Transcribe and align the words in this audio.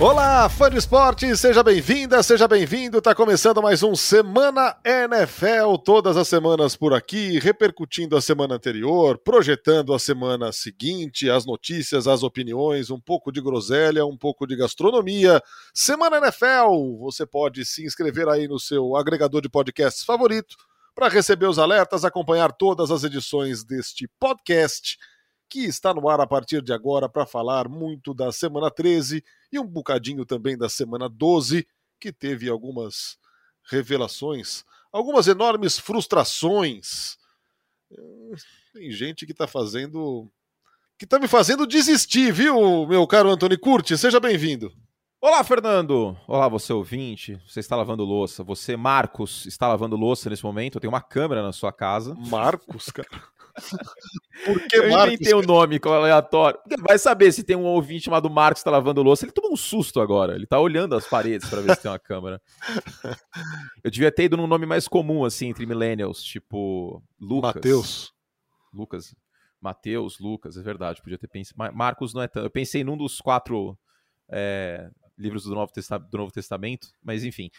Olá, 0.00 0.48
fã 0.48 0.70
de 0.70 0.78
esporte, 0.78 1.36
seja 1.36 1.62
bem-vinda, 1.62 2.22
seja 2.22 2.48
bem-vindo. 2.48 3.02
Tá 3.02 3.14
começando 3.14 3.60
mais 3.60 3.82
um 3.82 3.94
Semana 3.94 4.74
NFL, 4.82 5.76
todas 5.84 6.16
as 6.16 6.26
semanas 6.26 6.74
por 6.74 6.94
aqui, 6.94 7.38
repercutindo 7.38 8.16
a 8.16 8.20
semana 8.22 8.54
anterior, 8.54 9.18
projetando 9.18 9.92
a 9.92 9.98
semana 9.98 10.52
seguinte, 10.52 11.28
as 11.28 11.44
notícias, 11.44 12.06
as 12.06 12.22
opiniões, 12.22 12.88
um 12.88 12.98
pouco 12.98 13.30
de 13.30 13.42
groselha, 13.42 14.06
um 14.06 14.16
pouco 14.16 14.46
de 14.46 14.56
gastronomia. 14.56 15.38
Semana 15.74 16.16
NFL, 16.16 16.96
você 16.98 17.26
pode 17.26 17.66
se 17.66 17.84
inscrever 17.84 18.26
aí 18.26 18.48
no 18.48 18.58
seu 18.58 18.96
agregador 18.96 19.42
de 19.42 19.50
podcasts 19.50 20.02
favorito 20.02 20.56
para 20.94 21.08
receber 21.08 21.44
os 21.44 21.58
alertas, 21.58 22.06
acompanhar 22.06 22.52
todas 22.52 22.90
as 22.90 23.04
edições 23.04 23.62
deste 23.62 24.08
podcast 24.18 24.96
que 25.50 25.64
está 25.64 25.92
no 25.92 26.08
ar 26.08 26.20
a 26.20 26.26
partir 26.26 26.62
de 26.62 26.72
agora 26.72 27.08
para 27.08 27.26
falar 27.26 27.68
muito 27.68 28.14
da 28.14 28.30
semana 28.30 28.70
13 28.70 29.22
e 29.52 29.58
um 29.58 29.66
bocadinho 29.66 30.24
também 30.24 30.56
da 30.56 30.68
semana 30.68 31.08
12, 31.08 31.66
que 31.98 32.12
teve 32.12 32.48
algumas 32.48 33.18
revelações, 33.68 34.64
algumas 34.92 35.26
enormes 35.26 35.76
frustrações. 35.76 37.18
Tem 38.72 38.92
gente 38.92 39.26
que 39.26 39.32
está 39.32 39.48
fazendo. 39.48 40.30
que 40.96 41.04
está 41.04 41.18
me 41.18 41.26
fazendo 41.26 41.66
desistir, 41.66 42.32
viu, 42.32 42.86
meu 42.86 43.04
caro 43.08 43.28
Antônio 43.28 43.58
Curti? 43.58 43.98
Seja 43.98 44.20
bem-vindo. 44.20 44.72
Olá, 45.20 45.42
Fernando! 45.42 46.16
Olá, 46.28 46.48
você 46.48 46.72
ouvinte. 46.72 47.38
Você 47.46 47.60
está 47.60 47.74
lavando 47.74 48.04
louça. 48.04 48.44
Você, 48.44 48.76
Marcos, 48.76 49.44
está 49.46 49.68
lavando 49.68 49.96
louça 49.96 50.30
nesse 50.30 50.44
momento. 50.44 50.76
Eu 50.76 50.80
tenho 50.80 50.92
uma 50.92 51.02
câmera 51.02 51.42
na 51.42 51.52
sua 51.52 51.72
casa. 51.72 52.14
Marcos, 52.14 52.86
cara. 52.86 53.08
Por 54.44 54.60
que 54.68 54.76
Eu 54.76 54.90
Marcos? 54.90 55.14
inventei 55.14 55.34
o 55.34 55.40
um 55.40 55.42
nome 55.42 55.76
é 55.76 55.88
aleatório. 55.88 56.58
Vai 56.86 56.98
saber 56.98 57.32
se 57.32 57.42
tem 57.42 57.56
um 57.56 57.64
ouvinte 57.64 58.04
chamado 58.04 58.30
Marcos 58.30 58.60
que 58.60 58.68
está 58.68 58.70
lavando 58.70 59.02
louça. 59.02 59.24
Ele 59.24 59.32
tomou 59.32 59.52
um 59.52 59.56
susto 59.56 60.00
agora. 60.00 60.34
Ele 60.34 60.44
está 60.44 60.58
olhando 60.58 60.94
as 60.94 61.06
paredes 61.06 61.48
para 61.48 61.60
ver 61.60 61.74
se 61.76 61.82
tem 61.82 61.90
uma 61.90 61.98
câmera. 61.98 62.40
Eu 63.84 63.90
devia 63.90 64.10
ter 64.10 64.24
ido 64.24 64.36
num 64.36 64.46
nome 64.46 64.66
mais 64.66 64.88
comum, 64.88 65.24
assim, 65.24 65.48
entre 65.48 65.66
millennials, 65.66 66.22
tipo 66.22 67.02
Lucas. 67.20 67.54
Mateus. 67.54 68.12
Lucas. 68.72 69.14
Mateus, 69.60 70.18
Lucas, 70.18 70.56
é 70.56 70.62
verdade. 70.62 71.02
Podia 71.02 71.18
ter 71.18 71.28
pensado. 71.28 71.74
Marcos 71.74 72.14
não 72.14 72.22
é 72.22 72.28
tão. 72.28 72.42
Eu 72.42 72.50
pensei 72.50 72.82
num 72.82 72.96
dos 72.96 73.20
quatro 73.20 73.78
é, 74.30 74.88
livros 75.18 75.44
do 75.44 75.54
Novo, 75.54 75.70
do 76.10 76.18
Novo 76.18 76.32
Testamento, 76.32 76.88
mas 77.02 77.24
enfim. 77.24 77.50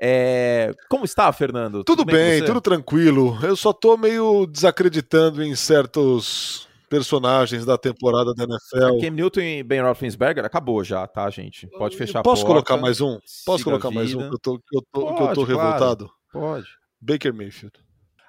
É... 0.00 0.74
Como 0.88 1.04
está, 1.04 1.32
Fernando? 1.32 1.84
Tudo, 1.84 1.98
tudo 1.98 2.12
bem, 2.12 2.44
tudo 2.44 2.60
tranquilo. 2.60 3.38
Eu 3.42 3.56
só 3.56 3.72
tô 3.72 3.96
meio 3.96 4.46
desacreditando 4.46 5.42
em 5.42 5.54
certos 5.54 6.66
personagens 6.88 7.64
da 7.64 7.76
temporada 7.76 8.32
da 8.34 8.44
NFL. 8.44 9.00
Cam 9.00 9.10
Newton 9.10 9.40
e 9.40 9.62
Ben 9.62 9.82
Roethlisberger 9.82 10.44
acabou 10.44 10.84
já, 10.84 11.06
tá, 11.06 11.28
gente? 11.30 11.66
Pode 11.68 11.96
fechar 11.96 12.22
Posso 12.22 12.42
porta. 12.42 12.64
colocar 12.64 12.76
mais 12.76 13.00
um? 13.00 13.18
Posso 13.44 13.64
colocar 13.64 13.90
mais 13.90 14.14
um? 14.14 14.28
Que 14.28 14.34
eu 14.34 14.38
tô, 14.38 14.60
eu 14.72 14.82
tô, 14.92 15.00
Pode, 15.00 15.20
eu 15.22 15.34
tô 15.34 15.44
revoltado? 15.44 16.10
Claro. 16.30 16.62
Pode. 16.62 16.68
Baker 17.00 17.34
Mayfield. 17.34 17.85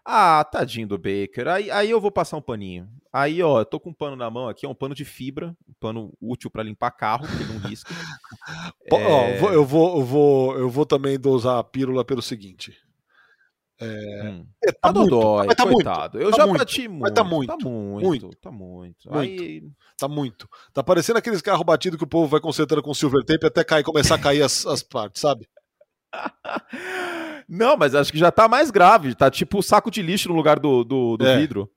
Ah, 0.10 0.42
tadinho 0.46 0.88
do 0.88 0.98
Baker. 0.98 1.50
Aí, 1.50 1.70
aí 1.70 1.92
eu 1.92 2.00
vou 2.00 2.10
passar 2.10 2.38
um 2.38 2.42
paninho. 2.42 2.88
Aí, 3.12 3.44
ó, 3.44 3.60
eu 3.60 3.66
tô 3.66 3.78
com 3.78 3.90
um 3.90 3.94
pano 3.94 4.16
na 4.16 4.30
mão 4.30 4.48
aqui, 4.48 4.66
é 4.66 4.70
um 4.70 4.74
pano 4.74 4.96
de 4.96 5.04
fibra, 5.04 5.54
um 5.68 5.74
pano 5.82 6.14
útil 6.22 6.50
para 6.50 6.64
limpar 6.64 6.92
carro, 6.92 7.28
que 7.28 7.44
não 7.44 7.58
risca. 7.60 7.94
é... 8.86 8.96
ó, 8.96 9.28
eu, 9.28 9.66
vou, 9.66 9.98
eu, 9.98 10.06
vou, 10.06 10.58
eu 10.60 10.70
vou 10.70 10.86
também 10.86 11.20
dosar 11.20 11.58
a 11.58 11.64
pílula 11.64 12.06
pelo 12.06 12.22
seguinte. 12.22 12.74
É, 13.82 14.30
hum. 14.30 14.48
é, 14.64 14.72
tá, 14.72 14.94
tá 14.94 14.94
muito, 14.94 15.10
dói, 15.10 15.48
tá 15.48 15.68
coitado. 15.68 16.18
Muito, 16.18 16.26
eu 16.26 16.32
tá 16.32 16.38
já 16.38 16.48
muito, 16.48 16.60
bati 16.60 16.88
muito. 16.88 17.14
Tá 17.14 17.24
muito, 17.26 17.48
tá 17.48 17.58
muito, 17.58 18.08
muito, 18.08 18.38
tá 18.38 18.52
muito. 18.52 19.10
muito 19.12 19.20
Aí... 19.20 19.64
Tá 19.98 20.08
muito. 20.08 20.50
Tá 20.74 20.82
parecendo 20.82 21.20
aqueles 21.20 21.42
carros 21.42 21.66
batidos 21.66 21.98
que 21.98 22.06
o 22.06 22.08
povo 22.08 22.28
vai 22.28 22.40
consertando 22.40 22.82
com 22.82 22.94
silver 22.94 23.26
tape 23.26 23.46
até 23.46 23.62
cair, 23.62 23.84
começar 23.84 24.16
a 24.16 24.20
cair 24.20 24.42
as, 24.42 24.66
as 24.66 24.82
partes, 24.82 25.20
sabe? 25.20 25.50
Não, 27.48 27.78
mas 27.78 27.96
acho 27.96 28.12
que 28.12 28.18
já 28.18 28.32
tá 28.32 28.48
mais 28.48 28.70
grave. 28.70 29.16
Tá 29.16 29.32
tipo 29.32 29.64
saco 29.64 29.90
de 29.90 30.02
lixo 30.02 30.30
no 30.30 30.36
lugar 30.36 30.60
do, 30.60 30.84
do, 30.84 31.18
do 31.18 31.26
é. 31.26 31.38
vidro. 31.38 31.70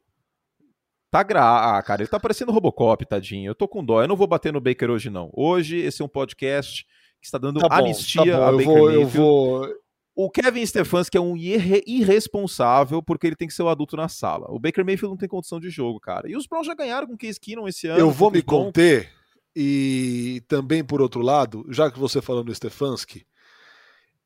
Tá 1.10 1.22
grave. 1.22 1.78
Ah, 1.78 1.82
cara, 1.82 2.03
ele 2.03 2.08
tá 2.08 2.19
parecendo 2.19 2.53
Robocop, 2.53 3.04
tadinho. 3.04 3.50
Eu 3.50 3.54
tô 3.54 3.69
com 3.69 3.84
dó. 3.84 4.03
Eu 4.03 4.09
não 4.09 4.16
vou 4.16 4.26
bater 4.26 4.53
no 4.53 4.60
Baker 4.60 4.91
hoje, 4.91 5.10
não. 5.10 5.30
Hoje, 5.32 5.76
esse 5.76 6.03
é 6.03 6.04
um 6.04 6.09
podcast 6.09 6.84
que 7.20 7.26
está 7.26 7.38
dando 7.38 7.60
tá 7.60 7.69
bom, 7.69 7.75
anistia 7.75 8.25
tá 8.25 8.48
a 8.48 8.53
Baker 8.53 8.64
vou, 8.64 8.86
Mayfield. 8.86 9.03
Eu 9.03 9.09
vou... 9.09 9.69
O 10.14 10.28
Kevin 10.30 10.66
Stefanski 10.66 11.16
é 11.16 11.20
um 11.20 11.36
irre 11.36 11.82
irresponsável 11.86 13.03
porque 13.03 13.26
ele 13.26 13.36
tem 13.36 13.48
que 13.48 13.54
ser 13.54 13.62
o 13.62 13.69
adulto 13.69 13.97
na 13.97 14.09
sala. 14.09 14.47
O 14.50 14.59
Baker 14.59 14.84
Mayfield 14.84 15.12
não 15.12 15.16
tem 15.16 15.28
condição 15.28 15.59
de 15.59 15.70
jogo, 15.70 15.98
cara. 15.98 16.28
E 16.28 16.36
os 16.36 16.47
Browns 16.47 16.66
já 16.66 16.75
ganharam 16.75 17.06
com 17.06 17.14
o 17.14 17.19
Case 17.19 17.41
Keenum 17.41 17.66
esse 17.66 17.86
ano. 17.86 17.98
Eu 17.98 18.10
vou 18.10 18.30
me 18.30 18.42
conter 18.42 19.10
e 19.54 20.42
também, 20.47 20.84
por 20.84 21.00
outro 21.00 21.22
lado, 21.22 21.64
já 21.70 21.91
que 21.91 21.98
você 21.98 22.20
falou 22.20 22.44
no 22.44 22.54
Stefanski, 22.54 23.25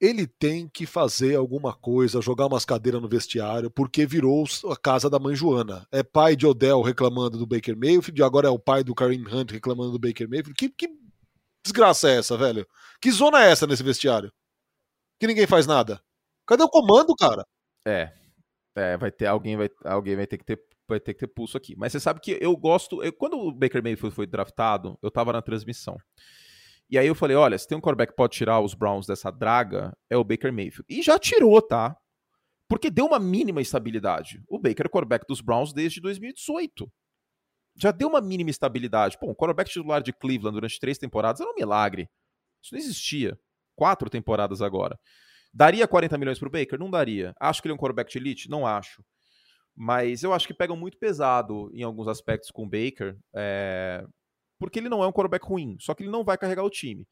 ele 0.04 0.26
tem 0.26 0.69
que 0.69 0.84
fazer 0.84 1.34
alguma 1.34 1.72
coisa, 1.72 2.20
jogar 2.20 2.47
umas 2.47 2.65
cadeiras 2.65 3.00
no 3.00 3.09
vestiário, 3.09 3.70
porque 3.70 4.04
virou 4.04 4.44
a 4.70 4.76
casa 4.76 5.09
da 5.09 5.19
mãe 5.19 5.34
Joana. 5.34 5.87
É 5.91 6.03
pai 6.03 6.37
de 6.37 6.47
Odell 6.47 6.82
reclamando 6.82 7.38
do 7.38 7.47
Baker 7.47 7.75
Mayfield, 7.76 8.22
agora 8.22 8.48
é 8.48 8.50
o 8.50 8.59
pai 8.59 8.84
do 8.84 8.94
Kareem 8.94 9.26
Hunt 9.26 9.53
reclamando 9.53 9.92
do 9.92 9.98
Baker 9.98 10.28
Mayfield. 10.28 10.54
Que, 10.54 10.69
que 10.69 10.88
desgraça 11.65 12.10
é 12.10 12.19
essa, 12.19 12.37
velho? 12.37 12.66
Que 13.00 13.10
zona 13.10 13.42
é 13.44 13.50
essa 13.50 13.66
nesse 13.66 13.82
vestiário? 13.82 14.31
Que 15.19 15.26
ninguém 15.26 15.47
faz 15.47 15.66
nada. 15.66 16.00
Cadê 16.47 16.62
o 16.62 16.69
comando, 16.69 17.15
cara? 17.15 17.47
É. 17.86 18.12
É, 18.76 18.97
vai 18.98 19.10
ter 19.10 19.26
alguém 19.26 19.56
vai 19.56 19.71
alguém 19.84 20.16
vai 20.16 20.26
ter 20.26 20.36
que 20.36 20.44
ter 20.44 20.60
vai 20.86 21.00
ter 21.00 21.15
que 21.15 21.21
ter 21.21 21.28
pulso 21.28 21.56
aqui. 21.56 21.75
Mas 21.76 21.92
você 21.92 22.00
sabe 22.00 22.21
que 22.21 22.36
eu 22.41 22.54
gosto, 22.56 23.03
eu, 23.03 23.12
quando 23.12 23.38
o 23.38 23.53
Baker 23.53 23.82
Mayfield 23.82 24.15
foi 24.15 24.26
draftado, 24.26 24.98
eu 25.00 25.10
tava 25.10 25.32
na 25.32 25.41
transmissão. 25.41 25.97
E 26.91 26.99
aí 26.99 27.06
eu 27.06 27.15
falei, 27.15 27.37
olha, 27.37 27.59
se 27.59 27.67
tem 27.67 27.77
um 27.77 27.81
quarterback 27.81 28.12
que 28.12 28.17
pode 28.17 28.34
tirar 28.34 28.61
os 28.61 28.75
Browns 28.75 29.06
dessa 29.06 29.31
draga, 29.31 29.97
é 30.11 30.17
o 30.17 30.25
Baker 30.25 30.53
Mayfield. 30.53 30.84
E 30.89 31.03
já 31.03 31.19
tirou, 31.19 31.61
tá? 31.62 31.97
Porque 32.69 32.91
deu 32.91 33.06
uma 33.06 33.19
mínima 33.19 33.61
estabilidade. 33.61 34.43
O 34.49 34.59
Baker 34.59 34.87
é 34.87 34.89
quarterback 34.89 35.25
dos 35.27 35.41
Browns 35.41 35.72
desde 35.72 36.00
2018. 36.00 36.91
Já 37.77 37.91
deu 37.91 38.09
uma 38.09 38.21
mínima 38.21 38.50
estabilidade. 38.50 39.19
Pô, 39.19 39.31
um 39.31 39.34
quarterback 39.34 39.71
titular 39.71 40.03
de 40.03 40.12
Cleveland 40.12 40.55
durante 40.55 40.78
três 40.78 40.99
temporadas 40.99 41.41
era 41.41 41.50
um 41.50 41.55
milagre. 41.55 42.09
Isso 42.62 42.75
não 42.75 42.78
existia. 42.78 43.39
Quatro 43.75 44.09
temporadas 44.09 44.62
agora. 44.62 44.99
Daria 45.53 45.89
40 45.89 46.16
milhões 46.19 46.39
pro 46.39 46.51
Baker? 46.51 46.78
Não 46.78 46.91
daria. 46.91 47.34
Acho 47.41 47.61
que 47.61 47.69
ele 47.69 47.72
é 47.72 47.75
um 47.75 47.78
quarterback 47.78 48.11
de 48.11 48.19
elite? 48.19 48.51
Não 48.51 48.66
acho. 48.66 49.05
Mas 49.75 50.22
eu 50.22 50.33
acho 50.33 50.47
que 50.47 50.55
pegam 50.55 50.77
muito 50.77 50.99
pesado 50.99 51.71
em 51.75 51.83
alguns 51.83 52.09
aspectos 52.09 52.51
com 52.51 52.65
o 52.65 52.69
Baker. 52.69 53.16
É 53.34 54.05
porque 54.59 54.78
ele 54.78 54.88
não 54.88 55.03
é 55.03 55.06
um 55.06 55.12
quarterback 55.12 55.47
ruim, 55.47 55.76
só 55.81 55.94
que 55.94 56.03
ele 56.03 56.10
não 56.10 56.25
vai 56.25 56.38
carregar 56.38 56.65
o 56.65 56.70
time. 56.70 57.06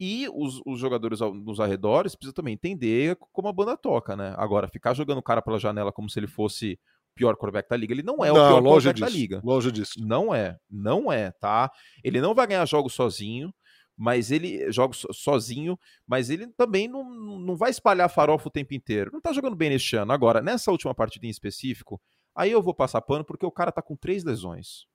E 0.00 0.28
os, 0.34 0.60
os 0.66 0.80
jogadores 0.80 1.20
nos 1.20 1.60
arredores 1.60 2.14
precisam 2.14 2.34
também 2.34 2.54
entender 2.54 3.16
como 3.30 3.48
a 3.48 3.52
banda 3.52 3.76
toca, 3.76 4.16
né? 4.16 4.34
Agora, 4.36 4.66
ficar 4.66 4.94
jogando 4.94 5.18
o 5.18 5.22
cara 5.22 5.40
pela 5.40 5.60
janela 5.60 5.92
como 5.92 6.10
se 6.10 6.18
ele 6.18 6.26
fosse 6.26 6.72
o 6.72 7.14
pior 7.14 7.36
quarterback 7.36 7.68
da 7.68 7.76
liga, 7.76 7.94
ele 7.94 8.02
não 8.02 8.24
é 8.24 8.28
não, 8.28 8.34
o 8.34 8.48
pior 8.48 8.62
quarterback 8.62 8.94
disso, 8.94 9.06
da 9.06 9.08
liga. 9.08 9.40
Longe 9.44 9.70
disso. 9.70 9.92
Não 10.04 10.34
é, 10.34 10.58
não 10.68 11.12
é, 11.12 11.30
tá? 11.30 11.70
Ele 12.02 12.20
não 12.20 12.34
vai 12.34 12.46
ganhar 12.48 12.66
jogos 12.66 12.94
sozinho, 12.94 13.54
mas 13.96 14.32
ele 14.32 14.72
joga 14.72 14.96
sozinho, 15.12 15.78
mas 16.04 16.30
ele 16.30 16.48
também 16.48 16.88
não, 16.88 17.04
não 17.38 17.54
vai 17.54 17.70
espalhar 17.70 18.08
farofa 18.08 18.48
o 18.48 18.52
tempo 18.52 18.74
inteiro. 18.74 19.10
Não 19.12 19.20
tá 19.20 19.32
jogando 19.32 19.54
bem 19.54 19.70
neste 19.70 19.94
ano. 19.94 20.12
Agora, 20.12 20.42
nessa 20.42 20.72
última 20.72 20.94
partida 20.94 21.26
em 21.26 21.30
específico, 21.30 22.00
aí 22.34 22.50
eu 22.50 22.60
vou 22.60 22.74
passar 22.74 23.02
pano 23.02 23.24
porque 23.24 23.46
o 23.46 23.52
cara 23.52 23.70
tá 23.70 23.82
com 23.82 23.94
três 23.94 24.24
lesões. 24.24 24.86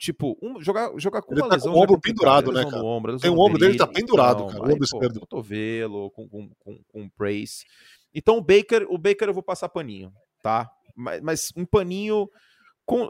Tipo, 0.00 0.34
um, 0.40 0.62
jogar, 0.62 0.90
jogar 0.96 1.20
com 1.20 1.34
ele 1.34 1.42
uma 1.42 1.50
tá 1.50 1.56
lesão. 1.56 1.74
Com 1.74 1.78
o 1.78 1.82
ombro 1.82 2.00
pendurado, 2.00 2.50
né, 2.50 2.64
cara? 2.64 2.82
Ombro, 2.82 3.18
Tem 3.18 3.30
o 3.30 3.38
ombro 3.38 3.58
dele 3.58 3.76
tá 3.76 3.86
pendurado, 3.86 4.46
cara. 4.46 4.62
O 4.62 4.72
ombro 4.72 4.82
esquerdo. 4.82 5.20
Cotovelo, 5.20 6.10
com, 6.12 6.26
com, 6.26 6.48
com, 6.58 6.82
com 6.88 7.10
brace. 7.18 7.66
Então 8.14 8.38
o 8.38 8.40
Baker, 8.40 8.86
o 8.88 8.96
Baker 8.96 9.28
eu 9.28 9.34
vou 9.34 9.42
passar 9.42 9.68
paninho, 9.68 10.10
tá? 10.42 10.70
Mas, 10.96 11.20
mas 11.20 11.52
um 11.54 11.66
paninho 11.66 12.30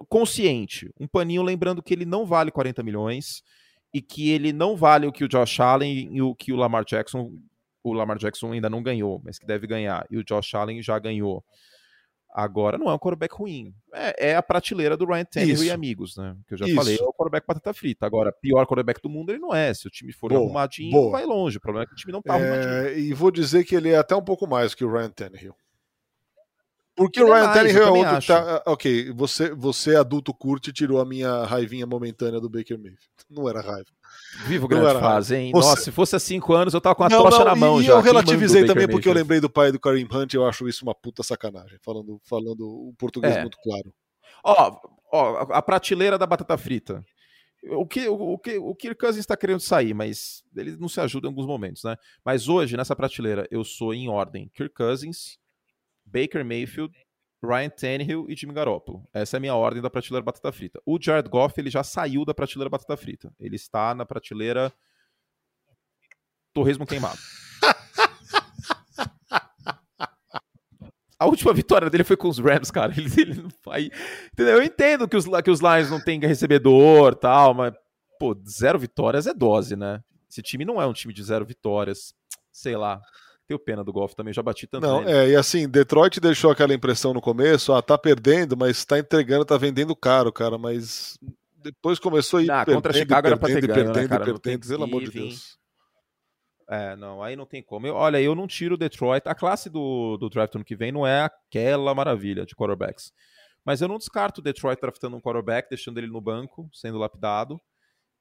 consciente. 0.08 0.92
Um 0.98 1.06
paninho 1.06 1.44
lembrando 1.44 1.80
que 1.80 1.94
ele 1.94 2.04
não 2.04 2.26
vale 2.26 2.50
40 2.50 2.82
milhões 2.82 3.44
e 3.94 4.02
que 4.02 4.28
ele 4.30 4.52
não 4.52 4.74
vale 4.74 5.06
o 5.06 5.12
que 5.12 5.22
o 5.22 5.28
Josh 5.28 5.60
Allen 5.60 6.09
e 6.12 6.20
o 6.20 6.34
que 6.34 6.53
o 6.53 6.56
Lamar 6.56 6.84
Jackson. 6.84 7.30
O 7.84 7.92
Lamar 7.92 8.18
Jackson 8.18 8.53
ainda 8.53 8.68
não 8.68 8.82
ganhou, 8.82 9.22
mas 9.24 9.38
que 9.38 9.47
deve 9.47 9.65
ganhar. 9.68 10.04
E 10.10 10.18
o 10.18 10.24
Josh 10.24 10.54
Allen 10.54 10.82
já 10.82 10.98
ganhou. 10.98 11.44
Agora, 12.32 12.78
não 12.78 12.88
é 12.88 12.94
um 12.94 12.98
quarterback 12.98 13.34
ruim. 13.34 13.74
É, 13.92 14.30
é 14.30 14.36
a 14.36 14.42
prateleira 14.42 14.97
do 14.97 15.04
Ryan 15.04 15.24
Tannehill 15.24 15.65
e 15.65 15.71
amigos, 15.71 16.16
né? 16.16 16.36
Que 16.47 16.54
eu 16.54 16.59
já 16.59 16.66
Isso. 16.66 16.77
falei, 16.77 16.97
é 16.97 17.03
o 17.03 17.12
quarterback 17.12 17.44
batata 17.47 17.74
frita. 17.74 18.06
Agora, 18.06 18.32
pior 18.32 18.65
quarterback 18.66 19.03
do 19.03 19.10
mundo 19.10 19.30
ele 19.30 19.41
não 19.41 19.53
é. 19.53 19.74
Se 19.74 19.88
o 19.88 19.91
time 19.91 20.12
for 20.12 20.30
boa, 20.30 20.41
arrumadinho, 20.41 20.92
boa. 20.92 21.10
vai 21.10 21.27
longe. 21.27 21.59
O 21.59 21.60
problema 21.60 21.84
é 21.84 21.86
que 21.86 21.92
o 21.92 21.97
time 21.97 22.12
não 22.12 22.22
tá 22.22 22.38
é, 22.38 22.42
arrumadinho. 22.42 22.98
E 22.98 23.12
vou 23.12 23.32
dizer 23.32 23.65
que 23.65 23.74
ele 23.74 23.91
é 23.91 23.97
até 23.97 24.15
um 24.15 24.22
pouco 24.22 24.47
mais 24.47 24.74
que 24.74 24.84
o 24.84 24.92
Ryan 24.92 25.10
Tannehill. 25.10 25.54
Porque 26.94 27.22
o 27.22 27.32
Ryan 27.32 27.50
é 27.50 27.53
Tannehill 27.53 27.82
é 27.82 27.91
outro. 27.91 28.27
Tá, 28.27 28.62
ok, 28.66 29.10
você, 29.12 29.50
você 29.54 29.97
adulto 29.97 30.32
curte 30.32 30.72
tirou 30.72 31.00
a 31.00 31.04
minha 31.04 31.44
raivinha 31.44 31.86
momentânea 31.86 32.41
do 32.41 32.48
Baker 32.48 32.78
Mayfield. 32.78 33.09
Não 33.28 33.48
era 33.48 33.60
raiva. 33.60 33.91
Vivo 34.47 34.68
grande 34.68 34.98
fase, 35.00 35.36
hein? 35.36 35.53
Você... 35.53 35.68
Nossa, 35.68 35.82
se 35.82 35.91
fosse 35.91 36.16
há 36.16 36.18
cinco 36.18 36.53
anos, 36.53 36.72
eu 36.72 36.80
tava 36.80 36.94
com 36.94 37.04
a 37.04 37.09
não, 37.09 37.22
tocha 37.22 37.38
não, 37.38 37.44
na 37.44 37.54
mão 37.54 37.80
e 37.80 37.84
já. 37.84 37.92
eu 37.92 38.00
relativizei 38.00 38.65
também 38.65 38.88
porque 38.88 39.09
eu 39.09 39.12
lembrei 39.12 39.41
do 39.41 39.50
pai 39.50 39.72
do 39.72 39.80
Kareem 39.80 40.09
Hunt 40.10 40.32
e 40.32 40.36
eu 40.36 40.47
acho 40.47 40.68
isso 40.68 40.84
uma 40.84 40.94
puta 40.94 41.22
sacanagem, 41.22 41.78
falando, 41.82 42.21
falando 42.24 42.60
o 42.60 42.94
português 42.97 43.36
é. 43.36 43.41
muito 43.42 43.59
claro. 43.62 43.92
Ó, 44.44 44.80
ó, 45.12 45.38
a 45.53 45.60
prateleira 45.60 46.16
da 46.16 46.27
batata 46.27 46.56
frita. 46.56 47.04
o 47.71 47.86
que 47.86 48.09
o, 48.09 48.38
que 48.38 48.56
o 48.59 48.74
Kirk 48.74 48.98
Cousins 48.98 49.21
está 49.21 49.36
querendo 49.36 49.60
sair, 49.60 49.92
mas 49.94 50.42
ele 50.56 50.77
não 50.77 50.88
se 50.88 51.00
ajuda 51.00 51.27
em 51.27 51.30
alguns 51.30 51.47
momentos, 51.47 51.82
né? 51.82 51.97
Mas 52.24 52.48
hoje 52.48 52.77
nessa 52.77 52.94
prateleira 52.94 53.47
eu 53.50 53.65
sou 53.65 53.92
em 53.92 54.09
ordem 54.09 54.50
Kirk 54.54 54.74
Cousins, 54.74 55.38
Baker 56.06 56.44
Mayfield, 56.44 56.94
Ryan 57.42 57.71
Tannehill 57.71 58.27
e 58.28 58.37
Jimmy 58.37 58.53
Garoppolo. 58.53 59.07
Essa 59.13 59.37
é 59.37 59.39
a 59.39 59.41
minha 59.41 59.54
ordem 59.54 59.83
da 59.83 59.89
prateleira 59.89 60.25
batata 60.25 60.53
frita. 60.53 60.81
O 60.84 60.98
Jared 61.01 61.28
Goff 61.28 61.59
ele 61.59 61.71
já 61.71 61.83
saiu 61.83 62.25
da 62.25 62.34
prateleira 62.34 62.69
batata 62.69 62.97
frita. 62.97 63.33
Ele 63.41 63.57
está 63.57 63.95
na 63.95 64.04
prateleira 64.04 64.72
torresmo 66.53 66.87
queimado. 66.87 67.19
A 71.19 71.27
última 71.27 71.53
vitória 71.53 71.91
dele 71.91 72.03
foi 72.03 72.16
com 72.16 72.28
os 72.28 72.39
Rams, 72.39 72.71
cara. 72.71 72.95
Ele, 72.97 73.10
ele 73.21 73.42
não 73.42 73.51
vai. 73.63 73.91
Entendeu? 74.33 74.57
Eu 74.57 74.63
entendo 74.63 75.07
que 75.07 75.15
os, 75.15 75.27
que 75.45 75.51
os 75.51 75.60
Lions 75.60 75.91
não 75.91 76.01
têm 76.01 76.19
recebedor 76.19 77.15
tal, 77.15 77.53
mas, 77.53 77.75
pô, 78.19 78.34
zero 78.48 78.78
vitórias 78.78 79.27
é 79.27 79.34
dose, 79.34 79.77
né? 79.77 80.03
Esse 80.31 80.41
time 80.41 80.65
não 80.65 80.81
é 80.81 80.87
um 80.87 80.95
time 80.95 81.13
de 81.13 81.22
zero 81.22 81.45
vitórias. 81.45 82.15
Sei 82.51 82.75
lá. 82.75 83.03
Tenho 83.50 83.58
pena 83.58 83.82
do 83.82 83.92
golfe 83.92 84.14
também, 84.14 84.32
já 84.32 84.44
bati 84.44 84.68
tanto. 84.68 84.86
Não, 84.86 85.02
nele. 85.02 85.12
é, 85.12 85.28
e 85.30 85.34
assim, 85.34 85.68
Detroit 85.68 86.20
deixou 86.20 86.52
aquela 86.52 86.72
impressão 86.72 87.12
no 87.12 87.20
começo, 87.20 87.72
ah, 87.72 87.82
tá 87.82 87.98
perdendo, 87.98 88.56
mas 88.56 88.84
tá 88.84 88.97
entregando, 88.97 89.44
tá 89.44 89.56
vendendo 89.56 89.97
caro, 89.97 90.32
cara, 90.32 90.56
mas 90.56 91.18
depois 91.56 91.98
começou 91.98 92.38
a 92.38 92.42
ir 92.44 92.48
ah, 92.52 92.64
contra 92.64 92.92
Chicago 92.92 93.26
era 93.26 93.36
pra 93.36 93.48
ter 93.48 93.66
ganho, 93.66 93.74
perdendo, 93.74 94.02
né, 94.02 94.06
cara? 94.06 94.24
perdendo, 94.24 94.68
pelo 94.68 94.84
amor 94.84 95.02
de 95.02 95.10
Deus. 95.10 95.58
É, 96.68 96.94
não, 96.94 97.20
aí 97.20 97.34
não 97.34 97.44
tem 97.44 97.60
como. 97.60 97.88
Eu, 97.88 97.97
olha, 97.97 98.22
eu 98.22 98.36
não 98.36 98.47
tiro 98.47 98.76
o 98.76 98.78
Detroit. 98.78 99.26
A 99.26 99.34
classe 99.34 99.68
do, 99.68 100.16
do 100.16 100.30
draft 100.30 100.54
ano 100.54 100.64
que 100.64 100.76
vem 100.76 100.92
não 100.92 101.04
é 101.04 101.24
aquela 101.24 101.92
maravilha 101.92 102.46
de 102.46 102.54
quarterbacks. 102.54 103.10
Mas 103.64 103.82
eu 103.82 103.88
não 103.88 103.98
descarto 103.98 104.41
o 104.41 104.44
Detroit 104.44 104.80
draftando 104.80 105.16
um 105.16 105.20
quarterback, 105.20 105.68
deixando 105.68 105.98
ele 105.98 106.06
no 106.06 106.20
banco, 106.20 106.70
sendo 106.72 106.98
lapidado. 106.98 107.60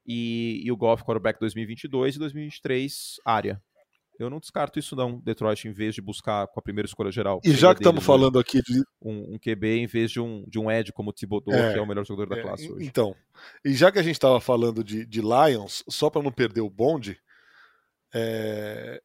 E, 0.04 0.60
e 0.64 0.72
o 0.72 0.76
Golf 0.76 1.02
quarterback 1.02 1.38
2022 1.38 2.16
e 2.16 2.18
2023 2.18 3.20
área. 3.24 3.62
Eu 4.20 4.28
não 4.28 4.38
descarto 4.38 4.78
isso 4.78 4.94
não, 4.94 5.18
Detroit, 5.18 5.66
em 5.66 5.72
vez 5.72 5.94
de 5.94 6.02
buscar 6.02 6.46
com 6.46 6.60
a 6.60 6.62
primeira 6.62 6.86
escolha 6.86 7.10
geral. 7.10 7.40
E 7.42 7.52
já 7.52 7.74
que 7.74 7.80
estamos 7.80 8.04
falando 8.04 8.38
aqui 8.38 8.60
de... 8.60 8.82
Um, 9.00 9.34
um, 9.34 9.38
QB 9.38 9.78
em 9.78 9.86
vez 9.86 10.10
de 10.10 10.20
um, 10.20 10.44
de 10.46 10.58
um 10.58 10.70
Ed 10.70 10.92
como 10.92 11.08
o 11.08 11.12
Thibodeau, 11.12 11.58
é, 11.58 11.72
que 11.72 11.78
é 11.78 11.82
o 11.82 11.86
melhor 11.86 12.04
jogador 12.04 12.28
da 12.34 12.38
é, 12.38 12.42
classe 12.42 12.70
hoje. 12.70 12.86
Então, 12.86 13.16
e 13.64 13.72
já 13.72 13.90
que 13.90 13.98
a 13.98 14.02
gente 14.02 14.16
estava 14.16 14.38
falando 14.38 14.84
de, 14.84 15.06
de 15.06 15.22
Lions, 15.22 15.82
só 15.88 16.10
para 16.10 16.22
não 16.22 16.30
perder 16.30 16.60
o 16.60 16.68
bonde, 16.68 17.18
é, 18.14 19.00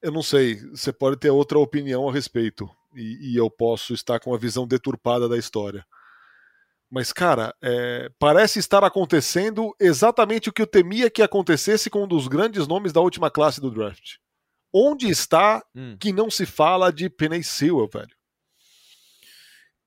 eu 0.00 0.12
não 0.12 0.22
sei, 0.22 0.54
você 0.70 0.92
pode 0.92 1.16
ter 1.16 1.30
outra 1.30 1.58
opinião 1.58 2.08
a 2.08 2.12
respeito 2.12 2.70
e, 2.94 3.32
e, 3.32 3.36
eu 3.36 3.50
posso 3.50 3.92
estar 3.92 4.20
com 4.20 4.30
uma 4.30 4.38
visão 4.38 4.68
deturpada 4.68 5.28
da 5.28 5.36
história. 5.36 5.84
Mas, 6.88 7.12
cara, 7.12 7.52
é, 7.60 8.08
parece 8.20 8.60
estar 8.60 8.84
acontecendo 8.84 9.74
exatamente 9.80 10.48
o 10.48 10.52
que 10.52 10.62
eu 10.62 10.66
temia 10.66 11.10
que 11.10 11.22
acontecesse 11.22 11.90
com 11.90 12.04
um 12.04 12.08
dos 12.08 12.28
grandes 12.28 12.68
nomes 12.68 12.92
da 12.92 13.00
última 13.00 13.30
classe 13.30 13.60
do 13.60 13.70
draft. 13.70 14.16
Onde 14.72 15.08
está 15.08 15.64
hum. 15.74 15.96
que 15.98 16.12
não 16.12 16.30
se 16.30 16.46
fala 16.46 16.92
de 16.92 17.10
Penny 17.10 17.42
Sewell, 17.42 17.88
velho? 17.92 18.14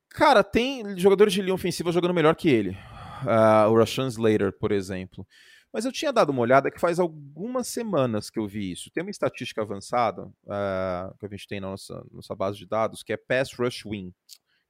Cara, 0.09 0.43
tem 0.43 0.97
jogadores 0.99 1.33
de 1.33 1.41
linha 1.41 1.55
ofensiva 1.55 1.91
jogando 1.91 2.13
melhor 2.13 2.35
que 2.35 2.49
ele. 2.49 2.77
Uh, 3.23 3.69
o 3.69 3.77
Rashan 3.77 4.07
Slater, 4.07 4.51
por 4.53 4.71
exemplo. 4.71 5.25
Mas 5.71 5.85
eu 5.85 5.91
tinha 5.91 6.13
dado 6.13 6.29
uma 6.29 6.41
olhada 6.41 6.69
que 6.69 6.79
faz 6.79 6.99
algumas 6.99 7.67
semanas 7.67 8.29
que 8.29 8.37
eu 8.37 8.47
vi 8.47 8.71
isso. 8.71 8.91
Tem 8.91 9.01
uma 9.01 9.09
estatística 9.09 9.61
avançada 9.63 10.25
uh, 10.25 11.17
que 11.17 11.25
a 11.25 11.29
gente 11.29 11.47
tem 11.47 11.59
na 11.59 11.71
nossa, 11.71 12.05
nossa 12.11 12.35
base 12.35 12.59
de 12.59 12.67
dados, 12.67 13.01
que 13.01 13.11
é 13.11 13.17
Pass 13.17 13.53
Rush 13.53 13.83
Win. 13.85 14.13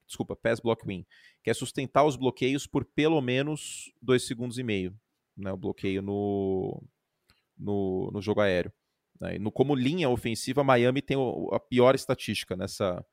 Desculpa, 0.07 0.33
Pass 0.33 0.61
Block 0.61 0.85
Win. 0.87 1.05
Que 1.43 1.49
é 1.49 1.53
sustentar 1.53 2.05
os 2.05 2.15
bloqueios 2.15 2.65
por 2.65 2.85
pelo 2.85 3.19
menos 3.19 3.91
dois 4.01 4.25
segundos 4.25 4.57
e 4.57 4.63
meio. 4.63 4.95
Né, 5.35 5.51
o 5.51 5.57
bloqueio 5.57 6.01
no, 6.01 6.81
no, 7.57 8.11
no 8.13 8.21
jogo 8.21 8.39
aéreo. 8.39 8.71
Né, 9.19 9.37
no, 9.39 9.51
como 9.51 9.75
linha 9.75 10.09
ofensiva, 10.09 10.63
Miami 10.63 11.01
tem 11.01 11.17
o, 11.17 11.49
a 11.53 11.59
pior 11.59 11.95
estatística 11.95 12.55
nessa, 12.55 13.05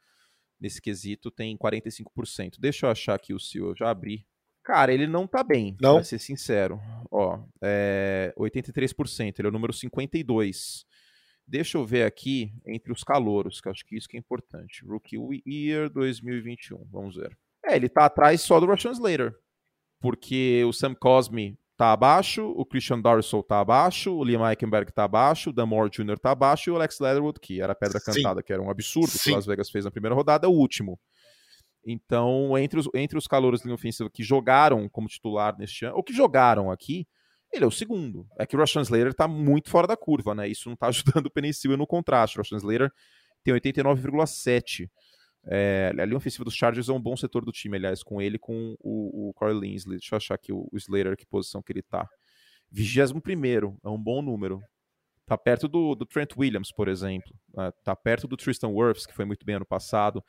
nesse 0.61 0.81
quesito, 0.81 1.31
tem 1.31 1.57
45%. 1.57 2.57
Deixa 2.59 2.87
eu 2.87 2.91
achar 2.91 3.15
aqui 3.15 3.35
o 3.35 3.41
seu, 3.41 3.69
eu 3.69 3.77
já 3.77 3.91
abri 3.91 4.27
Cara, 4.63 4.93
ele 4.93 5.07
não 5.07 5.27
tá 5.27 5.43
bem, 5.43 5.77
não? 5.81 5.95
pra 5.97 6.05
ser 6.05 6.19
sincero. 6.19 6.81
Ó, 7.11 7.43
é 7.63 8.33
83%, 8.39 9.39
ele 9.39 9.47
é 9.47 9.49
o 9.49 9.53
número 9.53 9.73
52. 9.73 10.85
Deixa 11.47 11.79
eu 11.79 11.85
ver 11.85 12.05
aqui 12.05 12.53
entre 12.67 12.93
os 12.93 13.03
calouros, 13.03 13.61
que 13.61 13.69
acho 13.69 13.85
que 13.85 13.97
isso 13.97 14.09
que 14.09 14.17
é 14.17 14.21
importante. 14.21 14.85
Rookie 14.85 15.17
Year 15.47 15.91
2021, 15.91 16.87
vamos 16.91 17.17
ver. 17.17 17.37
É, 17.65 17.75
ele 17.75 17.89
tá 17.89 18.05
atrás 18.05 18.43
só 18.43 18.61
do 18.61 18.67
Russian 18.67 18.93
Slater. 18.93 19.35
Porque 20.01 20.63
o 20.65 20.73
Sam 20.73 20.95
Cosme 20.95 21.59
tá 21.81 21.93
abaixo, 21.93 22.45
o 22.59 22.67
Christian 22.67 23.01
Darsow 23.01 23.43
tá 23.43 23.59
abaixo, 23.59 24.13
o 24.13 24.23
Liam 24.23 24.47
Eichenberg 24.47 24.93
tá 24.93 25.05
abaixo, 25.05 25.49
o 25.49 25.53
Damore 25.53 25.89
Jr. 25.89 26.19
tá 26.19 26.33
abaixo 26.33 26.69
e 26.69 26.71
o 26.71 26.77
Alex 26.77 27.01
Leatherwood, 27.01 27.41
que 27.41 27.59
era 27.59 27.73
a 27.73 27.75
pedra 27.75 27.99
cantada, 27.99 28.41
Sim. 28.41 28.45
que 28.45 28.53
era 28.53 28.61
um 28.61 28.69
absurdo 28.69 29.09
Sim. 29.09 29.19
que 29.19 29.31
o 29.31 29.35
Las 29.37 29.47
Vegas 29.47 29.71
fez 29.71 29.87
na 29.87 29.91
primeira 29.91 30.15
rodada, 30.15 30.47
é 30.47 30.51
o 30.51 30.53
último. 30.53 31.01
Então, 31.83 32.59
entre 32.59 32.79
os, 32.79 32.87
entre 32.95 33.17
os 33.17 33.27
calouros 33.27 33.61
de 33.61 33.65
linha 33.65 33.75
ofensiva 33.75 34.11
que 34.13 34.23
jogaram 34.23 34.91
como 34.91 35.09
titular 35.09 35.57
neste 35.57 35.87
ano, 35.87 35.97
ou 35.97 36.03
que 36.03 36.13
jogaram 36.13 36.71
aqui, 36.71 37.09
ele 37.51 37.65
é 37.65 37.67
o 37.67 37.71
segundo. 37.71 38.27
É 38.39 38.45
que 38.45 38.55
o 38.55 38.61
Russian 38.61 38.83
Slater 38.83 39.13
está 39.13 39.27
muito 39.27 39.71
fora 39.71 39.87
da 39.87 39.97
curva, 39.97 40.35
né? 40.35 40.47
Isso 40.47 40.69
não 40.69 40.75
está 40.75 40.89
ajudando 40.93 41.27
o 41.27 41.31
Penicil 41.31 41.79
no 41.79 41.87
contraste. 41.87 42.37
O 42.37 42.43
Russian 42.43 42.59
Slater 42.59 42.93
tem 43.43 43.55
89,7. 43.55 44.87
É, 45.47 45.93
a 45.99 46.05
linha 46.05 46.17
ofensiva 46.17 46.45
dos 46.45 46.55
Chargers 46.55 46.89
é 46.89 46.93
um 46.93 47.01
bom 47.01 47.17
setor 47.17 47.45
do 47.45 47.53
time, 47.53 47.77
aliás, 47.77 48.03
com 48.03 48.21
ele 48.21 48.39
com 48.39 48.77
o, 48.79 49.29
o 49.29 49.35
Corey 49.35 49.59
Linsley. 49.59 49.99
Deixa 49.99 50.15
eu 50.15 50.19
achar 50.19 50.35
aqui 50.35 50.53
o, 50.53 50.69
o 50.71 50.77
Slater, 50.77 51.17
que 51.17 51.27
posição 51.27 51.63
que 51.63 51.73
ele 51.73 51.83
tá. 51.83 52.09
21 52.71 53.79
é 53.83 53.89
um 53.89 53.99
bom 53.99 54.23
número. 54.23 54.61
Tá 55.27 55.39
perto 55.39 55.69
do, 55.69 55.95
do 55.95 56.05
Trent 56.05 56.37
Williams, 56.37 56.73
por 56.73 56.89
exemplo. 56.89 57.33
Né? 57.55 57.71
Tá 57.85 57.95
perto 57.95 58.27
do 58.27 58.37
Tristan 58.37 58.69
Wirfs, 58.69 59.07
que 59.07 59.15
foi 59.15 59.25
muito 59.25 59.47
bem 59.47 59.57
ano 59.57 59.67
passado 59.67 60.23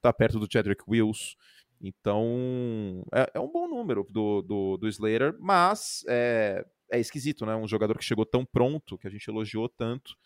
tá 0.00 0.12
perto 0.12 0.38
do 0.38 0.48
Chadwick 0.50 0.82
Wills. 0.88 1.36
Então, 1.80 3.04
é, 3.12 3.30
é, 3.34 3.40
um 3.40 3.50
bom 3.50 3.68
número 3.68 4.06
do, 4.10 4.42
do, 4.42 4.76
do 4.76 4.88
Slater, 4.88 5.36
mas 5.38 6.04
é, 6.08 6.64
é, 6.90 6.98
esquisito, 6.98 7.46
né? 7.46 7.54
Um 7.54 7.68
jogador 7.68 7.96
que 7.96 8.04
chegou 8.04 8.26
tão 8.26 8.44
pronto, 8.44 8.98
que 8.98 9.06
a 9.06 9.10
gente 9.10 9.28
elogiou 9.28 9.68
tanto, 9.68 10.16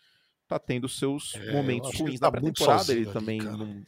tá 0.47 0.57
tendo 0.57 0.89
seus 0.89 1.35
é, 1.35 1.51
momentos 1.51 1.97
ruins. 1.99 2.19
Tá 2.19 2.27
Na 2.27 2.31
pré-temporada 2.31 2.91
ele 2.91 3.05
também 3.05 3.39
não... 3.39 3.83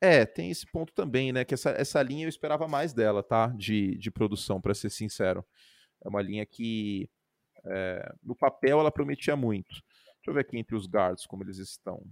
É, 0.00 0.26
tem 0.26 0.50
esse 0.50 0.66
ponto 0.66 0.92
também, 0.92 1.32
né? 1.32 1.44
Que 1.44 1.54
essa, 1.54 1.70
essa 1.70 2.02
linha 2.02 2.26
eu 2.26 2.28
esperava 2.28 2.68
mais 2.68 2.92
dela, 2.92 3.22
tá? 3.22 3.48
De, 3.48 3.96
de 3.96 4.10
produção, 4.10 4.60
para 4.60 4.74
ser 4.74 4.90
sincero. 4.90 5.44
É 6.04 6.08
uma 6.08 6.20
linha 6.20 6.44
que, 6.44 7.08
é, 7.64 8.12
no 8.22 8.36
papel, 8.36 8.80
ela 8.80 8.92
prometia 8.92 9.34
muito. 9.34 9.70
Deixa 9.70 10.28
eu 10.28 10.34
ver 10.34 10.40
aqui 10.40 10.58
entre 10.58 10.76
os 10.76 10.86
guards 10.86 11.26
como 11.26 11.42
eles 11.42 11.58
estão. 11.58 12.02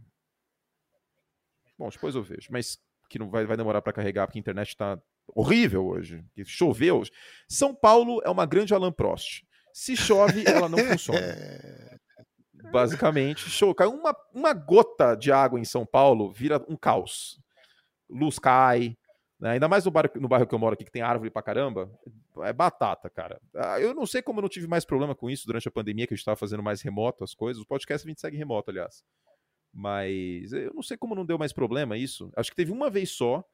Bom, 1.79 1.89
depois 1.89 2.15
eu 2.15 2.23
vejo. 2.23 2.49
Mas 2.51 2.79
que 3.09 3.19
não 3.19 3.29
vai, 3.31 3.45
vai 3.45 3.57
demorar 3.57 3.83
para 3.83 3.93
carregar, 3.93 4.27
porque 4.27 4.39
a 4.39 4.41
internet 4.41 4.69
está 4.69 4.99
horrível 5.29 5.87
hoje. 5.87 6.25
Choveu. 6.45 7.03
São 7.49 7.75
Paulo 7.75 8.21
é 8.25 8.31
uma 8.31 8.47
grande 8.47 8.75
Alan 8.75 8.93
Prost. 8.93 9.45
Se 9.73 9.97
chove, 9.97 10.45
ela 10.47 10.69
não 10.69 10.79
funciona. 10.79 11.21
Basicamente, 12.73 13.51
show. 13.51 13.75
Cai 13.75 13.87
uma, 13.87 14.17
uma 14.33 14.53
gota 14.53 15.15
de 15.15 15.31
água 15.31 15.61
em 15.61 15.65
São 15.65 15.85
Paulo, 15.85 16.33
vira 16.33 16.65
um 16.69 16.77
caos. 16.77 17.41
Luz 18.15 18.39
cai. 18.39 18.97
Né? 19.39 19.51
Ainda 19.51 19.69
mais 19.69 19.85
no 19.85 19.91
bairro, 19.91 20.11
no 20.17 20.29
bairro 20.29 20.47
que 20.47 20.55
eu 20.55 20.59
moro 20.59 20.75
aqui, 20.75 20.85
que 20.85 20.91
tem 20.91 21.03
árvore 21.03 21.31
pra 21.31 21.43
caramba. 21.43 21.91
É 22.43 22.53
batata, 22.53 23.11
cara. 23.11 23.41
Ah, 23.55 23.81
eu 23.81 23.93
não 23.93 24.07
sei 24.07 24.23
como 24.23 24.39
eu 24.39 24.43
não 24.43 24.49
tive 24.49 24.67
mais 24.67 24.85
problema 24.85 25.15
com 25.15 25.29
isso 25.29 25.47
durante 25.47 25.69
a 25.69 25.71
pandemia, 25.71 26.07
que 26.07 26.15
a 26.15 26.17
gente 26.17 26.23
estava 26.23 26.37
fazendo 26.37 26.63
mais 26.63 26.81
remoto 26.81 27.25
as 27.25 27.35
coisas. 27.35 27.63
O 27.63 27.67
podcast 27.67 28.07
a 28.07 28.09
gente 28.09 28.21
segue 28.21 28.37
remoto, 28.37 28.71
aliás. 28.71 29.05
Mas 29.73 30.53
eu 30.53 30.73
não 30.73 30.83
sei 30.83 30.97
como 30.97 31.15
não 31.15 31.27
deu 31.27 31.37
mais 31.37 31.53
problema 31.53 31.97
isso. 31.97 32.33
Acho 32.37 32.51
que 32.51 32.57
teve 32.57 32.71
uma 32.71 32.89
vez 32.89 33.11
só 33.11 33.45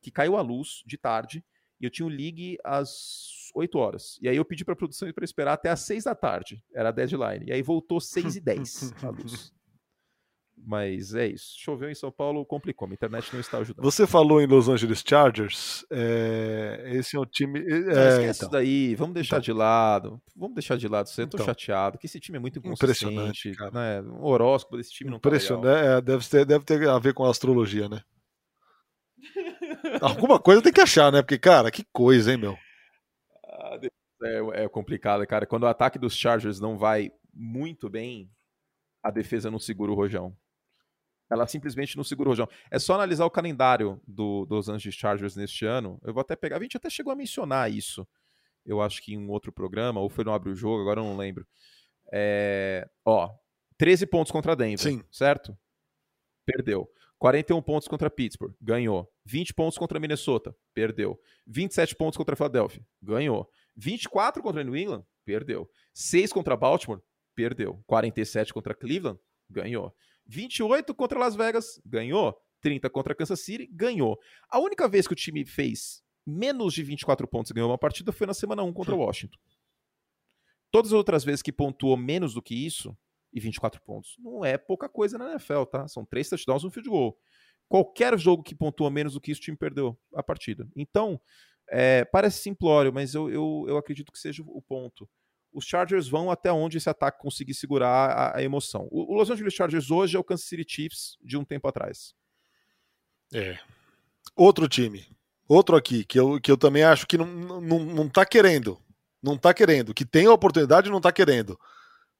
que 0.00 0.10
caiu 0.10 0.36
a 0.36 0.40
luz 0.40 0.82
de 0.86 0.96
tarde 0.96 1.44
e 1.80 1.84
eu 1.84 1.90
tinha 1.90 2.06
o 2.06 2.08
ligue 2.08 2.56
às 2.62 3.50
8 3.54 3.76
horas. 3.78 4.18
E 4.22 4.28
aí 4.28 4.36
eu 4.36 4.44
pedi 4.44 4.64
para 4.64 4.74
a 4.74 4.76
produção 4.76 5.12
para 5.12 5.24
esperar 5.24 5.54
até 5.54 5.70
às 5.70 5.80
6 5.80 6.04
da 6.04 6.14
tarde. 6.14 6.62
Era 6.72 6.90
a 6.90 6.92
deadline. 6.92 7.46
E 7.46 7.52
aí 7.52 7.62
voltou 7.62 8.00
6 8.00 8.36
e 8.36 8.40
10 8.40 8.94
a 9.02 9.10
luz. 9.10 9.52
Mas 10.56 11.14
é 11.14 11.26
isso. 11.26 11.54
Choveu 11.58 11.90
em 11.90 11.94
São 11.94 12.10
Paulo, 12.10 12.44
complicou. 12.44 12.88
A 12.88 12.92
internet 12.92 13.32
não 13.32 13.40
está 13.40 13.58
ajudando. 13.58 13.84
Você 13.84 14.06
falou 14.06 14.40
em 14.40 14.46
Los 14.46 14.68
Angeles 14.68 15.04
Chargers. 15.06 15.84
É... 15.90 16.90
Esse 16.94 17.16
é 17.16 17.20
um 17.20 17.26
time. 17.26 17.60
É, 17.60 17.62
esquece 17.62 18.20
então. 18.20 18.30
isso 18.30 18.48
daí. 18.48 18.94
Vamos 18.94 19.14
deixar 19.14 19.36
então. 19.36 19.44
de 19.44 19.52
lado. 19.52 20.22
Vamos 20.34 20.54
deixar 20.54 20.76
de 20.76 20.88
lado. 20.88 21.08
Eu 21.08 21.26
tô 21.26 21.36
então. 21.36 21.46
chateado. 21.46 21.98
Que 21.98 22.06
esse 22.06 22.18
time 22.18 22.38
é 22.38 22.40
muito 22.40 22.58
Impressionante. 22.64 23.52
Cara. 23.52 23.70
Né? 23.70 24.00
O 24.18 24.26
horóscopo 24.26 24.76
desse 24.76 24.90
time 24.90 25.10
não 25.10 25.20
tá 25.20 25.28
Impressionante. 25.28 25.86
É, 25.86 26.00
deve, 26.00 26.28
ter, 26.28 26.44
deve 26.44 26.64
ter 26.64 26.88
a 26.88 26.98
ver 26.98 27.14
com 27.14 27.24
a 27.24 27.30
astrologia, 27.30 27.88
né? 27.88 28.00
Alguma 30.00 30.38
coisa 30.38 30.62
tem 30.62 30.72
que 30.72 30.80
achar, 30.80 31.12
né? 31.12 31.22
Porque, 31.22 31.38
cara, 31.38 31.70
que 31.70 31.84
coisa, 31.92 32.32
hein, 32.32 32.38
meu? 32.38 32.56
Ah, 33.44 33.78
é, 34.22 34.64
é 34.64 34.68
complicado, 34.68 35.26
cara. 35.26 35.46
Quando 35.46 35.64
o 35.64 35.68
ataque 35.68 35.98
dos 35.98 36.16
Chargers 36.16 36.60
não 36.60 36.76
vai 36.76 37.10
muito 37.32 37.88
bem, 37.88 38.30
a 39.02 39.10
defesa 39.10 39.50
não 39.50 39.58
segura 39.58 39.92
o 39.92 39.94
rojão. 39.94 40.36
Ela 41.28 41.46
simplesmente 41.46 41.96
não 41.96 42.04
segura 42.04 42.28
o 42.28 42.32
rojão. 42.32 42.48
É 42.70 42.78
só 42.78 42.94
analisar 42.94 43.24
o 43.24 43.30
calendário 43.30 44.00
do, 44.06 44.46
dos 44.46 44.68
Angeles 44.68 44.94
Chargers 44.94 45.34
neste 45.36 45.64
ano. 45.64 45.98
Eu 46.04 46.14
vou 46.14 46.20
até 46.20 46.36
pegar. 46.36 46.56
A 46.58 46.62
gente 46.62 46.76
até 46.76 46.88
chegou 46.88 47.12
a 47.12 47.16
mencionar 47.16 47.70
isso. 47.70 48.06
eu 48.64 48.80
acho 48.80 49.02
que 49.02 49.14
em 49.14 49.18
um 49.18 49.30
outro 49.30 49.52
programa, 49.52 50.00
ou 50.00 50.08
foi 50.08 50.24
no 50.24 50.32
Abre 50.32 50.50
o 50.50 50.54
Jogo, 50.54 50.82
agora 50.82 51.00
eu 51.00 51.04
não 51.04 51.16
lembro. 51.16 51.46
É, 52.12 52.88
ó, 53.04 53.30
13 53.78 54.06
pontos 54.06 54.32
contra 54.32 54.56
Denver, 54.56 54.78
Sim. 54.78 55.02
certo? 55.10 55.56
Perdeu. 56.44 56.88
41 57.18 57.62
pontos 57.62 57.88
contra 57.88 58.10
Pittsburgh, 58.10 58.54
ganhou. 58.60 59.10
20 59.24 59.54
pontos 59.54 59.78
contra 59.78 59.98
Minnesota, 59.98 60.54
perdeu. 60.74 61.18
27 61.46 61.96
pontos 61.96 62.16
contra 62.16 62.36
Philadelphia, 62.36 62.84
ganhou. 63.02 63.50
24 63.74 64.42
contra 64.42 64.62
New 64.62 64.76
England, 64.76 65.04
perdeu. 65.24 65.68
6 65.94 66.32
contra 66.32 66.56
Baltimore, 66.56 67.00
perdeu. 67.34 67.82
47 67.86 68.52
contra 68.52 68.74
Cleveland, 68.74 69.18
ganhou. 69.48 69.94
28 70.26 70.94
contra 70.94 71.18
Las 71.18 71.36
Vegas, 71.36 71.80
ganhou. 71.84 72.36
30 72.60 72.90
contra 72.90 73.14
Kansas 73.14 73.40
City, 73.40 73.68
ganhou. 73.70 74.18
A 74.48 74.58
única 74.58 74.88
vez 74.88 75.06
que 75.06 75.12
o 75.12 75.16
time 75.16 75.44
fez 75.44 76.02
menos 76.26 76.74
de 76.74 76.82
24 76.82 77.28
pontos 77.28 77.50
e 77.50 77.54
ganhou 77.54 77.70
uma 77.70 77.78
partida 77.78 78.10
foi 78.12 78.26
na 78.26 78.34
semana 78.34 78.62
1 78.62 78.72
contra 78.72 78.94
o 78.94 78.98
Washington. 78.98 79.38
Todas 80.70 80.92
as 80.92 80.96
outras 80.96 81.22
vezes 81.22 81.42
que 81.42 81.52
pontuou 81.52 81.96
menos 81.96 82.34
do 82.34 82.42
que 82.42 82.54
isso, 82.54 82.96
e 83.36 83.40
24 83.40 83.82
pontos, 83.82 84.16
não 84.18 84.42
é 84.42 84.56
pouca 84.56 84.88
coisa 84.88 85.18
na 85.18 85.32
NFL, 85.32 85.64
tá? 85.64 85.86
São 85.86 86.06
três 86.06 86.26
touchdowns 86.28 86.62
e 86.62 86.66
um 86.66 86.70
field 86.70 86.88
goal. 86.88 87.18
Qualquer 87.68 88.18
jogo 88.18 88.42
que 88.42 88.54
pontua 88.54 88.90
menos 88.90 89.12
do 89.12 89.20
que 89.20 89.30
isso, 89.30 89.40
o 89.40 89.44
time 89.44 89.56
perdeu 89.56 89.98
a 90.14 90.22
partida. 90.22 90.66
Então, 90.74 91.20
é, 91.68 92.04
parece 92.06 92.40
simplório, 92.40 92.92
mas 92.92 93.14
eu, 93.14 93.28
eu, 93.28 93.66
eu 93.68 93.76
acredito 93.76 94.10
que 94.10 94.18
seja 94.18 94.42
o 94.42 94.62
ponto. 94.62 95.06
Os 95.56 95.64
Chargers 95.64 96.06
vão 96.06 96.30
até 96.30 96.52
onde 96.52 96.76
esse 96.76 96.90
ataque 96.90 97.18
conseguir 97.18 97.54
segurar 97.54 98.10
a, 98.10 98.36
a 98.36 98.42
emoção. 98.42 98.86
O, 98.90 99.14
o 99.14 99.16
Los 99.16 99.30
Angeles 99.30 99.54
Chargers 99.54 99.90
hoje 99.90 100.14
é 100.14 100.20
o 100.20 100.24
Kansas 100.24 100.46
City 100.46 100.66
Chiefs 100.68 101.16
de 101.22 101.38
um 101.38 101.46
tempo 101.46 101.66
atrás. 101.66 102.12
É. 103.32 103.58
Outro 104.36 104.68
time. 104.68 105.06
Outro 105.48 105.74
aqui, 105.74 106.04
que 106.04 106.20
eu, 106.20 106.38
que 106.38 106.50
eu 106.50 106.58
também 106.58 106.84
acho 106.84 107.06
que 107.06 107.16
não, 107.16 107.26
não, 107.26 107.78
não 107.86 108.06
tá 108.06 108.26
querendo. 108.26 108.78
Não 109.22 109.38
tá 109.38 109.54
querendo. 109.54 109.94
Que 109.94 110.04
tem 110.04 110.26
a 110.26 110.32
oportunidade 110.32 110.90
não 110.90 111.00
tá 111.00 111.10
querendo. 111.10 111.58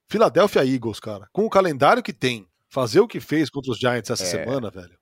Philadelphia 0.09 0.65
Eagles, 0.65 0.99
cara. 0.99 1.29
Com 1.31 1.45
o 1.45 1.51
calendário 1.51 2.03
que 2.03 2.15
tem, 2.15 2.49
fazer 2.71 3.01
o 3.01 3.09
que 3.09 3.21
fez 3.21 3.51
contra 3.51 3.71
os 3.71 3.79
Giants 3.79 4.09
essa 4.09 4.25
é... 4.25 4.27
semana, 4.27 4.71
velho. 4.71 4.97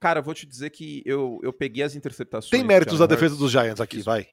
Cara, 0.00 0.18
eu 0.18 0.24
vou 0.24 0.34
te 0.34 0.46
dizer 0.46 0.70
que 0.70 1.00
eu, 1.06 1.38
eu 1.44 1.52
peguei 1.52 1.84
as 1.84 1.94
interceptações. 1.94 2.50
Tem 2.50 2.64
méritos 2.64 2.98
da 2.98 3.06
defesa 3.06 3.36
dos 3.36 3.52
Giants 3.52 3.80
aqui, 3.80 3.98
Isso. 3.98 4.06
vai. 4.06 4.26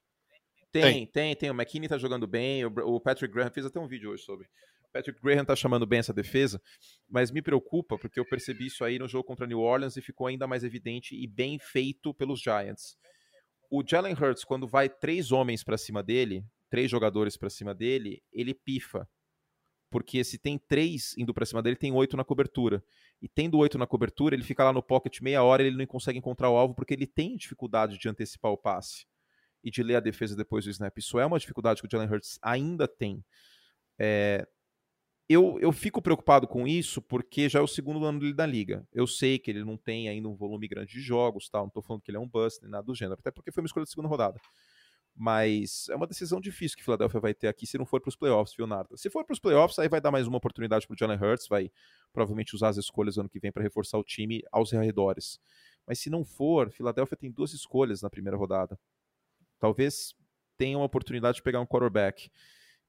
Tem, 0.72 0.82
tem, 0.82 1.06
tem, 1.06 1.36
tem. 1.36 1.50
O 1.50 1.54
McKinney 1.54 1.88
tá 1.88 1.98
jogando 1.98 2.26
bem, 2.26 2.64
o, 2.64 3.00
Patrick 3.00 3.32
Graham 3.32 3.50
fez 3.50 3.66
até 3.66 3.80
um 3.80 3.86
vídeo 3.86 4.10
hoje 4.10 4.22
sobre. 4.22 4.46
O 4.88 4.92
Patrick 4.92 5.20
Graham 5.20 5.44
tá 5.44 5.54
chamando 5.54 5.86
bem 5.86 5.98
essa 5.98 6.12
defesa, 6.12 6.60
mas 7.08 7.30
me 7.30 7.42
preocupa 7.42 7.98
porque 7.98 8.18
eu 8.18 8.24
percebi 8.24 8.66
isso 8.66 8.84
aí 8.84 8.98
no 8.98 9.08
jogo 9.08 9.24
contra 9.24 9.46
New 9.46 9.60
Orleans 9.60 9.96
e 9.96 10.02
ficou 10.02 10.26
ainda 10.26 10.46
mais 10.46 10.64
evidente 10.64 11.14
e 11.14 11.26
bem 11.26 11.58
feito 11.58 12.14
pelos 12.14 12.40
Giants. 12.40 12.96
O 13.70 13.84
Jalen 13.86 14.14
Hurts, 14.14 14.44
quando 14.44 14.66
vai 14.66 14.88
três 14.88 15.30
homens 15.30 15.62
para 15.62 15.78
cima 15.78 16.02
dele, 16.02 16.44
três 16.68 16.90
jogadores 16.90 17.36
para 17.36 17.50
cima 17.50 17.74
dele, 17.74 18.22
ele 18.32 18.54
pifa 18.54 19.08
porque 19.90 20.22
se 20.22 20.38
tem 20.38 20.56
três 20.56 21.16
indo 21.18 21.34
para 21.34 21.44
cima 21.44 21.60
dele, 21.60 21.74
tem 21.74 21.90
oito 21.90 22.16
na 22.16 22.24
cobertura. 22.24 22.82
E 23.20 23.28
tendo 23.28 23.58
oito 23.58 23.76
na 23.76 23.88
cobertura, 23.88 24.36
ele 24.36 24.44
fica 24.44 24.62
lá 24.62 24.72
no 24.72 24.82
pocket 24.82 25.20
meia 25.20 25.42
hora 25.42 25.64
e 25.64 25.66
ele 25.66 25.76
não 25.76 25.84
consegue 25.84 26.16
encontrar 26.16 26.48
o 26.48 26.56
alvo 26.56 26.74
porque 26.74 26.94
ele 26.94 27.08
tem 27.08 27.36
dificuldade 27.36 27.98
de 27.98 28.08
antecipar 28.08 28.52
o 28.52 28.56
passe 28.56 29.09
e 29.62 29.70
de 29.70 29.82
ler 29.82 29.96
a 29.96 30.00
defesa 30.00 30.36
depois 30.36 30.64
do 30.64 30.70
snap. 30.70 30.96
Isso 30.98 31.18
é 31.18 31.26
uma 31.26 31.38
dificuldade 31.38 31.80
que 31.80 31.86
o 31.86 31.90
Jalen 31.90 32.08
Hurts 32.08 32.38
ainda 32.42 32.88
tem. 32.88 33.24
É... 33.98 34.46
Eu, 35.28 35.58
eu 35.60 35.70
fico 35.70 36.02
preocupado 36.02 36.48
com 36.48 36.66
isso 36.66 37.00
porque 37.00 37.48
já 37.48 37.60
é 37.60 37.62
o 37.62 37.68
segundo 37.68 38.04
ano 38.04 38.18
dele 38.18 38.34
da 38.34 38.44
liga. 38.44 38.84
Eu 38.92 39.06
sei 39.06 39.38
que 39.38 39.48
ele 39.48 39.62
não 39.64 39.76
tem 39.76 40.08
ainda 40.08 40.28
um 40.28 40.34
volume 40.34 40.66
grande 40.66 40.92
de 40.92 41.00
jogos, 41.00 41.48
tal. 41.48 41.62
não 41.62 41.68
estou 41.68 41.82
falando 41.82 42.02
que 42.02 42.10
ele 42.10 42.18
é 42.18 42.20
um 42.20 42.28
bust 42.28 42.60
nem 42.62 42.70
nada 42.70 42.84
do 42.84 42.94
gênero, 42.96 43.16
até 43.20 43.30
porque 43.30 43.52
foi 43.52 43.62
uma 43.62 43.66
escolha 43.66 43.84
de 43.84 43.90
segunda 43.90 44.08
rodada. 44.08 44.40
Mas 45.14 45.88
é 45.88 45.94
uma 45.94 46.06
decisão 46.06 46.40
difícil 46.40 46.76
que 46.76 46.82
Philadelphia 46.82 47.20
vai 47.20 47.34
ter 47.34 47.46
aqui 47.46 47.66
se 47.66 47.78
não 47.78 47.84
for 47.84 48.00
para 48.00 48.08
os 48.08 48.16
playoffs, 48.16 48.56
viu, 48.56 48.66
Narda? 48.66 48.96
Se 48.96 49.10
for 49.10 49.24
para 49.24 49.34
os 49.34 49.38
playoffs, 49.38 49.78
aí 49.78 49.88
vai 49.88 50.00
dar 50.00 50.10
mais 50.10 50.26
uma 50.26 50.38
oportunidade 50.38 50.86
para 50.86 50.94
o 50.94 50.96
Jalen 50.98 51.18
Hurts, 51.18 51.46
vai 51.46 51.70
provavelmente 52.12 52.54
usar 52.56 52.68
as 52.68 52.76
escolhas 52.76 53.18
ano 53.18 53.28
que 53.28 53.38
vem 53.38 53.52
para 53.52 53.62
reforçar 53.62 53.98
o 53.98 54.04
time 54.04 54.42
aos 54.50 54.72
arredores. 54.72 55.38
Mas 55.86 55.98
se 55.98 56.10
não 56.10 56.24
for, 56.24 56.70
Philadelphia 56.70 57.16
tem 57.16 57.30
duas 57.30 57.52
escolhas 57.52 58.02
na 58.02 58.10
primeira 58.10 58.36
rodada. 58.36 58.78
Talvez 59.60 60.14
tenha 60.56 60.76
uma 60.76 60.86
oportunidade 60.86 61.36
de 61.36 61.42
pegar 61.42 61.60
um 61.60 61.66
quarterback. 61.66 62.30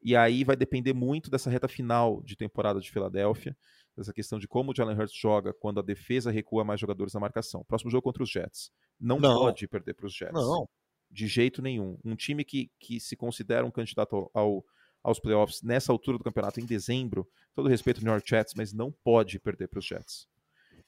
E 0.01 0.15
aí 0.15 0.43
vai 0.43 0.55
depender 0.55 0.93
muito 0.93 1.29
dessa 1.29 1.49
reta 1.49 1.67
final 1.67 2.23
de 2.23 2.35
temporada 2.35 2.79
de 2.79 2.89
Filadélfia, 2.89 3.55
dessa 3.95 4.11
questão 4.11 4.39
de 4.39 4.47
como 4.47 4.71
o 4.71 4.75
Jalen 4.75 4.97
Hurts 4.97 5.15
joga 5.15 5.53
quando 5.53 5.79
a 5.79 5.83
defesa 5.83 6.31
recua 6.31 6.63
mais 6.63 6.79
jogadores 6.79 7.13
na 7.13 7.19
marcação. 7.19 7.63
Próximo 7.67 7.91
jogo 7.91 8.01
contra 8.01 8.23
os 8.23 8.29
Jets. 8.31 8.71
Não, 8.99 9.19
não. 9.19 9.37
pode 9.37 9.67
perder 9.67 9.93
para 9.93 10.07
os 10.07 10.15
Jets. 10.15 10.33
Não 10.33 10.67
de 11.11 11.27
jeito 11.27 11.61
nenhum. 11.61 11.97
Um 12.03 12.15
time 12.15 12.45
que, 12.45 12.71
que 12.79 12.99
se 12.99 13.15
considera 13.15 13.65
um 13.65 13.71
candidato 13.71 14.31
ao, 14.33 14.65
aos 15.03 15.19
playoffs 15.19 15.61
nessa 15.61 15.91
altura 15.91 16.17
do 16.17 16.23
campeonato, 16.23 16.59
em 16.59 16.65
dezembro, 16.65 17.27
todo 17.53 17.67
respeito 17.67 17.97
ao 17.97 18.03
New 18.05 18.13
York 18.13 18.27
Jets, 18.27 18.53
mas 18.55 18.71
não 18.71 18.91
pode 19.03 19.37
perder 19.39 19.67
para 19.67 19.79
os 19.79 19.85
Jets. 19.85 20.27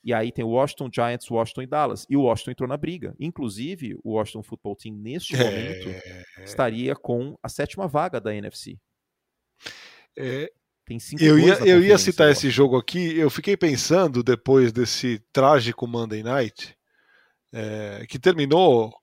E 0.03 0.13
aí 0.13 0.31
tem 0.31 0.43
o 0.43 0.49
Washington 0.49 0.89
Giants, 0.93 1.29
Washington 1.29 1.61
e 1.61 1.67
Dallas. 1.67 2.05
E 2.09 2.17
o 2.17 2.23
Washington 2.23 2.51
entrou 2.51 2.67
na 2.67 2.77
briga. 2.77 3.15
Inclusive, 3.19 3.97
o 4.03 4.13
Washington 4.13 4.43
Football 4.43 4.75
Team, 4.75 4.95
neste 4.95 5.35
é... 5.35 5.43
momento, 5.43 6.43
estaria 6.43 6.95
com 6.95 7.37
a 7.41 7.47
sétima 7.47 7.87
vaga 7.87 8.19
da 8.19 8.35
NFC. 8.35 8.77
É... 10.17 10.51
Tem 10.85 10.99
cinco 10.99 11.23
eu 11.23 11.39
ia, 11.39 11.53
eu 11.65 11.81
ia 11.81 11.97
citar 11.97 12.29
esse 12.29 12.49
jogo 12.49 12.77
aqui. 12.77 13.17
Eu 13.17 13.29
fiquei 13.29 13.55
pensando, 13.55 14.21
depois 14.21 14.73
desse 14.73 15.23
trágico 15.31 15.87
Monday 15.87 16.21
Night, 16.21 16.75
é, 17.53 18.05
que 18.09 18.19
terminou 18.19 18.93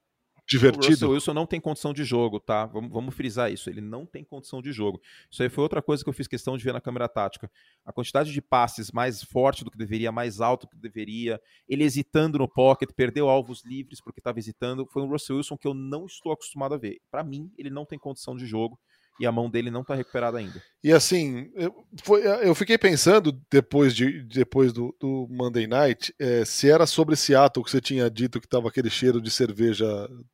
divertido. 0.50 0.86
O 0.86 0.90
Russell 0.90 1.10
Wilson 1.10 1.34
não 1.34 1.46
tem 1.46 1.60
condição 1.60 1.92
de 1.92 2.02
jogo, 2.02 2.40
tá? 2.40 2.66
Vamos, 2.66 2.90
vamos, 2.90 3.14
frisar 3.14 3.52
isso. 3.52 3.70
Ele 3.70 3.80
não 3.80 4.04
tem 4.04 4.24
condição 4.24 4.60
de 4.60 4.72
jogo. 4.72 5.00
Isso 5.30 5.42
aí 5.42 5.48
foi 5.48 5.62
outra 5.62 5.80
coisa 5.80 6.02
que 6.02 6.08
eu 6.08 6.12
fiz 6.12 6.26
questão 6.26 6.56
de 6.56 6.64
ver 6.64 6.72
na 6.72 6.80
câmera 6.80 7.08
tática. 7.08 7.50
A 7.84 7.92
quantidade 7.92 8.32
de 8.32 8.42
passes 8.42 8.90
mais 8.90 9.22
forte 9.22 9.64
do 9.64 9.70
que 9.70 9.78
deveria, 9.78 10.10
mais 10.10 10.40
alto 10.40 10.66
do 10.66 10.70
que 10.70 10.78
deveria. 10.78 11.40
Ele 11.68 11.84
hesitando 11.84 12.38
no 12.38 12.48
pocket, 12.48 12.90
perdeu 12.92 13.28
alvos 13.28 13.64
livres 13.64 14.00
porque 14.00 14.20
estava 14.20 14.38
hesitando. 14.38 14.86
Foi 14.86 15.02
um 15.02 15.08
Russell 15.08 15.36
Wilson 15.36 15.56
que 15.56 15.68
eu 15.68 15.74
não 15.74 16.06
estou 16.06 16.32
acostumado 16.32 16.74
a 16.74 16.78
ver. 16.78 17.00
Para 17.10 17.22
mim, 17.22 17.52
ele 17.56 17.70
não 17.70 17.86
tem 17.86 17.98
condição 17.98 18.36
de 18.36 18.44
jogo 18.46 18.78
e 19.20 19.26
a 19.26 19.30
mão 19.30 19.50
dele 19.50 19.70
não 19.70 19.82
está 19.82 19.94
recuperada 19.94 20.38
ainda. 20.38 20.62
E 20.82 20.90
assim, 20.90 21.52
eu, 21.54 21.74
foi, 22.02 22.26
eu 22.26 22.54
fiquei 22.54 22.78
pensando 22.78 23.38
depois, 23.52 23.94
de, 23.94 24.22
depois 24.22 24.72
do, 24.72 24.96
do 24.98 25.28
Monday 25.30 25.66
Night 25.66 26.14
é, 26.18 26.42
se 26.46 26.70
era 26.70 26.86
sobre 26.86 27.14
Seattle 27.16 27.62
que 27.62 27.70
você 27.70 27.82
tinha 27.82 28.10
dito 28.10 28.40
que 28.40 28.46
estava 28.46 28.68
aquele 28.68 28.88
cheiro 28.88 29.20
de 29.20 29.30
cerveja, 29.30 29.86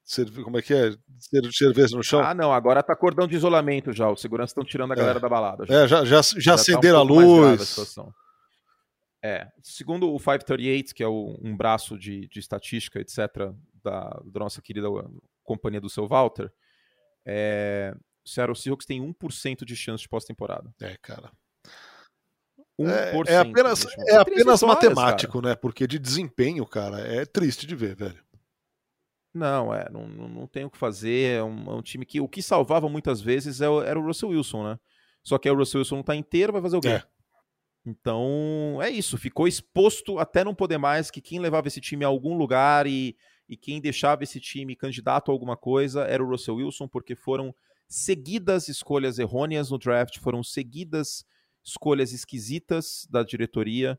cerve, 0.04 0.44
como 0.44 0.56
é 0.56 0.62
que 0.62 0.72
é? 0.72 0.92
Cheiro 1.28 1.48
de 1.48 1.56
cerveja 1.56 1.96
no 1.96 2.04
chão? 2.04 2.20
Ah, 2.20 2.32
não, 2.32 2.52
agora 2.52 2.80
tá 2.80 2.94
cordão 2.94 3.26
de 3.26 3.34
isolamento 3.34 3.92
já. 3.92 4.08
Os 4.08 4.20
seguranças 4.20 4.52
estão 4.52 4.64
tirando 4.64 4.92
a 4.92 4.94
é. 4.94 4.98
galera 4.98 5.18
da 5.18 5.28
balada. 5.28 5.66
Já. 5.66 5.74
É, 5.74 5.88
já, 5.88 6.04
já, 6.04 6.22
já, 6.22 6.40
já 6.40 6.54
acenderam 6.54 7.04
tá 7.04 7.12
um 7.12 7.18
a 7.18 7.22
luz. 7.22 7.98
A 7.98 8.06
é, 9.24 9.48
segundo 9.64 10.14
o 10.14 10.18
538, 10.18 10.94
que 10.94 11.02
é 11.02 11.08
o, 11.08 11.36
um 11.42 11.56
braço 11.56 11.98
de, 11.98 12.28
de 12.28 12.38
estatística, 12.38 13.00
etc., 13.00 13.52
da, 13.82 14.20
da 14.24 14.40
nossa 14.40 14.62
querida 14.62 14.86
companhia 15.42 15.80
do 15.80 15.90
seu 15.90 16.06
Walter, 16.06 16.52
é, 17.26 17.92
Seattle 18.26 18.56
Seahawks 18.56 18.86
tem 18.86 19.00
1% 19.00 19.64
de 19.64 19.76
chance 19.76 20.02
de 20.02 20.08
pós-temporada. 20.08 20.74
É, 20.80 20.96
cara. 21.00 21.30
1%. 22.78 23.28
É, 23.28 23.32
é 23.32 23.38
apenas, 23.38 23.86
é 24.08 24.16
apenas 24.16 24.62
matemático, 24.62 25.40
né? 25.40 25.54
Porque 25.54 25.86
de 25.86 25.98
desempenho, 25.98 26.66
cara, 26.66 27.00
é 27.00 27.24
triste 27.24 27.66
de 27.66 27.74
ver, 27.74 27.96
velho. 27.96 28.22
Não, 29.32 29.72
é, 29.72 29.88
não, 29.90 30.06
não 30.08 30.46
tem 30.46 30.64
o 30.64 30.70
que 30.70 30.78
fazer. 30.78 31.36
É 31.38 31.42
um, 31.42 31.70
é 31.70 31.74
um, 31.74 31.82
time 31.82 32.06
que 32.06 32.20
o 32.20 32.28
que 32.28 32.42
salvava 32.42 32.88
muitas 32.88 33.20
vezes 33.20 33.60
é 33.60 33.66
era 33.66 33.98
o 33.98 34.04
Russell 34.04 34.30
Wilson, 34.30 34.64
né? 34.64 34.78
Só 35.22 35.38
que 35.38 35.50
o 35.50 35.54
Russell 35.54 35.80
Wilson 35.80 35.96
não 35.96 36.02
tá 36.02 36.16
inteiro, 36.16 36.52
vai 36.52 36.62
fazer 36.62 36.76
o 36.76 36.80
quê? 36.80 36.88
É. 36.88 37.02
Então, 37.84 38.80
é 38.82 38.90
isso. 38.90 39.18
Ficou 39.18 39.46
exposto 39.46 40.18
até 40.18 40.42
não 40.42 40.54
poder 40.54 40.78
mais 40.78 41.10
que 41.10 41.20
quem 41.20 41.38
levava 41.38 41.68
esse 41.68 41.80
time 41.80 42.04
a 42.04 42.08
algum 42.08 42.36
lugar 42.36 42.86
e, 42.86 43.16
e 43.48 43.56
quem 43.56 43.80
deixava 43.80 44.24
esse 44.24 44.40
time 44.40 44.74
candidato 44.74 45.30
a 45.30 45.34
alguma 45.34 45.56
coisa 45.56 46.02
era 46.04 46.22
o 46.22 46.28
Russell 46.28 46.56
Wilson, 46.56 46.88
porque 46.88 47.14
foram 47.14 47.54
seguidas 47.88 48.68
escolhas 48.68 49.18
errôneas 49.18 49.70
no 49.70 49.78
draft, 49.78 50.18
foram 50.18 50.42
seguidas 50.42 51.24
escolhas 51.64 52.12
esquisitas 52.12 53.06
da 53.10 53.22
diretoria. 53.22 53.98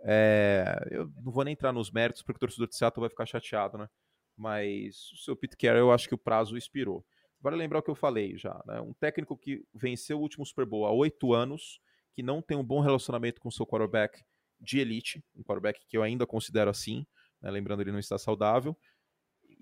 É, 0.00 0.88
eu 0.90 1.10
não 1.22 1.32
vou 1.32 1.44
nem 1.44 1.52
entrar 1.52 1.72
nos 1.72 1.90
méritos, 1.90 2.22
porque 2.22 2.36
o 2.36 2.40
torcedor 2.40 2.68
de 2.68 2.76
Seattle 2.76 3.00
vai 3.00 3.10
ficar 3.10 3.26
chateado, 3.26 3.78
né? 3.78 3.88
Mas 4.36 5.12
o 5.12 5.16
seu 5.16 5.36
Pete 5.36 5.56
Carroll, 5.56 5.78
eu 5.78 5.92
acho 5.92 6.08
que 6.08 6.14
o 6.14 6.18
prazo 6.18 6.56
expirou. 6.56 7.04
Vale 7.40 7.56
lembrar 7.56 7.78
o 7.78 7.82
que 7.82 7.90
eu 7.90 7.94
falei 7.94 8.36
já, 8.36 8.60
né? 8.66 8.80
Um 8.80 8.92
técnico 8.94 9.36
que 9.36 9.62
venceu 9.72 10.18
o 10.18 10.20
último 10.20 10.44
Super 10.44 10.66
Bowl 10.66 10.86
há 10.86 10.92
oito 10.92 11.32
anos, 11.32 11.80
que 12.12 12.22
não 12.22 12.42
tem 12.42 12.56
um 12.56 12.64
bom 12.64 12.80
relacionamento 12.80 13.40
com 13.40 13.50
seu 13.50 13.66
quarterback 13.66 14.22
de 14.60 14.78
elite, 14.78 15.22
um 15.36 15.42
quarterback 15.42 15.80
que 15.86 15.96
eu 15.96 16.02
ainda 16.02 16.26
considero 16.26 16.70
assim, 16.70 17.06
né? 17.40 17.50
lembrando 17.50 17.82
ele 17.82 17.92
não 17.92 17.98
está 17.98 18.18
saudável, 18.18 18.76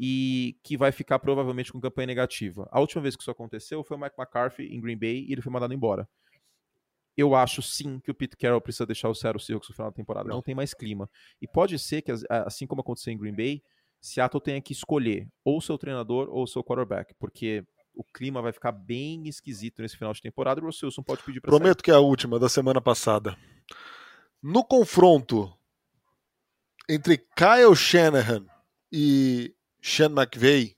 e 0.05 0.59
que 0.65 0.77
vai 0.77 0.91
ficar 0.91 1.21
provavelmente 1.21 1.71
com 1.71 1.81
campanha 1.81 2.09
negativa. 2.09 2.69
A 2.73 2.81
última 2.81 3.01
vez 3.03 3.15
que 3.15 3.23
isso 3.23 3.31
aconteceu 3.31 3.85
foi 3.85 3.97
o 3.97 4.01
Mike 4.01 4.17
McCarthy 4.19 4.65
em 4.65 4.81
Green 4.81 4.99
Bay 4.99 5.25
e 5.29 5.33
ele 5.33 5.41
foi 5.41 5.53
mandado 5.53 5.73
embora. 5.73 6.09
Eu 7.17 7.37
acho 7.37 7.63
sim 7.63 8.01
que 8.01 8.11
o 8.11 8.15
Pete 8.15 8.37
Carroll 8.37 8.61
precisa 8.61 8.85
deixar 8.85 9.09
o 9.09 9.15
Seattle 9.15 9.41
Seahawks 9.41 9.69
no 9.69 9.77
final 9.77 9.93
da 9.93 9.95
temporada. 9.95 10.29
Não. 10.29 10.43
Tem 10.43 10.57
mais 10.57 10.75
clima. 10.75 11.09
E 11.41 11.47
pode 11.47 11.79
ser 11.79 12.03
que, 12.03 12.11
assim 12.29 12.67
como 12.67 12.81
aconteceu 12.81 13.13
em 13.13 13.17
Green 13.17 13.37
Bay, 13.37 13.63
Seattle 14.01 14.43
tenha 14.43 14.61
que 14.61 14.73
escolher 14.73 15.29
ou 15.45 15.61
seu 15.61 15.79
treinador 15.79 16.29
ou 16.31 16.49
seu 16.49 16.65
quarterback, 16.65 17.15
porque 17.15 17.65
o 17.95 18.03
clima 18.03 18.43
vai 18.43 18.51
ficar 18.53 18.73
bem 18.73 19.29
esquisito 19.29 19.83
nesse 19.83 19.97
final 19.97 20.13
de 20.13 20.21
temporada. 20.21 20.61
O 20.61 20.65
Russell 20.65 20.89
Wilson 20.89 21.05
pode 21.05 21.23
pedir 21.23 21.41
para 21.41 21.51
Prometo 21.51 21.79
sair. 21.79 21.83
que 21.85 21.91
é 21.93 21.95
a 21.95 22.01
última 22.01 22.41
da 22.41 22.49
semana 22.49 22.81
passada. 22.81 23.39
No 24.43 24.65
confronto 24.65 25.57
entre 26.89 27.19
Kyle 27.19 27.77
Shanahan 27.77 28.45
e 28.91 29.55
Sean 29.83 30.11
McVay. 30.11 30.77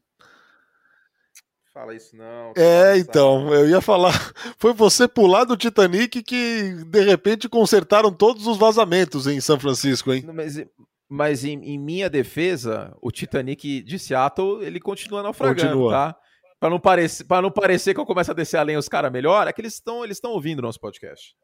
Fala 1.75 1.93
isso 1.93 2.17
não. 2.17 2.53
É, 2.57 2.97
então, 2.99 3.53
eu 3.53 3.69
ia 3.69 3.81
falar. 3.81 4.13
Foi 4.59 4.73
você 4.73 5.09
pular 5.09 5.45
do 5.45 5.57
Titanic 5.57 6.23
que 6.23 6.85
de 6.87 7.01
repente 7.01 7.49
consertaram 7.49 8.13
todos 8.13 8.47
os 8.47 8.57
vazamentos 8.57 9.27
em 9.27 9.41
São 9.41 9.59
Francisco, 9.59 10.13
hein? 10.13 10.25
Mas, 10.33 10.65
mas 11.09 11.45
em, 11.45 11.59
em, 11.65 11.77
minha 11.77 12.09
defesa, 12.09 12.97
o 13.03 13.11
Titanic 13.11 13.83
de 13.83 13.99
Seattle, 13.99 14.65
ele 14.65 14.79
continua 14.79 15.23
naufragando, 15.23 15.69
continua. 15.69 15.91
tá? 15.91 16.17
Para 16.61 16.71
não, 16.71 16.79
parecer, 16.79 17.27
não 17.29 17.51
parecer 17.51 17.93
que 17.93 18.01
eu 18.01 18.07
começo 18.07 18.31
a 18.31 18.35
descer 18.35 18.57
além 18.57 18.77
os 18.77 18.89
caras 18.89 19.11
melhor, 19.11 19.49
é 19.49 19.53
que 19.53 19.61
eles 19.61 19.75
estão 19.75 20.05
eles 20.05 20.21
ouvindo 20.23 20.61
o 20.61 20.63
nosso 20.63 20.81
podcast. 20.81 21.35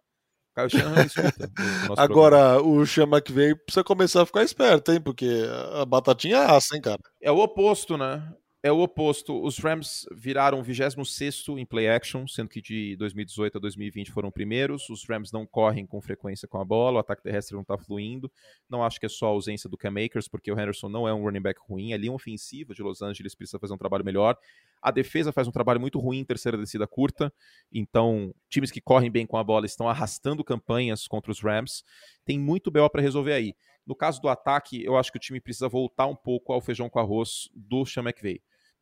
Caio 0.60 0.70
Shanahan 0.70 1.06
escuta. 1.06 1.50
Agora, 1.96 2.54
programa. 2.54 2.80
o 2.80 2.86
Chama 2.86 3.20
que 3.20 3.32
veio 3.32 3.56
precisa 3.56 3.84
começar 3.84 4.22
a 4.22 4.26
ficar 4.26 4.42
esperto, 4.42 4.92
hein? 4.92 5.00
Porque 5.00 5.44
a 5.74 5.84
batatinha 5.84 6.36
é 6.36 6.50
assa, 6.50 6.76
hein, 6.76 6.82
cara? 6.82 7.00
É 7.20 7.30
o 7.30 7.38
oposto, 7.38 7.96
né? 7.96 8.22
é 8.62 8.70
o 8.70 8.80
oposto. 8.80 9.42
Os 9.42 9.58
Rams 9.58 10.06
viraram 10.12 10.62
26 10.62 11.48
em 11.56 11.64
play 11.64 11.88
action, 11.88 12.26
sendo 12.26 12.48
que 12.48 12.60
de 12.60 12.96
2018 12.96 13.56
a 13.56 13.60
2020 13.60 14.10
foram 14.10 14.30
primeiros. 14.30 14.88
Os 14.90 15.04
Rams 15.08 15.32
não 15.32 15.46
correm 15.46 15.86
com 15.86 16.00
frequência 16.00 16.46
com 16.46 16.60
a 16.60 16.64
bola, 16.64 16.96
o 16.96 17.00
ataque 17.00 17.22
terrestre 17.22 17.54
não 17.54 17.62
está 17.62 17.78
fluindo. 17.78 18.30
Não 18.68 18.84
acho 18.84 19.00
que 19.00 19.06
é 19.06 19.08
só 19.08 19.26
a 19.26 19.30
ausência 19.30 19.68
do 19.68 19.78
Cam 19.78 19.94
Akers, 20.04 20.28
porque 20.28 20.52
o 20.52 20.60
Henderson 20.60 20.88
não 20.88 21.08
é 21.08 21.14
um 21.14 21.22
running 21.22 21.40
back 21.40 21.60
ruim. 21.66 21.92
A 21.92 21.96
linha 21.96 22.12
ofensiva 22.12 22.74
de 22.74 22.82
Los 22.82 23.00
Angeles 23.00 23.34
precisa 23.34 23.58
fazer 23.58 23.72
um 23.72 23.78
trabalho 23.78 24.04
melhor. 24.04 24.36
A 24.82 24.90
defesa 24.90 25.32
faz 25.32 25.46
um 25.46 25.52
trabalho 25.52 25.80
muito 25.80 25.98
ruim 25.98 26.18
em 26.18 26.24
terceira 26.24 26.56
descida 26.56 26.86
curta. 26.86 27.32
Então, 27.72 28.34
times 28.48 28.70
que 28.70 28.80
correm 28.80 29.10
bem 29.10 29.26
com 29.26 29.36
a 29.36 29.44
bola 29.44 29.66
estão 29.66 29.88
arrastando 29.88 30.42
campanhas 30.42 31.06
contra 31.06 31.30
os 31.30 31.40
Rams. 31.40 31.84
Tem 32.24 32.38
muito 32.38 32.70
BO 32.70 32.88
para 32.88 33.02
resolver 33.02 33.32
aí. 33.32 33.54
No 33.86 33.94
caso 33.94 34.20
do 34.20 34.28
ataque, 34.28 34.82
eu 34.84 34.96
acho 34.96 35.10
que 35.10 35.18
o 35.18 35.20
time 35.20 35.40
precisa 35.40 35.68
voltar 35.68 36.06
um 36.06 36.16
pouco 36.16 36.52
ao 36.52 36.60
feijão 36.60 36.88
com 36.88 36.98
arroz 36.98 37.50
do 37.54 37.84
Sean 37.84 38.02
McVay 38.02 38.40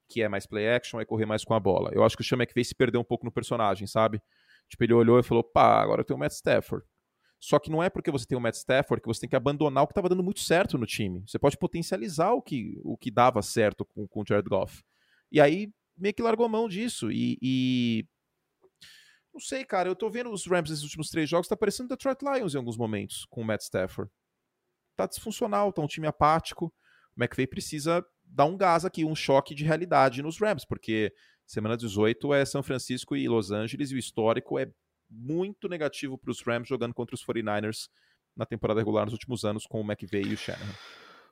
que 0.09 0.23
é 0.23 0.29
mais 0.29 0.47
play 0.47 0.67
action, 0.67 0.99
é 0.99 1.05
correr 1.05 1.27
mais 1.27 1.45
com 1.45 1.55
a 1.55 1.61
bola. 1.61 1.91
Eu 1.93 2.03
acho 2.03 2.17
que 2.17 2.23
o 2.23 2.25
Sean 2.25 2.39
McVay 2.39 2.65
se 2.65 2.75
perdeu 2.75 3.01
um 3.01 3.05
pouco 3.05 3.25
no 3.25 3.31
personagem, 3.31 3.87
sabe? 3.87 4.23
Tipo, 4.69 4.85
ele 4.85 4.95
olhou 4.95 5.19
e 5.19 5.23
falou, 5.23 5.45
pá, 5.45 5.83
agora 5.83 6.01
eu 6.01 6.05
tenho 6.05 6.17
o 6.17 6.21
Matt 6.21 6.33
Stafford. 6.33 6.85
Só 7.39 7.59
que 7.59 7.71
não 7.71 7.83
é 7.83 7.89
porque 7.89 8.11
você 8.11 8.27
tem 8.27 8.37
o 8.37 8.41
Matt 8.41 8.55
Stafford 8.55 9.01
que 9.01 9.07
você 9.07 9.21
tem 9.21 9.29
que 9.29 9.37
abandonar 9.37 9.85
o 9.85 9.87
que 9.87 9.93
estava 9.93 10.09
dando 10.09 10.23
muito 10.23 10.41
certo 10.41 10.77
no 10.77 10.87
time. 10.87 11.23
Você 11.27 11.39
pode 11.39 11.57
potencializar 11.57 12.33
o 12.33 12.43
que, 12.43 12.81
o 12.83 12.97
que 12.97 13.11
dava 13.11 13.43
certo 13.43 13.85
com, 13.85 14.09
com 14.09 14.23
o 14.23 14.25
Jared 14.27 14.49
Goff. 14.49 14.83
E 15.31 15.41
aí, 15.41 15.71
meio 15.99 16.15
que 16.15 16.23
largou 16.23 16.49
mão 16.49 16.69
disso. 16.69 17.11
E, 17.11 17.39
e... 17.41 18.07
Não 19.33 19.41
sei, 19.41 19.65
cara, 19.65 19.89
eu 19.89 19.97
tô 19.97 20.11
vendo 20.11 20.31
os 20.31 20.47
Rams 20.47 20.71
nesses 20.71 20.85
últimos 20.85 21.11
três 21.11 21.29
jogos, 21.29 21.49
tá 21.49 21.57
parecendo 21.57 21.89
Detroit 21.89 22.19
Lions 22.23 22.55
em 22.55 22.59
alguns 22.59 22.77
momentos 22.77 23.25
com 23.31 23.43
o 23.43 23.45
Matt 23.45 23.63
Stafford. 23.63 24.11
Tá 24.97 25.07
disfuncional, 25.07 25.73
tá 25.73 25.81
um 25.81 25.87
time 25.87 26.07
apático. 26.07 26.73
O 27.17 27.23
McVay 27.23 27.47
precisa 27.47 28.05
dar 28.25 28.47
um 28.47 28.57
gás 28.57 28.85
aqui, 28.85 29.05
um 29.05 29.15
choque 29.15 29.55
de 29.55 29.65
realidade 29.65 30.23
nos 30.23 30.39
Rams, 30.39 30.65
porque 30.65 31.13
semana 31.47 31.77
18 31.77 32.35
é 32.35 32.45
São 32.45 32.63
Francisco 32.63 33.17
e 33.17 33.29
Los 33.29 33.51
Angeles 33.51 33.91
e 33.91 33.95
o 33.95 33.99
histórico 33.99 34.59
é 34.59 34.71
muito 35.09 35.69
negativo 35.69 36.19
para 36.19 36.31
os 36.31 36.43
Rams 36.43 36.69
jogando 36.69 36.95
contra 36.95 37.15
os 37.15 37.25
49ers 37.25 37.89
na 38.37 38.45
temporada 38.45 38.81
regular 38.81 39.05
nos 39.05 39.15
últimos 39.15 39.45
anos 39.45 39.67
com 39.67 39.81
o 39.81 39.85
McVay 39.85 40.23
e 40.23 40.35
o 40.35 40.37
Shanahan. 40.37 40.75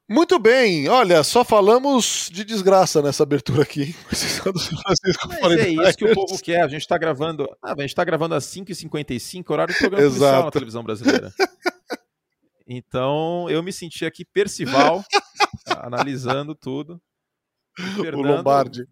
Muito 0.08 0.38
bem, 0.38 0.88
olha, 0.88 1.24
só 1.24 1.44
falamos 1.44 2.30
de 2.32 2.44
desgraça 2.44 3.02
nessa 3.02 3.24
abertura 3.24 3.62
aqui. 3.62 3.92
Mas 5.42 5.56
é 5.58 5.68
isso 5.68 5.98
que 5.98 6.04
o 6.04 6.14
povo 6.14 6.40
quer. 6.40 6.62
A 6.62 6.68
gente 6.68 6.82
está 6.82 6.96
gravando. 6.96 7.44
Ah, 7.60 7.72
a 7.72 7.80
gente 7.80 7.90
está 7.90 8.04
gravando 8.04 8.36
às 8.36 8.44
5h55, 8.44 9.50
horário 9.50 9.74
do 9.74 9.78
programa 9.78 10.04
Exato. 10.04 10.20
policial 10.20 10.44
na 10.44 10.50
televisão 10.52 10.84
brasileira. 10.84 11.32
Então 12.68 13.48
eu 13.50 13.62
me 13.62 13.72
senti 13.72 14.04
aqui 14.04 14.24
Percival 14.24 15.04
analisando 15.82 16.54
tudo. 16.54 17.00
O 18.14 18.22
Lombardi. 18.22 18.86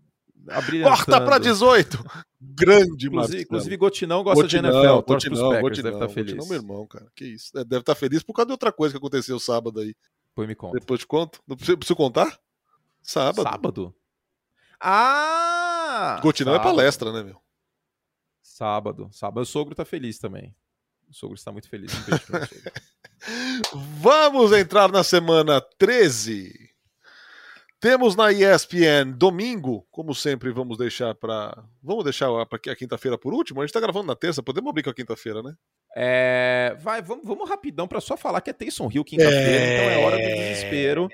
Corta 0.82 1.20
para 1.24 1.38
18! 1.38 2.04
Grande, 2.40 3.06
Inclusive, 3.06 3.42
inclusive 3.42 3.76
Gotinão 3.78 4.22
gosta 4.22 4.42
Gotinão, 4.42 4.70
de 4.70 4.76
NFL, 4.76 5.02
Gotinão, 5.06 5.50
Packers, 5.50 5.62
Gotinão, 5.62 5.82
deve 5.82 5.96
estar 5.96 6.06
tá 6.06 6.12
feliz. 6.12 6.34
Gotinão, 6.34 6.48
meu 6.48 6.58
irmão, 6.58 6.86
cara, 6.86 7.06
que 7.16 7.24
isso. 7.24 7.50
Deve 7.54 7.78
estar 7.78 7.94
tá 7.94 7.94
feliz 7.94 8.22
por 8.22 8.34
causa 8.34 8.46
de 8.48 8.52
outra 8.52 8.70
coisa 8.70 8.92
que 8.92 8.98
aconteceu 8.98 9.40
sábado 9.40 9.80
aí. 9.80 9.96
Depois 10.34 10.48
me 10.48 10.56
conta. 10.56 10.80
Depois 10.80 11.00
te 11.00 11.06
conto. 11.06 11.40
Preciso, 11.46 11.78
preciso 11.78 11.96
contar? 11.96 12.40
Sábado. 13.00 13.48
Sábado? 13.48 13.94
Ah! 14.80 16.18
Gotinão 16.20 16.56
é 16.56 16.58
palestra, 16.58 17.12
né, 17.12 17.22
meu? 17.22 17.40
Sábado. 18.42 19.08
Sábado. 19.12 19.42
O 19.42 19.46
sogro 19.46 19.76
tá 19.76 19.84
feliz 19.84 20.18
também. 20.18 20.52
O 21.08 21.14
sogro 21.14 21.36
está 21.36 21.52
muito 21.52 21.68
feliz. 21.68 21.92
Vamos 24.00 24.50
entrar 24.50 24.90
na 24.90 25.04
semana 25.04 25.60
13. 25.78 26.74
Temos 27.78 28.16
na 28.16 28.32
ESPN 28.32 29.12
domingo, 29.14 29.86
como 29.90 30.14
sempre, 30.14 30.50
vamos 30.50 30.78
deixar 30.78 31.14
para. 31.14 31.62
Vamos 31.82 32.02
deixar 32.02 32.28
a 32.30 32.76
quinta-feira 32.76 33.18
por 33.18 33.34
último? 33.34 33.60
A 33.60 33.64
gente 33.64 33.70
está 33.70 33.80
gravando 33.80 34.06
na 34.06 34.16
terça, 34.16 34.42
podemos 34.42 34.70
abrir 34.70 34.82
com 34.82 34.88
a 34.88 34.94
quinta-feira, 34.94 35.42
né? 35.42 35.54
É, 35.96 36.76
vai, 36.80 37.00
vamos, 37.00 37.24
vamos 37.24 37.48
rapidão 37.48 37.86
para 37.86 38.00
só 38.00 38.16
falar 38.16 38.40
que 38.40 38.50
é 38.50 38.52
Taysom 38.52 38.90
Hill 38.90 39.04
quinta-feira, 39.04 39.44
é... 39.44 39.74
então 39.74 39.90
é 39.90 40.04
hora 40.04 40.16
do 40.16 40.34
desespero. 40.34 41.08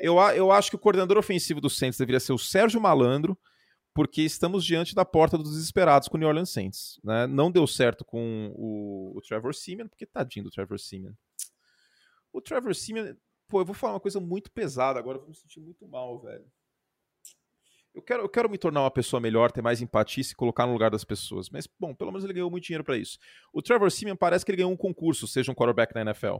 Eu, 0.00 0.16
eu 0.34 0.50
acho 0.50 0.70
que 0.70 0.76
o 0.76 0.78
coordenador 0.78 1.16
ofensivo 1.16 1.60
do 1.60 1.70
Saints 1.70 1.98
deveria 1.98 2.18
ser 2.18 2.32
o 2.32 2.38
Sérgio 2.38 2.80
Malandro 2.80 3.38
porque 3.94 4.22
estamos 4.22 4.64
diante 4.64 4.92
da 4.92 5.04
porta 5.04 5.38
dos 5.38 5.52
desesperados 5.52 6.08
com 6.08 6.16
o 6.16 6.20
New 6.20 6.28
Orleans 6.28 6.50
Saints. 6.50 7.00
Né? 7.04 7.28
Não 7.28 7.50
deu 7.50 7.64
certo 7.64 8.04
com 8.04 8.52
o, 8.56 9.16
o 9.16 9.22
Trevor 9.22 9.54
Simeon, 9.54 9.86
porque 9.86 10.04
tadinho 10.04 10.44
do 10.44 10.50
Trevor 10.50 10.80
Simeon. 10.80 11.12
O 12.32 12.40
Trevor 12.40 12.74
Simeon, 12.74 13.14
pô, 13.46 13.60
eu 13.60 13.64
vou 13.64 13.74
falar 13.74 13.94
uma 13.94 14.00
coisa 14.00 14.18
muito 14.18 14.50
pesada 14.50 14.98
agora, 14.98 15.18
eu 15.18 15.20
vou 15.20 15.30
me 15.30 15.36
sentir 15.36 15.60
muito 15.60 15.86
mal, 15.86 16.20
velho. 16.20 16.44
Eu 17.94 18.02
quero, 18.02 18.22
eu 18.22 18.28
quero 18.28 18.50
me 18.50 18.58
tornar 18.58 18.82
uma 18.82 18.90
pessoa 18.90 19.20
melhor, 19.20 19.52
ter 19.52 19.62
mais 19.62 19.80
empatia 19.80 20.20
e 20.20 20.24
se 20.24 20.34
colocar 20.34 20.66
no 20.66 20.72
lugar 20.72 20.90
das 20.90 21.04
pessoas. 21.04 21.48
Mas, 21.48 21.68
bom, 21.78 21.94
pelo 21.94 22.10
menos 22.10 22.24
ele 22.24 22.32
ganhou 22.32 22.50
muito 22.50 22.64
dinheiro 22.64 22.82
para 22.82 22.96
isso. 22.96 23.18
O 23.52 23.62
Trevor 23.62 23.90
Simeon 23.90 24.16
parece 24.16 24.44
que 24.44 24.50
ele 24.50 24.58
ganhou 24.58 24.72
um 24.72 24.76
concurso, 24.76 25.28
seja 25.28 25.52
um 25.52 25.54
quarterback 25.54 25.94
na 25.94 26.00
NFL. 26.00 26.38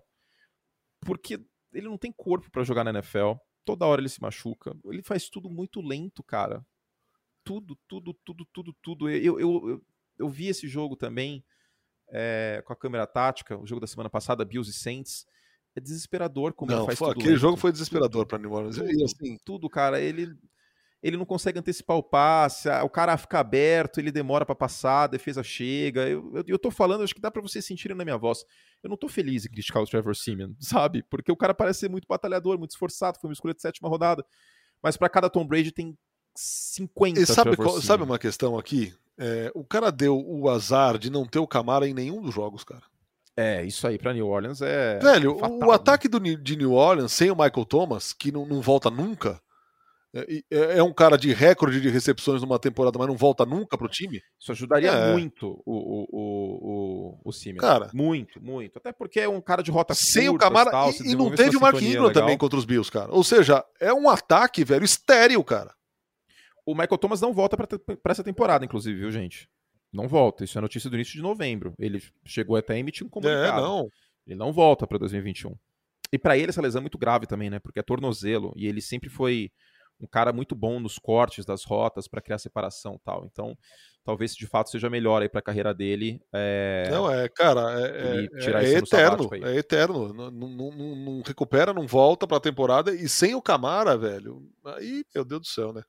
Porque 1.00 1.40
ele 1.72 1.86
não 1.86 1.96
tem 1.96 2.10
corpo 2.10 2.50
para 2.50 2.64
jogar 2.64 2.82
na 2.82 2.90
NFL. 2.90 3.34
Toda 3.64 3.86
hora 3.86 4.00
ele 4.00 4.08
se 4.08 4.20
machuca. 4.20 4.76
Ele 4.86 5.02
faz 5.02 5.28
tudo 5.28 5.48
muito 5.48 5.80
lento, 5.80 6.22
cara 6.24 6.64
tudo, 7.44 7.78
tudo, 7.86 8.14
tudo, 8.24 8.46
tudo, 8.52 8.76
tudo. 8.82 9.10
Eu, 9.10 9.38
eu, 9.38 9.68
eu, 9.68 9.82
eu 10.18 10.28
vi 10.28 10.48
esse 10.48 10.66
jogo 10.66 10.96
também 10.96 11.44
é, 12.08 12.62
com 12.66 12.72
a 12.72 12.76
câmera 12.76 13.06
tática, 13.06 13.56
o 13.56 13.66
jogo 13.66 13.80
da 13.80 13.86
semana 13.86 14.10
passada, 14.10 14.44
Bills 14.44 14.70
e 14.70 14.74
Saints. 14.74 15.26
É 15.76 15.80
desesperador 15.80 16.54
como 16.54 16.70
não, 16.70 16.78
ele 16.78 16.86
faz 16.86 16.98
foi, 16.98 17.08
tudo. 17.08 17.18
Aquele 17.18 17.34
lento. 17.34 17.40
jogo 17.40 17.56
foi 17.56 17.72
desesperador 17.72 18.26
para 18.26 18.38
New 18.38 18.52
Orleans. 18.52 18.76
Tudo, 18.76 19.04
assim... 19.04 19.38
tudo, 19.44 19.68
cara. 19.68 20.00
Ele, 20.00 20.32
ele 21.04 21.18
não 21.18 21.26
consegue 21.26 21.58
antecipar 21.58 21.98
o 21.98 22.02
passe, 22.02 22.66
o 22.82 22.88
cara 22.88 23.14
fica 23.18 23.38
aberto, 23.38 23.98
ele 24.00 24.10
demora 24.10 24.46
para 24.46 24.54
passar, 24.54 25.02
a 25.02 25.06
defesa 25.06 25.42
chega. 25.42 26.08
Eu, 26.08 26.32
eu, 26.34 26.44
eu 26.48 26.58
tô 26.58 26.70
falando, 26.70 27.04
acho 27.04 27.14
que 27.14 27.20
dá 27.20 27.30
para 27.30 27.42
vocês 27.42 27.62
sentirem 27.62 27.94
na 27.94 28.04
minha 28.04 28.16
voz. 28.16 28.46
Eu 28.82 28.88
não 28.88 28.96
tô 28.96 29.06
feliz 29.06 29.44
em 29.44 29.50
criticar 29.50 29.82
o 29.82 29.86
Trevor 29.86 30.16
Simeon, 30.16 30.54
sabe? 30.58 31.02
Porque 31.10 31.30
o 31.30 31.36
cara 31.36 31.52
parece 31.52 31.80
ser 31.80 31.90
muito 31.90 32.08
batalhador, 32.08 32.58
muito 32.58 32.70
esforçado, 32.70 33.18
foi 33.20 33.28
uma 33.28 33.34
escolha 33.34 33.52
de 33.52 33.60
sétima 33.60 33.86
rodada. 33.86 34.24
Mas 34.82 34.96
para 34.96 35.10
cada 35.10 35.28
Tom 35.28 35.46
Brady 35.46 35.72
tem 35.72 35.94
50 36.34 37.20
e 37.20 37.26
sabe, 37.26 37.54
qual, 37.54 37.82
sabe 37.82 38.02
uma 38.02 38.18
questão 38.18 38.56
aqui? 38.56 38.94
É, 39.18 39.52
o 39.54 39.62
cara 39.62 39.92
deu 39.92 40.18
o 40.18 40.48
azar 40.48 40.96
de 40.96 41.10
não 41.10 41.26
ter 41.26 41.38
o 41.38 41.46
Camara 41.46 41.86
em 41.86 41.92
nenhum 41.92 42.22
dos 42.22 42.34
jogos, 42.34 42.64
cara. 42.64 42.82
É, 43.36 43.62
isso 43.62 43.86
aí 43.86 43.98
para 43.98 44.14
New 44.14 44.26
Orleans 44.26 44.62
é. 44.62 44.98
Velho, 45.00 45.38
fatal, 45.38 45.58
o 45.58 45.66
né? 45.66 45.74
ataque 45.74 46.08
do, 46.08 46.18
de 46.18 46.56
New 46.56 46.72
Orleans 46.72 47.12
sem 47.12 47.30
o 47.30 47.36
Michael 47.36 47.66
Thomas, 47.66 48.14
que 48.14 48.32
não, 48.32 48.46
não 48.46 48.62
volta 48.62 48.88
nunca, 48.88 49.38
é, 50.14 50.44
é, 50.48 50.79
é, 50.79 50.83
um 50.83 50.92
cara 50.92 51.18
de 51.18 51.33
recorde 51.33 51.81
de 51.81 51.88
recepções 51.88 52.40
numa 52.40 52.57
temporada, 52.57 52.96
mas 52.96 53.09
não 53.09 53.16
volta 53.16 53.44
nunca 53.44 53.77
pro 53.77 53.88
time. 53.88 54.22
Isso 54.38 54.53
ajudaria 54.53 54.90
é. 54.90 55.12
muito 55.12 55.61
o, 55.66 55.72
o, 55.74 56.09
o, 56.12 57.20
o, 57.24 57.31
o 57.31 57.57
Cara, 57.59 57.90
muito, 57.92 58.40
muito. 58.40 58.79
Até 58.79 58.92
porque 58.92 59.18
é 59.18 59.29
um 59.29 59.40
cara 59.40 59.61
de 59.61 59.72
rota 59.72 59.92
Sem 59.92 60.29
o 60.29 60.38
Camara. 60.38 60.70
Tal, 60.70 60.92
e, 60.92 61.11
e 61.11 61.16
não 61.16 61.35
teve 61.35 61.57
o 61.57 61.61
Mark 61.61 61.83
Ingram 61.83 62.12
também 62.12 62.38
contra 62.38 62.57
os 62.57 62.64
Bills, 62.64 62.90
cara. 62.90 63.11
Ou 63.11 63.24
seja, 63.24 63.64
é 63.81 63.92
um 63.92 64.09
ataque, 64.09 64.64
velho, 64.64 64.85
estéreo, 64.85 65.42
cara. 65.42 65.74
O 66.64 66.74
Michael 66.74 66.98
Thomas 66.98 67.20
não 67.20 67.33
volta 67.33 67.57
para 67.57 67.68
essa 68.12 68.22
temporada, 68.22 68.64
inclusive, 68.64 68.98
viu, 68.98 69.11
gente? 69.11 69.48
Não 69.92 70.07
volta. 70.07 70.44
Isso 70.44 70.57
é 70.57 70.61
notícia 70.61 70.88
do 70.88 70.96
início 70.96 71.14
de 71.14 71.22
novembro. 71.22 71.74
Ele 71.77 72.00
chegou 72.24 72.57
até 72.57 72.74
a 72.74 72.79
emitir 72.79 73.05
um 73.05 73.11
comunicado. 73.11 73.59
É, 73.59 73.62
não. 73.62 73.88
Ele 74.27 74.37
não 74.37 74.53
volta 74.53 74.87
para 74.87 74.96
2021. 74.98 75.55
E 76.12 76.18
para 76.18 76.38
ele 76.38 76.50
essa 76.50 76.62
lesão 76.62 76.79
é 76.79 76.83
muito 76.83 76.98
grave 76.98 77.27
também, 77.27 77.50
né? 77.50 77.59
Porque 77.59 77.81
é 77.81 77.83
tornozelo 77.83 78.53
e 78.57 78.66
ele 78.68 78.81
sempre 78.81 79.11
foi 79.11 79.50
um 80.00 80.07
cara 80.07 80.33
muito 80.33 80.54
bom 80.54 80.80
nos 80.80 80.98
cortes 80.98 81.44
das 81.44 81.64
rotas 81.64 82.09
para 82.09 82.20
criar 82.20 82.38
separação, 82.38 83.00
tal. 83.04 83.24
Então, 83.24 83.57
talvez 84.04 84.35
de 84.35 84.46
fato 84.46 84.70
seja 84.70 84.90
melhor 84.90 85.22
aí 85.22 85.28
para 85.28 85.40
a 85.40 85.42
carreira 85.42 85.72
dele. 85.72 86.20
É... 86.33 86.88
Não 86.90 87.11
é, 87.11 87.28
cara, 87.28 87.80
é, 87.80 88.26
é, 88.26 88.64
é 88.64 88.72
eterno, 88.74 89.30
é 89.33 89.57
eterno. 89.57 90.12
Não, 90.12 90.30
não, 90.30 90.48
não, 90.48 90.96
não 90.96 91.22
recupera, 91.24 91.72
não 91.72 91.87
volta 91.87 92.26
para 92.26 92.37
a 92.37 92.40
temporada 92.40 92.94
e 92.94 93.09
sem 93.09 93.35
o 93.35 93.42
Camara, 93.42 93.96
velho. 93.96 94.42
Aí, 94.64 95.04
meu 95.14 95.24
Deus 95.24 95.40
do 95.40 95.46
céu, 95.46 95.72
né? 95.72 95.83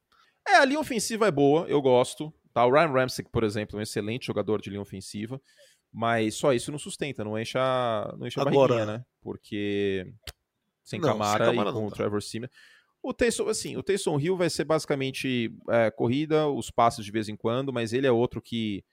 É, 0.48 0.56
a 0.58 0.65
linha 0.65 0.80
ofensiva 0.80 1.28
é 1.28 1.32
boa, 1.32 1.68
eu 1.68 1.82
gosto. 1.82 2.34
Tá? 2.54 2.65
O 2.65 2.72
Ryan 2.72 2.91
Ramsey, 2.91 3.26
por 3.32 3.44
exemplo, 3.44 3.76
é 3.76 3.80
um 3.80 3.84
excelente 3.84 4.28
jogador 4.28 4.62
de 4.62 4.70
linha 4.70 4.82
ofensiva, 4.82 5.41
mas 5.91 6.36
só 6.36 6.54
isso 6.54 6.72
não 6.72 6.80
sustenta, 6.80 7.24
não 7.24 7.38
enche 7.38 7.58
a, 7.58 8.13
não 8.18 8.28
enche 8.28 8.39
a 8.39 8.44
Agora... 8.44 8.76
barriguinha, 8.76 8.98
né? 8.98 9.06
Porque 9.22 10.06
sem 10.84 11.02
Camara, 11.02 11.46
sem 11.46 11.56
Camara 11.56 11.70
e 11.72 11.74
com 11.74 11.88
o 11.88 11.91
Trevor 11.91 12.22
Simeon. 12.22 12.48
O 13.06 13.13
Taysom, 13.13 13.48
assim, 13.48 13.78
o 13.78 13.84
Taysom 13.84 14.20
Hill 14.20 14.36
vai 14.36 14.50
ser 14.50 14.63
basicamente 14.63 15.56
é, 15.70 15.91
corrida, 15.91 16.48
os 16.48 16.72
passos 16.72 17.06
de 17.06 17.12
vez 17.12 17.30
em 17.30 17.36
quando, 17.36 17.72
mas 17.72 17.94
ele 17.94 18.08
é 18.08 18.12
outro 18.12 18.41
que 18.41 18.84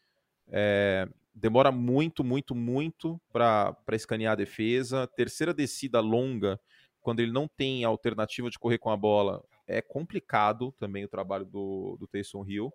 é, 0.50 1.08
demora 1.34 1.72
muito, 1.72 2.22
muito, 2.22 2.54
muito 2.54 3.18
para 3.32 3.74
escanear 3.92 4.32
a 4.32 4.36
defesa. 4.36 5.06
Terceira 5.16 5.54
descida 5.54 5.98
longa, 6.00 6.60
quando 7.00 7.20
ele 7.20 7.32
não 7.32 7.48
tem 7.48 7.84
alternativa 7.84 8.50
de 8.50 8.58
correr 8.58 8.76
com 8.76 8.90
a 8.90 8.96
bola, 8.98 9.42
é 9.66 9.80
complicado 9.80 10.74
também 10.78 11.04
o 11.06 11.08
trabalho 11.08 11.46
do, 11.46 11.96
do 11.98 12.06
Taysom 12.06 12.44
Hill. 12.46 12.70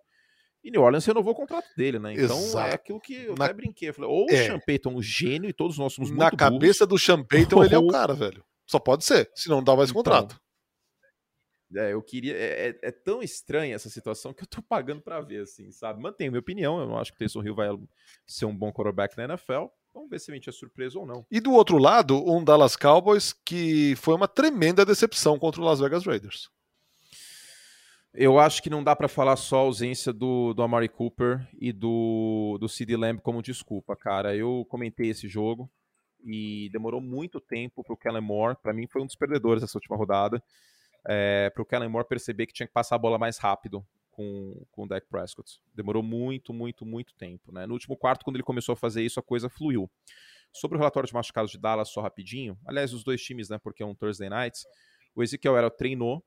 E 0.64 0.72
New 0.72 0.82
Orleans 0.82 1.06
renovou 1.06 1.34
o 1.34 1.36
contrato 1.36 1.68
dele, 1.76 2.00
né? 2.00 2.14
Então 2.14 2.36
é 2.36 2.42
Exato. 2.42 2.70
é 2.70 2.74
aquilo 2.74 3.00
que 3.00 3.14
eu 3.14 3.36
Na... 3.36 3.44
até 3.44 3.54
brinquei. 3.54 3.90
Eu 3.90 3.94
falei, 3.94 4.10
ou 4.10 4.26
é. 4.28 4.42
o 4.42 4.44
Sean 4.44 4.58
Payton, 4.58 4.90
um 4.96 5.00
gênio, 5.00 5.48
e 5.48 5.52
todos 5.52 5.78
nós 5.78 5.92
somos 5.92 6.10
muito 6.10 6.20
Na 6.20 6.32
cabeça 6.32 6.84
burros, 6.84 7.00
do 7.00 7.06
Sean 7.06 7.22
Payton, 7.22 7.58
ou... 7.58 7.64
ele 7.64 7.76
é 7.76 7.78
o 7.78 7.86
cara, 7.86 8.12
velho. 8.12 8.44
Só 8.66 8.80
pode 8.80 9.04
ser, 9.04 9.30
se 9.36 9.48
não 9.48 9.62
dá 9.62 9.76
mais 9.76 9.90
então, 9.90 10.02
contrato. 10.02 10.40
É, 11.74 11.92
eu 11.92 12.02
queria. 12.02 12.34
É, 12.34 12.68
é, 12.68 12.78
é, 12.82 12.90
tão 12.90 13.22
estranha 13.22 13.74
essa 13.74 13.90
situação 13.90 14.32
que 14.32 14.42
eu 14.42 14.46
tô 14.46 14.62
pagando 14.62 15.02
para 15.02 15.20
ver, 15.20 15.42
assim, 15.42 15.70
sabe? 15.70 16.00
Mantenho 16.00 16.32
minha 16.32 16.40
opinião. 16.40 16.80
Eu 16.80 16.86
não 16.86 16.98
acho 16.98 17.12
que 17.12 17.16
o 17.16 17.18
Taysom 17.18 17.42
Hill 17.42 17.54
vai 17.54 17.68
ser 18.26 18.46
um 18.46 18.56
bom 18.56 18.72
quarterback 18.72 19.16
na 19.16 19.24
NFL. 19.24 19.66
Vamos 19.92 20.10
ver 20.10 20.20
se 20.20 20.30
a 20.30 20.34
gente 20.34 20.48
é 20.48 20.52
surpreso 20.52 21.00
ou 21.00 21.06
não. 21.06 21.26
E 21.30 21.40
do 21.40 21.52
outro 21.52 21.76
lado, 21.76 22.16
um 22.30 22.42
Dallas 22.42 22.76
Cowboys 22.76 23.32
que 23.32 23.94
foi 23.96 24.14
uma 24.14 24.28
tremenda 24.28 24.84
decepção 24.84 25.38
contra 25.38 25.60
o 25.60 25.64
Las 25.64 25.80
Vegas 25.80 26.04
Raiders. 26.04 26.48
Eu 28.14 28.38
acho 28.38 28.62
que 28.62 28.70
não 28.70 28.82
dá 28.82 28.96
para 28.96 29.06
falar 29.06 29.36
só 29.36 29.58
a 29.58 29.60
ausência 29.60 30.12
do, 30.12 30.54
do 30.54 30.62
Amari 30.62 30.88
Cooper 30.88 31.46
e 31.60 31.72
do, 31.72 32.56
do 32.58 32.68
CD 32.68 32.96
Lamb 32.96 33.20
como 33.20 33.42
desculpa, 33.42 33.94
cara. 33.94 34.34
Eu 34.34 34.66
comentei 34.68 35.10
esse 35.10 35.28
jogo 35.28 35.70
e 36.24 36.68
demorou 36.72 37.00
muito 37.00 37.38
tempo 37.40 37.84
para 37.84 37.92
o 37.92 37.96
Kellen 37.96 38.22
Moore. 38.22 38.56
Para 38.62 38.72
mim, 38.72 38.86
foi 38.86 39.02
um 39.02 39.06
dos 39.06 39.14
perdedores 39.14 39.62
dessa 39.62 39.76
última 39.76 39.96
rodada 39.96 40.42
é, 41.08 41.48
para 41.48 41.62
o 41.62 41.64
Kellen 41.64 41.88
Moore 41.88 42.06
perceber 42.06 42.46
que 42.46 42.52
tinha 42.52 42.66
que 42.66 42.72
passar 42.72 42.96
a 42.96 42.98
bola 42.98 43.18
mais 43.18 43.38
rápido 43.38 43.84
com, 44.10 44.62
com 44.70 44.82
o 44.82 44.86
Dak 44.86 45.06
Prescott. 45.08 45.58
Demorou 45.74 46.02
muito, 46.02 46.52
muito, 46.52 46.84
muito 46.84 47.14
tempo. 47.14 47.50
Né? 47.50 47.66
No 47.66 47.72
último 47.72 47.96
quarto, 47.96 48.24
quando 48.24 48.36
ele 48.36 48.42
começou 48.42 48.74
a 48.74 48.76
fazer 48.76 49.02
isso, 49.02 49.18
a 49.18 49.22
coisa 49.22 49.48
fluiu. 49.48 49.90
Sobre 50.52 50.76
o 50.76 50.78
relatório 50.78 51.06
de 51.06 51.14
machucados 51.14 51.50
de 51.50 51.58
Dallas, 51.58 51.88
só 51.88 52.02
rapidinho. 52.02 52.58
Aliás, 52.66 52.92
os 52.92 53.02
dois 53.02 53.22
times, 53.22 53.48
né, 53.48 53.58
porque 53.58 53.82
é 53.82 53.86
um 53.86 53.94
Thursday 53.94 54.28
Nights. 54.28 54.66
O 55.14 55.22
Ezekiel 55.22 55.56
era 55.56 55.70
treinou, 55.70 56.22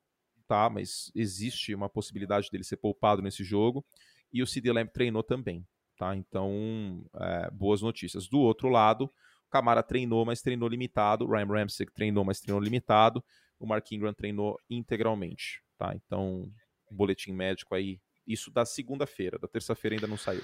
tá? 0.48 0.68
Mas 0.68 1.12
existe 1.14 1.74
uma 1.74 1.88
possibilidade 1.88 2.50
dele 2.50 2.64
ser 2.64 2.76
poupado 2.76 3.22
nesse 3.22 3.44
jogo. 3.44 3.84
E 4.32 4.42
o 4.42 4.46
CD 4.46 4.72
Lamb 4.72 4.90
treinou 4.90 5.22
também, 5.22 5.64
tá? 5.96 6.16
Então, 6.16 7.04
é, 7.14 7.50
boas 7.50 7.82
notícias. 7.82 8.28
Do 8.28 8.40
outro 8.40 8.68
lado, 8.68 9.04
o 9.04 9.50
Camara 9.50 9.82
treinou, 9.82 10.24
mas 10.24 10.40
treinou 10.40 10.68
limitado. 10.68 11.26
Ryan 11.26 11.46
Ramsey 11.46 11.86
treinou, 11.86 12.24
mas 12.24 12.40
treinou 12.40 12.60
limitado 12.60 13.22
o 13.62 13.66
Mark 13.66 13.92
Ingram 13.92 14.12
treinou 14.12 14.58
integralmente, 14.68 15.62
tá? 15.78 15.94
Então, 15.94 16.50
boletim 16.90 17.32
médico 17.32 17.76
aí, 17.76 18.00
isso 18.26 18.50
da 18.50 18.64
segunda-feira, 18.66 19.38
da 19.38 19.46
terça-feira 19.46 19.94
ainda 19.94 20.08
não 20.08 20.18
saiu. 20.18 20.42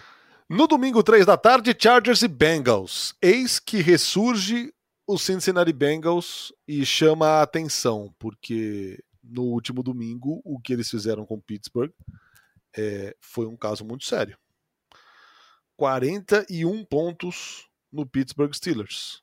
No 0.49 0.69
domingo, 0.69 1.03
três 1.03 1.27
da 1.27 1.37
tarde, 1.37 1.77
Chargers 1.77 2.23
e 2.23 2.29
Bengals. 2.29 3.15
Eis 3.21 3.59
que 3.59 3.79
ressurge 3.79 4.73
o 5.05 5.19
Cincinnati 5.19 5.73
Bengals 5.73 6.53
e 6.67 6.87
chama 6.87 7.27
a 7.27 7.43
atenção, 7.43 8.15
porque 8.21 9.03
no 9.23 9.43
último 9.43 9.83
domingo, 9.83 10.41
o 10.45 10.61
que 10.61 10.73
eles 10.73 10.89
fizeram 10.89 11.27
com 11.27 11.41
Pittsburgh 11.41 11.93
é, 12.77 13.17
foi 13.21 13.47
um 13.47 13.57
caso 13.57 13.85
muito 13.85 14.05
sério. 14.05 14.39
41 15.77 16.85
pontos 16.85 17.69
no 17.91 18.07
Pittsburgh 18.07 18.55
Steelers, 18.55 19.23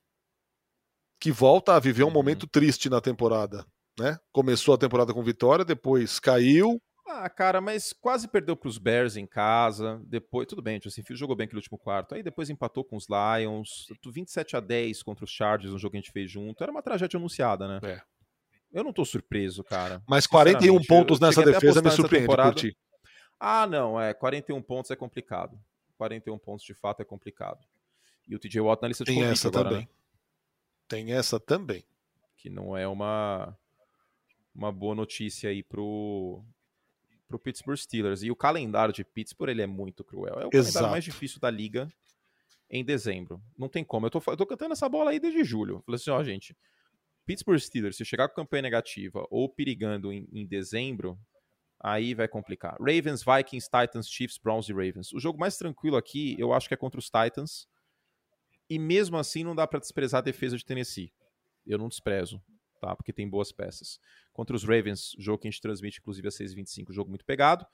que 1.19 1.31
volta 1.31 1.75
a 1.75 1.79
viver 1.79 2.03
um 2.03 2.07
uhum. 2.07 2.13
momento 2.13 2.45
triste 2.45 2.89
na 2.89 2.99
temporada 2.99 3.65
né? 3.99 4.17
Começou 4.31 4.73
a 4.73 4.77
temporada 4.77 5.13
com 5.13 5.23
vitória, 5.23 5.65
depois 5.65 6.19
caiu. 6.19 6.81
Ah, 7.07 7.29
cara, 7.29 7.61
mas 7.61 7.93
quase 7.93 8.27
perdeu 8.27 8.55
para 8.55 8.67
os 8.67 8.77
Bears 8.79 9.15
em 9.15 9.27
casa. 9.27 10.01
Depois, 10.05 10.47
tudo 10.47 10.61
bem, 10.61 10.79
assim, 10.83 11.03
jogou 11.11 11.35
bem 11.35 11.45
aquele 11.45 11.59
último 11.59 11.77
quarto. 11.77 12.15
Aí 12.15 12.23
depois 12.23 12.49
empatou 12.49 12.83
com 12.83 12.97
os 12.97 13.07
Lions. 13.07 13.87
27 14.05 14.57
a 14.57 14.59
10 14.59 15.03
contra 15.03 15.23
os 15.23 15.31
Chargers, 15.31 15.73
um 15.73 15.77
jogo 15.77 15.91
que 15.91 15.97
a 15.97 16.01
gente 16.01 16.11
fez 16.11 16.29
junto. 16.29 16.63
Era 16.63 16.71
uma 16.71 16.81
tragédia 16.81 17.17
anunciada, 17.17 17.67
né? 17.67 17.79
É. 17.83 18.01
Eu 18.73 18.83
não 18.83 18.91
tô 18.91 19.05
surpreso, 19.05 19.63
cara. 19.63 20.03
Mas 20.07 20.25
41 20.25 20.83
pontos 20.83 21.19
nessa 21.19 21.43
defesa 21.43 21.81
me 21.81 21.91
surpreende 21.91 22.27
por 22.27 22.55
ti. 22.55 22.75
Ah, 23.39 23.67
não, 23.67 24.01
é. 24.01 24.13
41 24.13 24.61
pontos 24.61 24.89
é 24.89 24.95
complicado. 24.95 25.57
41 25.97 26.37
pontos 26.39 26.65
de 26.65 26.73
fato 26.73 27.01
é 27.01 27.05
complicado. 27.05 27.59
E 28.27 28.35
o 28.35 28.39
TJ 28.39 28.59
Watt 28.61 28.81
na 28.81 28.87
lista 28.87 29.03
de 29.03 29.13
Tem 29.13 29.23
essa 29.23 29.47
agora, 29.47 29.69
também. 29.69 29.81
Né? 29.81 29.87
Tem 30.87 31.13
essa 31.13 31.39
também. 31.39 31.85
Que 32.35 32.49
não 32.49 32.75
é 32.75 32.87
uma 32.87 33.55
uma 34.55 34.71
boa 34.71 34.95
notícia 34.95 35.49
aí 35.49 35.61
pro, 35.61 36.41
pro 37.27 37.37
Pittsburgh 37.37 37.77
Steelers. 37.77 38.23
E 38.23 38.31
o 38.31 38.35
calendário 38.35 38.93
de 38.93 39.03
Pittsburgh 39.03 39.49
ele 39.49 39.61
é 39.61 39.67
muito 39.67 40.03
cruel. 40.03 40.35
É 40.35 40.45
o 40.45 40.49
Exato. 40.51 40.51
calendário 40.51 40.89
mais 40.89 41.03
difícil 41.03 41.39
da 41.39 41.51
liga 41.51 41.91
em 42.69 42.83
dezembro. 42.83 43.41
Não 43.57 43.67
tem 43.67 43.83
como. 43.83 44.05
Eu 44.05 44.09
tô, 44.09 44.23
eu 44.25 44.37
tô 44.37 44.45
cantando 44.45 44.73
essa 44.73 44.87
bola 44.87 45.11
aí 45.11 45.19
desde 45.19 45.43
julho. 45.43 45.83
Falei 45.85 45.97
assim, 45.97 46.09
ó, 46.09 46.23
gente, 46.23 46.55
Pittsburgh 47.25 47.59
Steelers, 47.59 47.97
se 47.97 48.05
chegar 48.05 48.29
com 48.29 48.35
campanha 48.35 48.63
negativa 48.63 49.27
ou 49.29 49.49
perigando 49.49 50.11
em, 50.11 50.27
em 50.31 50.45
dezembro, 50.45 51.19
aí 51.79 52.13
vai 52.13 52.27
complicar. 52.27 52.77
Ravens, 52.79 53.23
Vikings, 53.23 53.69
Titans, 53.69 54.09
Chiefs, 54.09 54.37
Browns 54.37 54.69
e 54.69 54.73
Ravens. 54.73 55.11
O 55.13 55.19
jogo 55.19 55.37
mais 55.37 55.57
tranquilo 55.57 55.97
aqui, 55.97 56.35
eu 56.39 56.53
acho 56.53 56.67
que 56.67 56.73
é 56.73 56.77
contra 56.77 56.99
os 56.99 57.09
Titans. 57.09 57.67
E 58.69 58.79
mesmo 58.79 59.17
assim 59.17 59.43
não 59.43 59.53
dá 59.53 59.67
para 59.67 59.79
desprezar 59.79 60.19
a 60.19 60.23
defesa 60.23 60.57
de 60.57 60.65
Tennessee. 60.65 61.13
Eu 61.67 61.77
não 61.77 61.89
desprezo 61.89 62.41
tá? 62.85 62.95
Porque 62.95 63.11
tem 63.11 63.27
boas 63.27 63.51
peças. 63.51 63.99
Contra 64.31 64.55
os 64.55 64.63
Ravens, 64.63 65.15
jogo 65.17 65.39
que 65.39 65.47
a 65.47 65.51
gente 65.51 65.61
transmite, 65.61 65.99
inclusive, 65.99 66.27
a 66.27 66.31
6h25, 66.31 66.93
jogo 66.93 67.09
muito 67.09 67.25
pegado. 67.25 67.65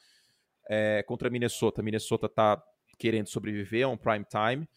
É, 0.70 1.04
contra 1.04 1.30
Minnesota, 1.30 1.84
Minnesota 1.84 2.30
tá 2.30 2.64
querendo 2.98 3.28
sobreviver, 3.28 3.82
é 3.82 3.88
um 3.88 3.98
prime 3.98 4.26
time. 4.26 4.70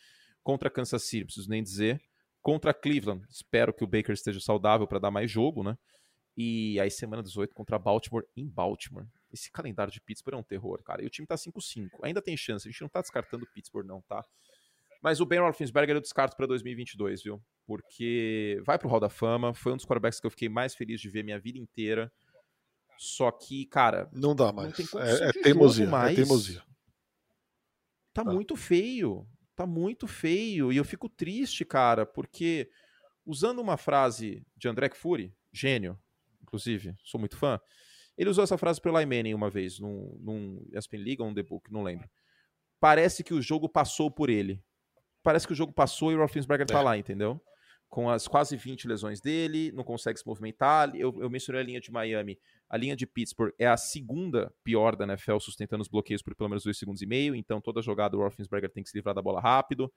Contra 0.42 0.68
Kansas 0.68 1.04
City, 1.04 1.26
preciso 1.26 1.48
nem 1.48 1.62
dizer. 1.62 2.02
Contra 2.42 2.74
Cleveland, 2.74 3.24
espero 3.30 3.72
que 3.72 3.84
o 3.84 3.86
Baker 3.86 4.12
esteja 4.12 4.40
saudável 4.40 4.88
para 4.88 4.98
dar 4.98 5.10
mais 5.10 5.30
jogo, 5.30 5.62
né? 5.62 5.78
E 6.36 6.80
aí, 6.80 6.90
semana 6.90 7.22
18 7.22 7.54
contra 7.54 7.78
Baltimore 7.78 8.24
em 8.36 8.46
Baltimore. 8.48 9.06
Esse 9.32 9.52
calendário 9.52 9.92
de 9.92 10.00
Pittsburgh 10.00 10.34
é 10.34 10.38
um 10.38 10.42
terror, 10.42 10.82
cara. 10.82 11.02
E 11.02 11.06
o 11.06 11.10
time 11.10 11.26
tá 11.26 11.36
5-5. 11.36 11.90
Ainda 12.02 12.20
tem 12.20 12.36
chance. 12.36 12.66
A 12.66 12.70
gente 12.70 12.80
não 12.80 12.88
tá 12.88 13.00
descartando 13.00 13.46
Pittsburgh, 13.54 13.86
não, 13.86 14.02
tá? 14.02 14.24
Mas 15.04 15.20
o 15.20 15.26
Ben 15.26 15.38
Roethlisberger 15.38 15.96
eu 15.96 16.00
descarto 16.00 16.34
para 16.34 16.46
2022, 16.46 17.22
viu? 17.22 17.38
Porque 17.66 18.58
vai 18.64 18.78
pro 18.78 18.88
Hall 18.88 18.98
da 18.98 19.10
Fama, 19.10 19.52
foi 19.52 19.74
um 19.74 19.76
dos 19.76 19.84
quarterbacks 19.84 20.18
que 20.18 20.26
eu 20.26 20.30
fiquei 20.30 20.48
mais 20.48 20.74
feliz 20.74 20.98
de 20.98 21.10
ver 21.10 21.22
minha 21.22 21.38
vida 21.38 21.58
inteira. 21.58 22.10
Só 22.96 23.30
que, 23.30 23.66
cara, 23.66 24.08
não 24.14 24.34
dá 24.34 24.50
mais. 24.50 24.72
Não 24.94 25.02
é, 25.02 25.28
é 25.28 25.32
teimosia, 25.32 25.86
mais. 25.86 26.12
é 26.12 26.22
teimosia. 26.22 26.62
Tá, 28.14 28.24
tá 28.24 28.32
muito 28.32 28.56
feio. 28.56 29.28
Tá 29.54 29.66
muito 29.66 30.06
feio 30.06 30.72
e 30.72 30.78
eu 30.78 30.84
fico 30.84 31.06
triste, 31.06 31.66
cara, 31.66 32.06
porque 32.06 32.70
usando 33.26 33.58
uma 33.58 33.76
frase 33.76 34.42
de 34.56 34.68
André 34.68 34.88
Fury, 34.94 35.36
gênio, 35.52 35.98
inclusive, 36.42 36.96
sou 37.04 37.20
muito 37.20 37.36
fã, 37.36 37.60
ele 38.16 38.30
usou 38.30 38.42
essa 38.42 38.56
frase 38.56 38.80
pro 38.80 38.96
Eli 38.98 39.04
Manning 39.04 39.34
uma 39.34 39.50
vez, 39.50 39.78
num, 39.78 40.18
num 40.18 40.66
ESPN 40.72 40.96
League 40.96 41.22
ou 41.22 41.28
um 41.28 41.34
The 41.34 41.42
Book, 41.42 41.70
não 41.70 41.82
lembro. 41.82 42.08
Parece 42.80 43.22
que 43.22 43.34
o 43.34 43.42
jogo 43.42 43.68
passou 43.68 44.10
por 44.10 44.30
ele 44.30 44.64
parece 45.24 45.46
que 45.46 45.52
o 45.54 45.56
jogo 45.56 45.72
passou 45.72 46.12
e 46.12 46.14
o 46.14 46.18
Roethlisberger 46.18 46.66
tá 46.66 46.78
é. 46.78 46.82
lá, 46.82 46.98
entendeu? 46.98 47.40
Com 47.88 48.10
as 48.10 48.28
quase 48.28 48.56
20 48.56 48.86
lesões 48.86 49.20
dele, 49.20 49.72
não 49.72 49.82
consegue 49.82 50.18
se 50.18 50.26
movimentar. 50.26 50.94
Eu, 50.94 51.16
eu 51.20 51.30
mencionei 51.30 51.62
a 51.62 51.64
linha 51.64 51.80
de 51.80 51.90
Miami. 51.90 52.38
A 52.68 52.76
linha 52.76 52.94
de 52.94 53.06
Pittsburgh 53.06 53.52
é 53.58 53.66
a 53.66 53.76
segunda 53.76 54.52
pior 54.62 54.94
da 54.94 55.04
NFL, 55.04 55.38
sustentando 55.38 55.82
os 55.82 55.88
bloqueios 55.88 56.20
por 56.20 56.34
pelo 56.34 56.50
menos 56.50 56.64
dois 56.64 56.76
segundos 56.76 57.02
e 57.02 57.06
meio. 57.06 57.34
Então, 57.34 57.60
toda 57.60 57.80
jogada 57.80 58.16
o 58.16 58.20
Roethlisberger 58.20 58.70
tem 58.70 58.82
que 58.82 58.90
se 58.90 58.96
livrar 58.96 59.14
da 59.14 59.22
bola 59.22 59.40
rápido. 59.40 59.90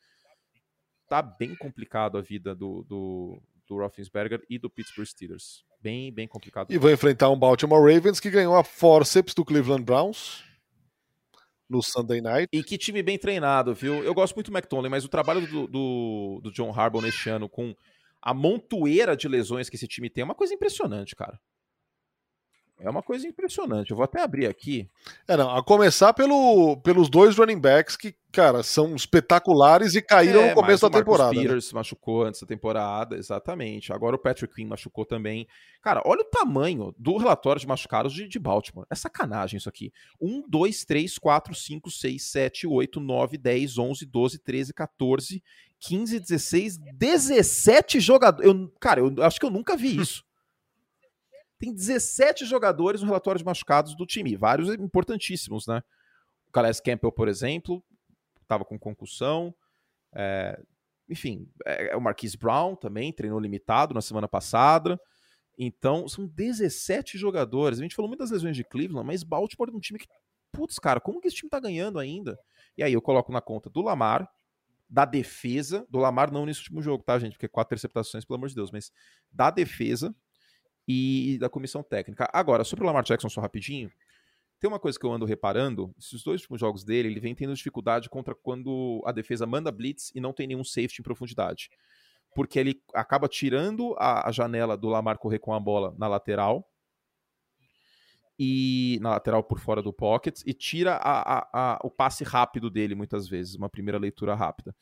Tá 1.10 1.22
bem 1.22 1.56
complicado 1.56 2.18
a 2.18 2.22
vida 2.22 2.56
do, 2.56 2.84
do, 2.84 3.42
do 3.68 3.78
Roethlisberger 3.78 4.44
e 4.50 4.60
do 4.60 4.70
Pittsburgh 4.70 5.08
Steelers. 5.08 5.66
Bem, 5.82 6.12
bem 6.12 6.28
complicado. 6.28 6.72
E 6.72 6.78
vai 6.78 6.94
enfrentar 6.94 7.30
um 7.30 7.38
Baltimore 7.38 7.82
Ravens 7.82 8.20
que 8.20 8.30
ganhou 8.30 8.56
a 8.56 8.64
forceps 8.64 9.34
do 9.34 9.44
Cleveland 9.44 9.84
Browns 9.84 10.47
no 11.70 11.82
Sunday 11.82 12.22
Night. 12.22 12.48
E 12.52 12.64
que 12.64 12.78
time 12.78 13.04
bem 13.04 13.18
treinado, 13.18 13.74
viu? 13.74 14.04
Eu 14.04 14.14
gosto 14.14 14.36
muito 14.36 14.52
do 14.52 14.58
McTonley, 14.58 14.90
mas 14.90 15.06
o 15.06 15.10
trabalho 15.10 15.46
do, 15.48 15.68
do, 15.68 16.40
do 16.44 16.52
John 16.52 16.72
Harbaugh 16.72 17.02
neste 17.02 17.30
ano 17.30 17.50
com 17.50 17.76
a 18.22 18.34
montoeira 18.34 19.16
de 19.16 19.28
lesões 19.28 19.70
que 19.70 19.76
esse 19.76 19.88
time 19.88 20.10
tem 20.10 20.22
é 20.22 20.26
uma 20.26 20.36
coisa 20.36 20.54
impressionante, 20.54 21.16
cara. 21.16 21.40
É 22.80 22.88
uma 22.90 23.02
coisa 23.02 23.28
impressionante. 23.28 23.90
Eu 23.90 23.98
vou 23.98 24.04
até 24.04 24.22
abrir 24.22 24.46
aqui. 24.46 24.88
É, 25.28 25.36
não, 25.36 25.56
a 25.56 25.64
começar 25.64 26.14
pelo, 26.14 26.78
pelos 26.78 27.10
dois 27.10 27.36
running 27.36 27.60
backs 27.60 27.98
que, 27.98 28.14
cara, 28.32 28.62
são 28.62 28.96
espetaculares 28.96 29.96
e 29.96 30.02
caíram 30.02 30.42
é, 30.42 30.50
no 30.50 30.56
começo 30.56 30.88
da 30.88 31.00
temporada. 31.00 31.32
O 31.32 31.34
né? 31.34 31.42
Peters 31.42 31.74
né? 31.74 31.80
machucou 31.80 32.24
antes 32.24 32.40
da 32.40 32.46
temporada, 32.46 33.18
exatamente. 33.18 33.92
Agora 33.92 34.16
o 34.16 34.20
Patrick 34.20 34.54
Quinn 34.54 34.68
machucou 34.68 35.06
também. 35.06 35.48
Cara, 35.82 36.04
olha 36.06 36.22
o 36.22 36.30
tamanho 36.30 36.94
do 37.00 37.18
relatório 37.18 37.60
de 37.60 37.68
machucados 37.68 38.14
de, 38.14 38.28
de 38.28 38.38
Baltimore. 38.38 38.86
É 38.92 38.96
sacanagem 38.96 39.58
isso 39.58 39.70
aqui. 39.70 39.92
1, 40.22 40.48
2, 40.48 40.86
3, 40.86 41.18
4, 41.18 41.56
5, 41.56 41.90
6, 41.90 42.24
7, 42.24 42.68
8, 42.68 43.00
9, 43.00 43.38
10, 43.40 43.78
11, 43.80 44.06
12, 44.06 44.40
13, 44.40 44.74
14, 44.74 45.44
15, 45.80 46.20
16, 46.20 46.78
17 46.78 48.00
jogadores. 48.00 48.48
Eu, 48.48 48.72
cara, 48.80 49.00
eu 49.00 49.24
acho 49.24 49.40
que 49.40 49.46
eu 49.48 49.52
nunca 49.52 49.76
vi 49.76 50.00
isso 50.00 50.27
tem 51.60 51.74
17 51.74 52.46
jogadores 52.46 53.02
no 53.02 53.08
relatório 53.08 53.40
de 53.40 53.46
machucados 53.46 53.96
do 53.96 54.06
time, 54.06 54.36
vários 54.36 54.70
importantíssimos, 54.70 55.68
né? 55.68 55.82
O 56.48 56.52
Calais 56.52 56.80
Campbell, 56.80 57.12
por 57.12 57.28
exemplo, 57.28 57.84
estava 58.42 58.64
com 58.64 58.78
concussão. 58.80 59.54
É, 60.14 60.60
enfim, 61.10 61.50
é, 61.66 61.96
o 61.96 62.02
Marquise 62.02 62.38
Brown 62.38 62.76
também 62.76 63.12
treinou 63.12 63.40
limitado 63.40 63.94
na 63.94 64.02
semana 64.02 64.28
passada. 64.28 65.00
Então, 65.58 66.08
são 66.08 66.28
17 66.28 67.18
jogadores. 67.18 67.80
A 67.80 67.82
gente 67.82 67.96
falou 67.96 68.08
muitas 68.08 68.32
lesões 68.32 68.56
de 68.56 68.64
Cleveland, 68.64 69.06
mas 69.06 69.24
Baltimore 69.24 69.70
é 69.70 69.76
um 69.76 69.80
time 69.80 70.00
que. 70.00 70.08
Putz, 70.52 70.80
cara, 70.80 71.00
como 71.00 71.20
que 71.20 71.28
esse 71.28 71.38
time 71.38 71.50
tá 71.50 71.60
ganhando 71.60 72.00
ainda? 72.00 72.38
E 72.78 72.84
aí 72.84 72.94
eu 72.94 73.02
coloco 73.02 73.32
na 73.32 73.42
conta 73.42 73.70
do 73.70 73.82
Lamar, 73.82 74.30
da 74.90 75.04
defesa, 75.04 75.86
do 75.90 76.00
Lamar 76.00 76.32
não 76.32 76.46
nesse 76.46 76.62
último 76.62 76.82
jogo, 76.82 77.04
tá, 77.04 77.20
gente? 77.20 77.34
Porque 77.34 77.48
quatro 77.48 77.74
interceptações, 77.74 78.24
pelo 78.24 78.38
amor 78.38 78.50
de 78.50 78.56
Deus, 78.56 78.72
mas 78.72 78.92
da 79.32 79.52
defesa, 79.52 80.16
e 80.88 81.38
da 81.40 81.50
comissão 81.50 81.84
técnica. 81.84 82.30
Agora, 82.32 82.64
sobre 82.64 82.84
o 82.84 82.88
Lamar 82.88 83.04
Jackson, 83.04 83.30
só 83.30 83.42
rapidinho, 83.42 83.92
tem 84.60 84.68
uma 84.68 84.80
coisa 84.80 84.98
que 84.98 85.06
eu 85.06 85.12
ando 85.12 85.26
reparando, 85.26 85.94
esses 86.00 86.24
dois 86.24 86.42
últimos 86.42 86.60
jogos 86.60 86.84
dele, 86.84 87.10
ele 87.10 87.20
vem 87.20 87.36
tendo 87.36 87.54
dificuldade 87.54 88.10
contra 88.10 88.34
quando 88.34 89.04
a 89.06 89.12
defesa 89.12 89.46
manda 89.46 89.72
blitz 89.72 90.12
e 90.16 90.22
não 90.22 90.34
tem 90.34 90.48
nenhum 90.48 90.64
safety 90.64 91.02
em 91.02 91.04
profundidade. 91.04 91.70
Porque 92.34 92.58
ele 92.58 92.82
acaba 92.94 93.28
tirando 93.28 93.96
a, 93.98 94.28
a 94.28 94.32
janela 94.32 94.78
do 94.78 94.88
Lamar 94.88 95.18
correr 95.18 95.40
com 95.40 95.54
a 95.54 95.60
bola 95.60 95.94
na 95.98 96.08
lateral, 96.08 96.68
e 98.40 99.00
na 99.02 99.12
lateral 99.12 99.44
por 99.44 99.60
fora 99.60 99.82
do 99.82 99.92
pocket, 99.92 100.42
e 100.46 100.54
tira 100.54 100.94
a, 100.96 101.40
a, 101.40 101.50
a, 101.54 101.80
o 101.84 101.90
passe 101.90 102.24
rápido 102.24 102.70
dele 102.70 102.94
muitas 102.94 103.28
vezes, 103.28 103.56
uma 103.56 103.70
primeira 103.70 103.98
leitura 103.98 104.36
rápida. 104.36 104.76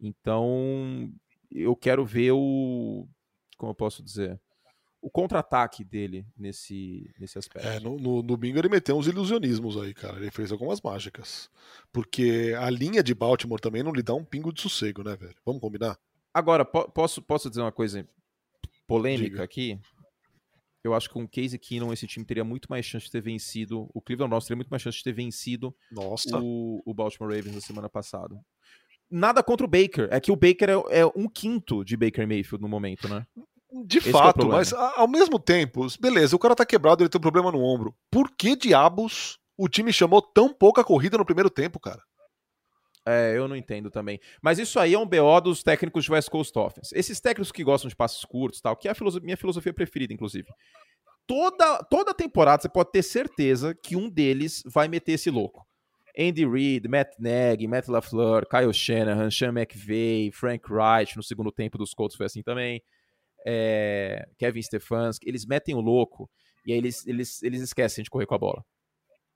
Então, 0.00 1.12
eu 1.50 1.76
quero 1.76 2.04
ver 2.04 2.32
o. 2.32 3.06
Como 3.58 3.70
eu 3.70 3.76
posso 3.76 4.02
dizer? 4.02 4.40
O 5.02 5.10
contra-ataque 5.10 5.82
dele 5.82 6.24
nesse, 6.38 7.12
nesse 7.18 7.36
aspecto. 7.36 7.66
É, 7.66 7.80
no, 7.80 7.98
no, 7.98 8.22
no, 8.22 8.36
bingo 8.36 8.58
ele 8.58 8.68
meteu 8.68 8.96
uns 8.96 9.08
ilusionismos 9.08 9.76
aí, 9.76 9.92
cara. 9.92 10.16
Ele 10.16 10.30
fez 10.30 10.52
algumas 10.52 10.80
mágicas. 10.80 11.50
Porque 11.92 12.54
a 12.56 12.70
linha 12.70 13.02
de 13.02 13.12
Baltimore 13.12 13.60
também 13.60 13.82
não 13.82 13.92
lhe 13.92 14.02
dá 14.02 14.14
um 14.14 14.24
pingo 14.24 14.52
de 14.52 14.62
sossego, 14.62 15.02
né, 15.02 15.16
velho? 15.16 15.34
Vamos 15.44 15.60
combinar? 15.60 15.98
Agora, 16.32 16.64
po 16.64 16.88
posso, 16.88 17.20
posso 17.20 17.50
dizer 17.50 17.60
uma 17.60 17.72
coisa 17.72 18.08
polêmica 18.86 19.30
Diga. 19.30 19.42
aqui? 19.42 19.78
Eu 20.84 20.94
acho 20.94 21.08
que 21.08 21.14
com 21.14 21.24
o 21.24 21.28
Casey 21.28 21.58
Keenum 21.58 21.92
esse 21.92 22.06
time 22.06 22.24
teria 22.24 22.44
muito 22.44 22.68
mais 22.70 22.86
chance 22.86 23.06
de 23.06 23.12
ter 23.12 23.20
vencido. 23.20 23.90
O 23.92 24.00
Cleveland 24.00 24.30
Browns 24.30 24.44
teria 24.44 24.56
muito 24.56 24.70
mais 24.70 24.82
chance 24.82 24.98
de 24.98 25.04
ter 25.04 25.12
vencido 25.12 25.74
Nossa. 25.90 26.40
O, 26.40 26.80
o 26.86 26.94
Baltimore 26.94 27.34
Ravens 27.34 27.56
na 27.56 27.60
semana 27.60 27.88
passada. 27.88 28.40
Nada 29.10 29.42
contra 29.42 29.66
o 29.66 29.68
Baker. 29.68 30.08
É 30.10 30.20
que 30.20 30.32
o 30.32 30.36
Baker 30.36 30.70
é, 30.70 31.00
é 31.00 31.06
um 31.06 31.28
quinto 31.28 31.84
de 31.84 31.96
Baker 31.96 32.26
Mayfield 32.26 32.62
no 32.62 32.68
momento, 32.68 33.08
né? 33.08 33.26
De 33.86 33.98
Esse 33.98 34.10
é 34.10 34.12
fato, 34.12 34.42
é 34.42 34.44
mas 34.44 34.72
ao 34.72 35.08
mesmo 35.08 35.38
tempo, 35.38 35.86
beleza, 35.98 36.36
o 36.36 36.38
cara 36.38 36.54
tá 36.54 36.66
quebrado, 36.66 37.02
ele 37.02 37.08
tem 37.08 37.18
um 37.18 37.22
problema 37.22 37.50
no 37.50 37.62
ombro. 37.62 37.94
Por 38.10 38.30
que 38.30 38.54
diabos 38.54 39.38
o 39.56 39.68
time 39.68 39.92
chamou 39.92 40.20
tão 40.20 40.52
pouca 40.52 40.84
corrida 40.84 41.16
no 41.16 41.24
primeiro 41.24 41.48
tempo, 41.48 41.80
cara? 41.80 42.02
É, 43.06 43.36
eu 43.36 43.48
não 43.48 43.56
entendo 43.56 43.90
também. 43.90 44.20
Mas 44.40 44.58
isso 44.58 44.78
aí 44.78 44.94
é 44.94 44.98
um 44.98 45.06
BO 45.06 45.40
dos 45.42 45.62
técnicos 45.62 46.04
de 46.04 46.12
West 46.12 46.28
Coast 46.28 46.56
Offense. 46.56 46.96
Esses 46.96 47.18
técnicos 47.18 47.50
que 47.50 47.64
gostam 47.64 47.88
de 47.88 47.96
passos 47.96 48.24
curtos 48.24 48.60
tal, 48.60 48.76
que 48.76 48.88
é 48.88 48.90
a 48.90 48.94
filosofia, 48.94 49.24
minha 49.24 49.36
filosofia 49.36 49.72
preferida, 49.72 50.12
inclusive. 50.12 50.48
Toda, 51.26 51.78
toda 51.84 52.14
temporada 52.14 52.62
você 52.62 52.68
pode 52.68 52.92
ter 52.92 53.02
certeza 53.02 53.74
que 53.74 53.96
um 53.96 54.08
deles 54.08 54.62
vai 54.66 54.86
meter 54.86 55.12
esse 55.12 55.30
louco. 55.30 55.66
Andy 56.16 56.46
Reid, 56.46 56.86
Matt 56.88 57.14
Nagy, 57.18 57.66
Matt 57.66 57.88
LaFleur, 57.88 58.46
Kyle 58.46 58.72
Shanahan, 58.72 59.30
Sean 59.30 59.48
McVay, 59.48 60.30
Frank 60.30 60.70
Wright, 60.70 61.16
no 61.16 61.22
segundo 61.22 61.50
tempo 61.50 61.78
dos 61.78 61.94
Colts 61.94 62.16
foi 62.16 62.26
assim 62.26 62.42
também 62.42 62.82
é, 63.46 64.28
Kevin 64.38 64.62
Stefanski, 64.62 65.28
eles 65.28 65.44
metem 65.44 65.74
o 65.74 65.80
louco 65.80 66.30
e 66.66 66.72
aí 66.72 66.78
eles, 66.78 67.06
eles, 67.06 67.42
eles 67.42 67.60
esquecem 67.60 68.04
de 68.04 68.10
correr 68.10 68.26
com 68.26 68.34
a 68.34 68.38
bola. 68.38 68.64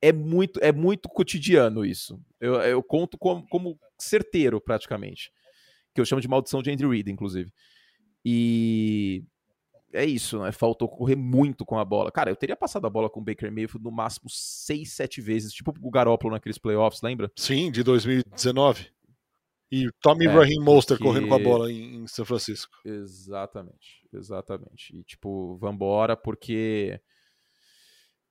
É 0.00 0.12
muito, 0.12 0.60
é 0.62 0.72
muito 0.72 1.08
cotidiano 1.08 1.84
isso. 1.84 2.20
Eu, 2.40 2.54
eu 2.54 2.82
conto 2.82 3.18
como, 3.18 3.46
como 3.48 3.78
certeiro, 3.98 4.60
praticamente. 4.60 5.32
Que 5.94 6.00
eu 6.00 6.04
chamo 6.04 6.20
de 6.20 6.28
maldição 6.28 6.62
de 6.62 6.70
Andy 6.70 6.86
Reid, 6.86 7.10
inclusive. 7.10 7.50
E 8.24 9.24
é 9.92 10.04
isso, 10.04 10.38
né? 10.40 10.52
Faltou 10.52 10.88
correr 10.88 11.16
muito 11.16 11.64
com 11.64 11.78
a 11.78 11.84
bola. 11.84 12.12
Cara, 12.12 12.30
eu 12.30 12.36
teria 12.36 12.56
passado 12.56 12.86
a 12.86 12.90
bola 12.90 13.08
com 13.08 13.20
o 13.20 13.24
Baker 13.24 13.50
Mayfield 13.50 13.82
no 13.82 13.90
máximo 13.90 14.28
6, 14.28 14.92
7 14.92 15.20
vezes, 15.20 15.52
tipo 15.52 15.74
o 15.80 15.90
Garoppolo 15.90 16.34
naqueles 16.34 16.58
playoffs, 16.58 17.00
lembra? 17.02 17.30
Sim, 17.34 17.70
de 17.70 17.82
2019. 17.82 18.88
E 19.70 19.90
Tommy 20.00 20.26
é, 20.26 20.28
Raheem 20.28 20.60
Monster 20.60 20.96
porque... 20.96 21.08
correndo 21.08 21.28
com 21.28 21.34
a 21.34 21.38
bola 21.38 21.72
em, 21.72 21.96
em, 21.96 22.06
São 22.06 22.24
Francisco. 22.24 22.76
Exatamente, 22.84 24.06
exatamente. 24.12 24.96
E 24.96 25.02
tipo, 25.02 25.56
vambora, 25.56 26.16
porque 26.16 27.00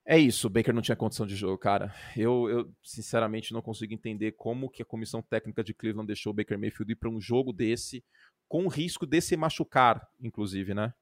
é 0.08 0.18
isso, 0.18 0.48
o 0.48 0.50
Baker 0.50 0.74
não 0.74 0.82
tinha 0.82 0.96
condição 0.96 1.26
de 1.26 1.36
jogo, 1.36 1.58
cara. 1.58 1.94
Eu, 2.16 2.48
eu 2.48 2.72
sinceramente 2.84 3.52
não 3.52 3.62
consigo 3.62 3.94
entender 3.94 4.34
como 4.34 4.70
que 4.70 4.82
a 4.82 4.86
comissão 4.86 5.22
técnica 5.22 5.64
de 5.64 5.74
Cleveland 5.74 6.08
deixou 6.08 6.32
o 6.32 6.36
Baker 6.36 6.60
Mayfield 6.60 6.92
ir 6.92 6.96
para 6.96 7.10
um 7.10 7.20
jogo 7.20 7.52
desse, 7.52 8.04
com 8.48 8.66
o 8.66 8.70
risco 8.70 9.06
de 9.06 9.20
se 9.20 9.36
machucar, 9.36 10.08
inclusive, 10.22 10.74
né? 10.74 10.94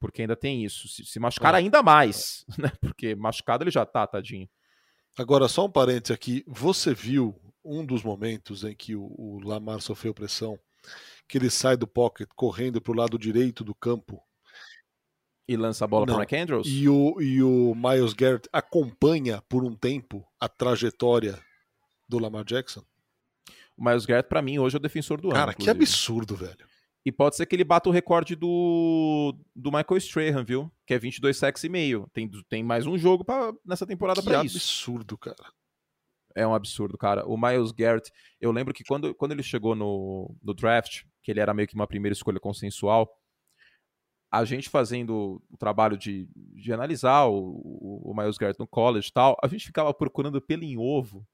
Porque 0.00 0.22
ainda 0.22 0.34
tem 0.34 0.64
isso. 0.64 0.88
Se, 0.88 1.04
se 1.04 1.20
machucar 1.20 1.54
é. 1.54 1.58
ainda 1.58 1.82
mais, 1.82 2.44
né? 2.58 2.72
Porque 2.80 3.14
machucado 3.14 3.62
ele 3.62 3.70
já 3.70 3.86
tá, 3.86 4.06
tadinho. 4.06 4.48
Agora, 5.18 5.46
só 5.46 5.66
um 5.66 5.70
parênteses 5.70 6.10
aqui. 6.10 6.42
Você 6.46 6.92
viu 6.92 7.38
um 7.64 7.84
dos 7.84 8.02
momentos 8.02 8.62
em 8.64 8.74
que 8.74 8.94
o, 8.94 9.04
o 9.18 9.40
Lamar 9.42 9.80
sofreu 9.80 10.12
pressão, 10.12 10.58
que 11.28 11.38
ele 11.38 11.50
sai 11.50 11.76
do 11.76 11.86
pocket 11.86 12.28
correndo 12.36 12.80
para 12.80 12.92
o 12.92 12.96
lado 12.96 13.18
direito 13.18 13.64
do 13.64 13.74
campo. 13.74 14.22
E 15.48 15.56
lança 15.56 15.84
a 15.84 15.88
bola 15.88 16.06
para 16.06 16.16
o 16.16 16.18
Mike 16.20 16.36
Andrews? 16.36 16.66
E 16.66 16.88
o, 16.88 17.20
e 17.20 17.42
o 17.42 17.74
Miles 17.74 18.12
Garrett 18.12 18.48
acompanha 18.52 19.42
por 19.48 19.64
um 19.64 19.74
tempo 19.74 20.26
a 20.40 20.48
trajetória 20.48 21.38
do 22.08 22.18
Lamar 22.18 22.44
Jackson? 22.44 22.84
O 23.76 23.84
Miles 23.84 24.06
Garrett, 24.06 24.28
para 24.28 24.40
mim, 24.40 24.58
hoje 24.58 24.76
é 24.76 24.78
o 24.78 24.82
defensor 24.82 25.20
do 25.20 25.28
Cara, 25.28 25.42
ano. 25.42 25.52
Cara, 25.52 25.58
que 25.58 25.70
absurdo, 25.70 26.36
velho. 26.36 26.66
E 27.04 27.12
pode 27.12 27.36
ser 27.36 27.44
que 27.44 27.54
ele 27.54 27.64
bata 27.64 27.90
o 27.90 27.92
recorde 27.92 28.34
do, 28.34 29.36
do 29.54 29.70
Michael 29.70 29.98
Strahan, 29.98 30.42
viu? 30.42 30.72
Que 30.86 30.94
é 30.94 30.98
22 30.98 31.36
sacks 31.36 31.62
e 31.64 31.68
meio. 31.68 32.08
Tem, 32.14 32.30
tem 32.48 32.62
mais 32.62 32.86
um 32.86 32.96
jogo 32.96 33.22
pra, 33.22 33.52
nessa 33.62 33.86
temporada 33.86 34.22
para 34.22 34.42
isso. 34.42 34.54
Que 34.54 34.64
absurdo, 34.64 35.18
cara 35.18 35.52
é 36.34 36.46
um 36.46 36.54
absurdo, 36.54 36.98
cara. 36.98 37.26
O 37.26 37.36
Miles 37.36 37.72
Garrett, 37.72 38.10
eu 38.40 38.50
lembro 38.50 38.74
que 38.74 38.84
quando, 38.84 39.14
quando 39.14 39.32
ele 39.32 39.42
chegou 39.42 39.74
no, 39.74 40.34
no 40.42 40.52
draft, 40.52 41.04
que 41.22 41.30
ele 41.30 41.40
era 41.40 41.54
meio 41.54 41.68
que 41.68 41.74
uma 41.74 41.86
primeira 41.86 42.12
escolha 42.12 42.40
consensual, 42.40 43.08
a 44.30 44.44
gente 44.44 44.68
fazendo 44.68 45.40
o 45.48 45.56
trabalho 45.56 45.96
de, 45.96 46.28
de 46.34 46.72
analisar 46.72 47.26
o, 47.26 48.02
o, 48.04 48.12
Miles 48.16 48.36
Garrett 48.36 48.58
no 48.58 48.66
college 48.66 49.08
e 49.08 49.12
tal, 49.12 49.36
a 49.40 49.46
gente 49.46 49.64
ficava 49.64 49.94
procurando 49.94 50.42
pelo 50.42 50.64
em 50.64 50.76
ovo. 50.76 51.24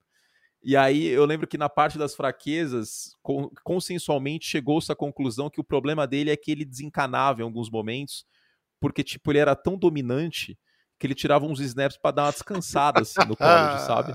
E 0.63 0.77
aí 0.77 1.07
eu 1.07 1.25
lembro 1.25 1.47
que 1.47 1.57
na 1.57 1.71
parte 1.71 1.97
das 1.97 2.15
fraquezas, 2.15 3.17
consensualmente 3.65 4.47
chegou-se 4.47 4.93
à 4.93 4.95
conclusão 4.95 5.49
que 5.49 5.61
o 5.61 5.65
problema 5.65 6.07
dele 6.07 6.31
é 6.31 6.37
que 6.37 6.51
ele 6.51 6.67
desencanava 6.67 7.41
em 7.41 7.45
alguns 7.45 7.71
momentos, 7.71 8.27
porque 8.79 9.03
tipo 9.03 9.33
ele 9.33 9.39
era 9.39 9.57
tão 9.57 9.79
dominante 9.79 10.59
que 10.99 11.07
ele 11.07 11.15
tirava 11.15 11.47
uns 11.47 11.61
snaps 11.61 11.97
para 11.97 12.11
dar 12.11 12.25
uma 12.25 12.33
descansada 12.33 13.01
assim 13.01 13.21
no 13.27 13.35
college, 13.39 13.87
sabe? 13.87 14.13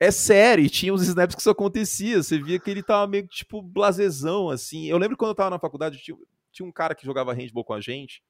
É 0.00 0.10
sério, 0.10 0.64
e 0.64 0.70
tinha 0.70 0.92
uns 0.92 1.02
snaps 1.02 1.34
que 1.34 1.40
isso 1.40 1.50
acontecia. 1.50 2.22
Você 2.22 2.38
via 2.38 2.58
que 2.58 2.70
ele 2.70 2.82
tava 2.82 3.06
meio 3.06 3.26
tipo 3.26 3.62
blasezão, 3.62 4.50
assim. 4.50 4.86
Eu 4.86 4.98
lembro 4.98 5.16
quando 5.16 5.30
eu 5.30 5.34
tava 5.34 5.50
na 5.50 5.58
faculdade, 5.58 5.98
tinha, 5.98 6.16
tinha 6.52 6.66
um 6.66 6.72
cara 6.72 6.94
que 6.94 7.06
jogava 7.06 7.32
handball 7.32 7.64
com 7.64 7.74
a 7.74 7.80
gente. 7.80 8.22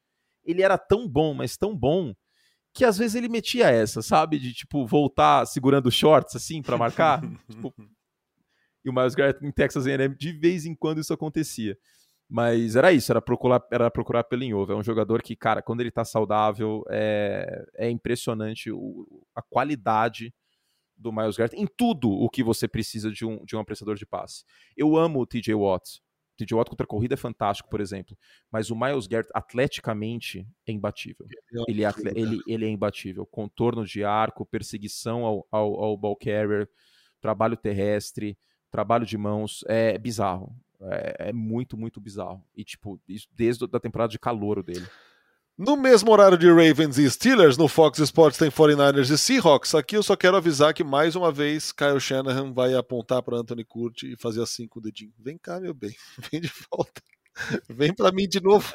Ele 0.44 0.62
era 0.62 0.76
tão 0.76 1.08
bom, 1.08 1.32
mas 1.32 1.56
tão 1.56 1.74
bom, 1.74 2.14
que 2.74 2.84
às 2.84 2.98
vezes 2.98 3.14
ele 3.14 3.28
metia 3.28 3.70
essa, 3.70 4.02
sabe? 4.02 4.38
De 4.38 4.52
tipo, 4.52 4.86
voltar 4.86 5.46
segurando 5.46 5.90
shorts, 5.90 6.36
assim, 6.36 6.60
para 6.60 6.76
marcar. 6.76 7.20
tipo... 7.48 7.72
E 8.84 8.90
o 8.90 8.92
Miles 8.92 9.14
Garrett 9.14 9.44
em 9.44 9.50
Texas 9.50 9.86
A&M, 9.86 10.14
de 10.14 10.32
vez 10.32 10.66
em 10.66 10.74
quando 10.74 11.00
isso 11.00 11.14
acontecia. 11.14 11.78
Mas 12.28 12.76
era 12.76 12.92
isso, 12.92 13.10
era 13.12 13.22
procurar, 13.22 13.62
era 13.70 13.90
procurar 13.90 14.24
pelo 14.24 14.42
em 14.42 14.52
ovo. 14.52 14.72
É 14.72 14.76
um 14.76 14.82
jogador 14.82 15.22
que, 15.22 15.34
cara, 15.36 15.62
quando 15.62 15.80
ele 15.80 15.90
tá 15.90 16.04
saudável, 16.04 16.84
é, 16.90 17.64
é 17.76 17.88
impressionante 17.88 18.70
o, 18.70 19.24
a 19.34 19.40
qualidade 19.40 20.34
do 20.96 21.12
Miles 21.12 21.36
Garrett 21.36 21.56
em 21.56 21.66
tudo 21.66 22.10
o 22.10 22.28
que 22.28 22.42
você 22.42 22.68
precisa 22.68 23.10
de 23.10 23.24
um, 23.24 23.44
de 23.44 23.56
um 23.56 23.60
apreciador 23.60 23.96
de 23.96 24.06
passe. 24.06 24.44
Eu 24.76 24.96
amo 24.96 25.20
o 25.20 25.26
TJ 25.26 25.54
Watt. 25.54 26.02
TJ 26.36 26.54
Watt 26.54 26.70
contra 26.70 26.84
a 26.84 26.88
corrida 26.88 27.14
é 27.14 27.16
fantástico, 27.16 27.68
por 27.68 27.80
exemplo. 27.80 28.16
Mas 28.50 28.70
o 28.70 28.76
Miles 28.76 29.06
Garrett, 29.06 29.30
atleticamente, 29.34 30.46
é 30.66 30.72
imbatível. 30.72 31.26
Ele 31.68 31.84
é, 31.84 31.90
ele, 32.14 32.40
ele 32.46 32.64
é 32.66 32.68
imbatível. 32.68 33.24
Contorno 33.26 33.84
de 33.84 34.04
arco, 34.04 34.44
perseguição 34.44 35.24
ao, 35.24 35.46
ao, 35.50 35.82
ao 35.82 35.96
ball 35.96 36.16
carrier, 36.16 36.68
trabalho 37.20 37.56
terrestre, 37.56 38.36
trabalho 38.70 39.06
de 39.06 39.16
mãos. 39.16 39.64
É 39.68 39.96
bizarro. 39.96 40.54
É, 40.80 41.28
é 41.28 41.32
muito, 41.32 41.76
muito 41.76 42.00
bizarro. 42.00 42.44
E, 42.54 42.64
tipo, 42.64 43.00
isso 43.08 43.28
desde 43.32 43.64
a 43.64 43.80
temporada 43.80 44.10
de 44.10 44.18
calor 44.18 44.62
dele. 44.62 44.86
No 45.56 45.76
mesmo 45.76 46.10
horário 46.10 46.36
de 46.36 46.48
Ravens 46.48 46.98
e 46.98 47.08
Steelers, 47.08 47.56
no 47.56 47.68
Fox 47.68 48.00
Sports 48.00 48.36
tem 48.36 48.50
49ers 48.50 49.08
e 49.08 49.16
Seahawks. 49.16 49.72
Aqui 49.76 49.96
eu 49.96 50.02
só 50.02 50.16
quero 50.16 50.36
avisar 50.36 50.74
que 50.74 50.82
mais 50.82 51.14
uma 51.14 51.30
vez 51.30 51.70
Kyle 51.70 52.00
Shanahan 52.00 52.52
vai 52.52 52.74
apontar 52.74 53.22
para 53.22 53.36
Anthony 53.36 53.64
Curti 53.64 54.12
e 54.12 54.16
fazer 54.16 54.42
assim 54.42 54.66
com 54.66 54.80
o 54.80 54.82
dedinho. 54.82 55.12
Vem 55.16 55.38
cá, 55.38 55.60
meu 55.60 55.72
bem. 55.72 55.94
Vem 56.32 56.40
de 56.40 56.50
volta. 56.68 57.00
Vem 57.68 57.94
para 57.94 58.10
mim 58.10 58.26
de 58.26 58.40
novo. 58.40 58.74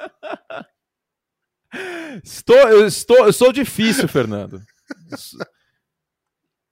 Estou, 2.23 2.55
eu 2.55 2.87
estou, 2.87 3.25
eu 3.25 3.33
sou 3.33 3.51
difícil, 3.51 4.07
Fernando. 4.07 4.61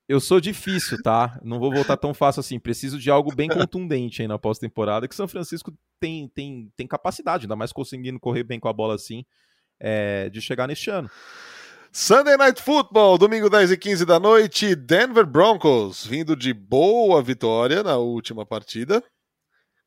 Eu 0.07 0.21
sou 0.21 0.39
difícil, 0.39 0.97
tá? 1.03 1.37
Não 1.43 1.59
vou 1.59 1.69
voltar 1.69 1.97
tão 1.97 2.13
fácil 2.13 2.39
assim. 2.39 2.57
Preciso 2.57 2.97
de 2.97 3.11
algo 3.11 3.35
bem 3.35 3.49
contundente 3.49 4.21
aí 4.21 4.27
na 4.27 4.39
pós-temporada. 4.39 5.05
Que 5.05 5.15
São 5.15 5.27
Francisco 5.27 5.77
tem, 5.99 6.29
tem, 6.29 6.71
tem 6.77 6.87
capacidade, 6.87 7.43
ainda 7.43 7.57
mais 7.57 7.73
conseguindo 7.73 8.21
correr 8.21 8.43
bem 8.43 8.57
com 8.57 8.69
a 8.69 8.73
bola 8.73 8.95
assim 8.95 9.25
é, 9.79 10.29
de 10.29 10.41
chegar 10.41 10.67
neste 10.67 10.89
ano. 10.89 11.09
Sunday 11.91 12.37
Night 12.37 12.61
Football, 12.61 13.17
domingo 13.17 13.49
10 13.49 13.71
e 13.71 13.77
15 13.77 14.05
da 14.05 14.19
noite, 14.19 14.75
Denver 14.75 15.25
Broncos, 15.25 16.05
vindo 16.05 16.35
de 16.35 16.53
boa 16.53 17.21
vitória 17.23 17.81
na 17.81 17.97
última 17.97 18.45
partida, 18.45 19.03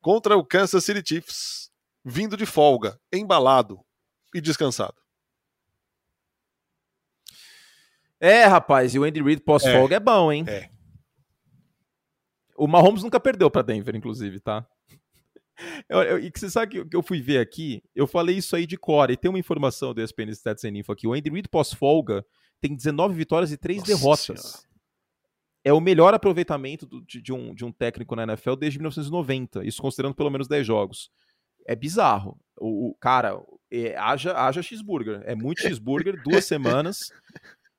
contra 0.00 0.36
o 0.36 0.44
Kansas 0.44 0.84
City 0.84 1.02
Chiefs, 1.06 1.70
vindo 2.04 2.36
de 2.36 2.46
folga, 2.46 2.98
embalado 3.12 3.78
e 4.34 4.40
descansado. 4.40 4.94
É, 8.18 8.44
rapaz, 8.44 8.94
e 8.94 8.98
o 8.98 9.04
Andy 9.04 9.22
Reid 9.22 9.42
pós-folga 9.42 9.94
é. 9.94 9.96
é 9.96 10.00
bom, 10.00 10.32
hein? 10.32 10.44
É. 10.46 10.68
O 12.56 12.66
Mahomes 12.66 13.02
nunca 13.02 13.18
perdeu 13.18 13.50
para 13.50 13.62
Denver, 13.62 13.96
inclusive, 13.96 14.40
tá? 14.40 14.66
E 16.22 16.30
você 16.34 16.50
sabe 16.50 16.84
que 16.84 16.96
eu 16.96 17.02
fui 17.02 17.20
ver 17.20 17.38
aqui? 17.38 17.82
Eu 17.94 18.06
falei 18.06 18.36
isso 18.36 18.56
aí 18.56 18.66
de 18.66 18.76
core. 18.76 19.12
E 19.12 19.16
tem 19.16 19.28
uma 19.28 19.38
informação 19.38 19.92
do 19.92 20.02
ESPN 20.02 20.30
Stats 20.30 20.64
and 20.64 20.76
Info 20.76 20.92
aqui. 20.92 21.06
O 21.06 21.12
Andy 21.12 21.30
Reid 21.30 21.48
pós-folga 21.48 22.24
tem 22.60 22.74
19 22.74 23.14
vitórias 23.14 23.52
e 23.52 23.56
3 23.56 23.78
Nossa 23.78 23.92
derrotas. 23.92 24.40
Senhora. 24.40 24.70
É 25.62 25.72
o 25.72 25.80
melhor 25.80 26.14
aproveitamento 26.14 26.86
do, 26.86 27.04
de, 27.04 27.20
de, 27.20 27.32
um, 27.32 27.54
de 27.54 27.64
um 27.64 27.72
técnico 27.72 28.16
na 28.16 28.22
NFL 28.22 28.54
desde 28.54 28.78
1990. 28.78 29.64
Isso 29.64 29.82
considerando 29.82 30.14
pelo 30.14 30.30
menos 30.30 30.48
10 30.48 30.66
jogos. 30.66 31.10
É 31.66 31.76
bizarro. 31.76 32.38
O, 32.58 32.90
o 32.90 32.94
cara, 32.94 33.38
é, 33.70 33.94
haja, 33.96 34.34
haja 34.36 34.62
cheeseburger. 34.62 35.22
É 35.24 35.34
muito 35.34 35.60
cheeseburger, 35.60 36.22
duas 36.22 36.46
semanas. 36.46 37.12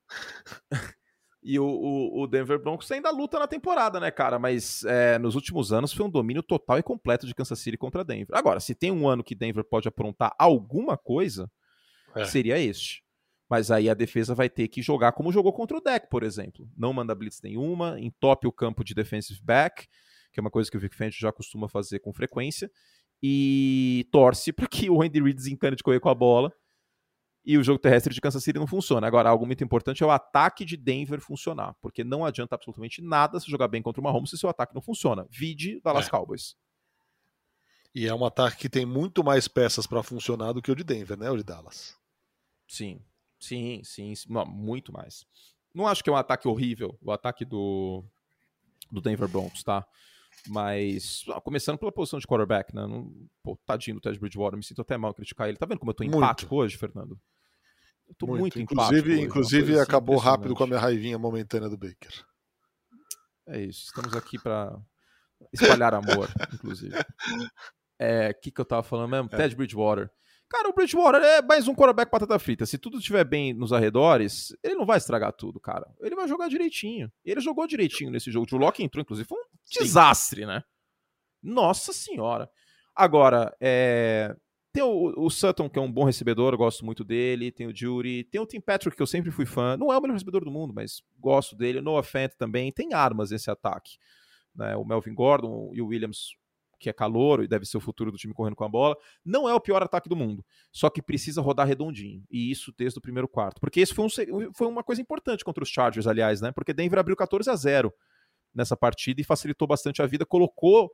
E 1.43 1.58
o, 1.58 1.65
o, 1.65 2.21
o, 2.21 2.27
Denver 2.27 2.60
Broncos 2.60 2.91
ainda 2.91 3.10
luta 3.10 3.39
na 3.39 3.47
temporada, 3.47 3.99
né, 3.99 4.12
cara? 4.12 4.38
Mas 4.38 4.84
é, 4.84 5.17
nos 5.17 5.34
últimos 5.34 5.73
anos 5.73 5.91
foi 5.91 6.06
um 6.06 6.10
domínio 6.10 6.43
total 6.43 6.77
e 6.77 6.84
completo 6.84 7.25
de 7.25 7.34
Kansas 7.34 7.60
City 7.60 7.77
contra 7.77 8.04
Denver. 8.04 8.38
Agora, 8.38 8.60
se 8.60 8.75
tem 8.75 8.91
um 8.91 9.08
ano 9.08 9.23
que 9.23 9.34
Denver 9.34 9.63
pode 9.63 9.88
aprontar 9.88 10.36
alguma 10.38 10.95
coisa, 10.95 11.49
é. 12.15 12.25
seria 12.25 12.60
este. 12.60 13.04
Mas 13.49 13.71
aí 13.71 13.89
a 13.89 13.95
defesa 13.95 14.36
vai 14.36 14.49
ter 14.49 14.67
que 14.67 14.84
jogar 14.84 15.13
como 15.13 15.32
jogou 15.32 15.51
contra 15.51 15.75
o 15.75 15.82
deck, 15.82 16.10
por 16.10 16.21
exemplo. 16.21 16.69
Não 16.77 16.93
manda 16.93 17.15
blitz 17.15 17.41
nenhuma, 17.41 17.99
entope 17.99 18.47
o 18.47 18.51
campo 18.51 18.84
de 18.84 18.93
defensive 18.93 19.41
back, 19.43 19.88
que 20.32 20.39
é 20.39 20.41
uma 20.41 20.51
coisa 20.51 20.69
que 20.69 20.77
o 20.77 20.80
Vic 20.80 20.95
Fangio 20.95 21.19
já 21.19 21.32
costuma 21.32 21.67
fazer 21.67 21.99
com 21.99 22.13
frequência, 22.13 22.71
e 23.21 24.08
torce 24.12 24.54
para 24.54 24.67
que 24.67 24.89
o 24.89 25.01
Andy 25.01 25.21
Reid 25.21 25.36
desencane 25.36 25.75
de 25.75 25.84
correr 25.84 25.99
com 25.99 26.10
a 26.10 26.15
bola 26.15 26.54
e 27.43 27.58
o 27.58 27.63
jogo 27.63 27.80
terrestre 27.80 28.13
de 28.13 28.21
Kansas 28.21 28.43
City 28.43 28.60
não 28.60 28.67
funciona. 28.67 29.06
Agora, 29.08 29.30
algo 29.30 29.45
muito 29.45 29.63
importante 29.63 30.04
é 30.04 30.06
o 30.06 30.12
ataque 30.12 30.63
de 30.63 30.77
Denver 30.77 31.19
funcionar, 31.19 31.75
porque 31.82 32.04
não 32.04 32.23
adianta 32.23 32.56
absolutamente 32.56 33.01
nada 33.01 33.39
se 33.39 33.49
jogar 33.49 33.67
bem 33.67 33.82
contra 33.82 33.99
o 33.99 34.04
Mahomes 34.04 34.30
se 34.30 34.38
seu 34.38 34.49
ataque 34.49 34.75
não 34.75 34.82
funciona. 34.82 35.25
Vide 35.30 35.82
Dallas 35.82 36.08
é. 36.08 36.10
Cowboys. 36.10 36.56
E 37.93 38.08
é 38.08 38.13
um 38.13 38.23
ataque 38.23 38.58
que 38.58 38.69
tem 38.69 38.86
muito 38.86 39.23
mais 39.23 39.47
peças 39.47 39.86
para 39.86 40.04
funcionar 40.04 40.54
do 40.54 40.62
que 40.62 40.71
o 40.71 40.75
de 40.75 40.84
Denver, 40.84 41.17
né? 41.17 41.30
O 41.30 41.36
de 41.36 41.43
Dallas. 41.43 41.97
Sim, 42.67 43.01
sim, 43.38 43.82
sim, 43.84 44.13
não, 44.30 44.45
muito 44.45 44.93
mais. 44.93 45.25
Não 45.73 45.88
acho 45.88 46.04
que 46.04 46.10
é 46.10 46.13
um 46.13 46.17
ataque 46.17 46.47
horrível, 46.47 46.97
o 47.01 47.12
ataque 47.12 47.43
do, 47.43 48.04
do 48.89 49.01
Denver 49.01 49.27
Broncos, 49.27 49.63
tá? 49.63 49.86
Mas, 50.47 51.23
começando 51.43 51.77
pela 51.77 51.91
posição 51.91 52.19
de 52.19 52.25
quarterback, 52.25 52.73
né? 52.73 52.86
Não, 52.88 53.12
pô, 53.43 53.58
tadinho 53.65 53.95
do 53.95 54.01
Ted 54.01 54.19
Bridgewater, 54.19 54.58
me 54.58 54.63
sinto 54.63 54.82
até 54.82 54.97
mal 54.97 55.13
criticar 55.13 55.47
ele. 55.47 55.58
Tá 55.58 55.65
vendo 55.65 55.80
como 55.80 55.91
eu 55.91 55.95
tô 55.95 56.04
empático 56.04 56.56
muito. 56.56 56.65
hoje, 56.65 56.77
Fernando? 56.77 57.19
Eu 58.08 58.15
tô 58.15 58.27
muito, 58.27 58.41
muito 58.41 58.60
inclusive, 58.60 59.13
hoje, 59.13 59.21
Inclusive, 59.21 59.80
acabou 59.80 60.17
rápido 60.17 60.56
com 60.56 60.63
a 60.63 60.67
minha 60.67 60.80
raivinha 60.80 61.17
momentânea 61.17 61.69
do 61.69 61.77
Baker. 61.77 62.12
É 63.47 63.62
isso, 63.62 63.86
estamos 63.86 64.15
aqui 64.15 64.38
para 64.39 64.80
espalhar 65.54 65.93
amor, 65.93 66.30
inclusive. 66.54 66.93
É, 68.04 68.32
o 68.32 68.41
que, 68.41 68.49
que 68.49 68.60
eu 68.60 68.65
tava 68.65 68.82
falando 68.82 69.12
mesmo? 69.12 69.30
É. 69.32 69.38
Ted 69.38 69.56
Bridgewater. 69.56 70.10
Cara, 70.52 70.68
o 70.68 70.74
Bridgewater 70.74 71.24
é 71.24 71.42
mais 71.42 71.66
um 71.70 71.74
quarterback 71.74 72.12
batata 72.12 72.38
frita. 72.38 72.66
Se 72.66 72.78
tudo 72.78 72.98
estiver 72.98 73.24
bem 73.24 73.54
nos 73.54 73.72
arredores, 73.72 74.54
ele 74.62 74.76
não 74.76 74.86
vai 74.86 74.98
estragar 74.98 75.32
tudo, 75.32 75.62
cara. 75.62 75.90
Ele 76.02 76.14
vai 76.14 76.28
jogar 76.28 76.50
direitinho. 76.50 77.10
Ele 77.24 77.40
jogou 77.40 77.66
direitinho 77.66 78.12
nesse 78.12 78.30
jogo. 78.30 78.46
O 78.52 78.58
Locke 78.58 78.84
entrou, 78.84 79.02
inclusive, 79.02 79.26
foi 79.26 79.40
um 79.40 79.46
Sim. 79.64 79.84
desastre, 79.84 80.46
né? 80.46 80.62
Nossa 81.42 81.94
senhora. 81.94 82.52
Agora, 82.94 83.56
é... 83.62 84.36
tem 84.74 84.84
o, 84.84 85.14
o, 85.26 85.30
Sutton, 85.30 85.70
que 85.70 85.80
é 85.80 85.82
um 85.82 85.90
bom 85.90 86.04
recebedor, 86.04 86.54
eu 86.54 86.58
gosto 86.58 86.84
muito 86.84 87.06
dele. 87.06 87.50
Tem 87.50 87.68
o 87.68 87.74
Jury. 87.74 88.26
Tem 88.26 88.42
o 88.42 88.46
Tim 88.46 88.60
Patrick, 88.60 88.98
que 88.98 89.02
eu 89.02 89.08
sempre 89.08 89.32
fui 89.32 89.46
fã. 89.46 89.78
Não 89.78 89.90
é 89.90 89.98
o 89.98 90.02
melhor 90.02 90.16
recebedor 90.16 90.44
do 90.44 90.52
mundo, 90.52 90.74
mas 90.74 91.02
gosto 91.18 91.56
dele. 91.56 91.80
O 91.80 91.82
Noah 91.82 92.04
Fant 92.04 92.34
também. 92.38 92.74
Tem 92.74 92.94
armas 92.94 93.32
nesse 93.32 93.50
ataque. 93.50 93.92
Né? 94.54 94.76
O 94.76 94.84
Melvin 94.84 95.14
Gordon 95.14 95.72
e 95.74 95.82
o 95.82 95.88
Williams 95.88 96.36
que 96.82 96.89
é 96.89 96.94
calor 96.94 97.44
e 97.44 97.48
deve 97.48 97.65
ser 97.65 97.78
o 97.78 97.80
futuro 97.80 98.12
do 98.12 98.17
time 98.17 98.34
correndo 98.34 98.56
com 98.56 98.63
a 98.63 98.70
bola. 98.70 98.98
Não 99.24 99.48
é 99.48 99.54
o 99.54 99.60
pior 99.60 99.84
ataque 99.84 100.10
do 100.10 100.15
mundo, 100.15 100.44
só 100.72 100.89
que 100.89 101.02
precisa 101.02 101.41
rodar 101.41 101.67
redondinho. 101.67 102.24
E 102.30 102.52
isso 102.52 102.74
desde 102.78 102.98
o 102.98 103.02
primeiro 103.02 103.28
quarto. 103.28 103.62
Porque 103.62 103.80
isso 103.80 103.94
foi, 103.94 104.06
um, 104.06 104.54
foi 104.54 104.67
uma 104.67 104.84
coisa 104.84 105.02
importante 105.02 105.46
contra 105.46 105.63
os 105.63 105.70
Chargers, 105.70 106.08
aliás, 106.08 106.41
né? 106.41 106.52
Porque 106.52 106.74
Denver 106.74 107.00
abriu 107.00 107.15
14 107.15 107.50
a 107.50 107.56
0 107.56 107.94
nessa 108.54 108.76
partida 108.76 109.22
e 109.22 109.24
facilitou 109.24 109.67
bastante 109.67 110.02
a 110.02 110.08
vida, 110.08 110.26
colocou 110.26 110.91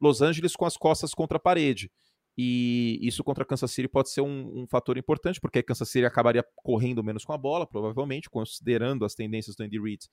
Los 0.00 0.20
Angeles 0.20 0.54
com 0.54 0.66
as 0.66 0.76
costas 0.76 1.14
contra 1.14 1.36
a 1.36 1.40
parede. 1.40 1.90
E 2.36 2.98
isso 3.02 3.24
contra 3.24 3.44
Kansas 3.44 3.72
City 3.72 3.88
pode 3.88 4.10
ser 4.10 4.20
um, 4.20 4.62
um, 4.62 4.66
fator 4.68 4.96
importante, 4.96 5.40
porque 5.40 5.62
Kansas 5.62 5.88
City 5.88 6.04
acabaria 6.04 6.44
correndo 6.54 7.02
menos 7.02 7.24
com 7.24 7.32
a 7.32 7.38
bola, 7.38 7.66
provavelmente, 7.66 8.30
considerando 8.30 9.04
as 9.04 9.14
tendências 9.14 9.56
do 9.56 9.64
Andy 9.64 9.80
Reid. 9.80 10.06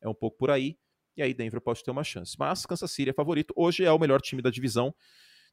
É 0.00 0.08
um 0.08 0.14
pouco 0.14 0.38
por 0.38 0.50
aí. 0.50 0.78
E 1.16 1.22
aí 1.22 1.32
Denver 1.32 1.60
pode 1.60 1.82
ter 1.82 1.90
uma 1.90 2.04
chance. 2.04 2.34
Mas 2.38 2.66
Kansas 2.66 2.90
City 2.90 3.10
é 3.10 3.12
favorito. 3.12 3.52
Hoje 3.56 3.84
é 3.84 3.92
o 3.92 3.98
melhor 3.98 4.20
time 4.20 4.42
da 4.42 4.50
divisão. 4.50 4.94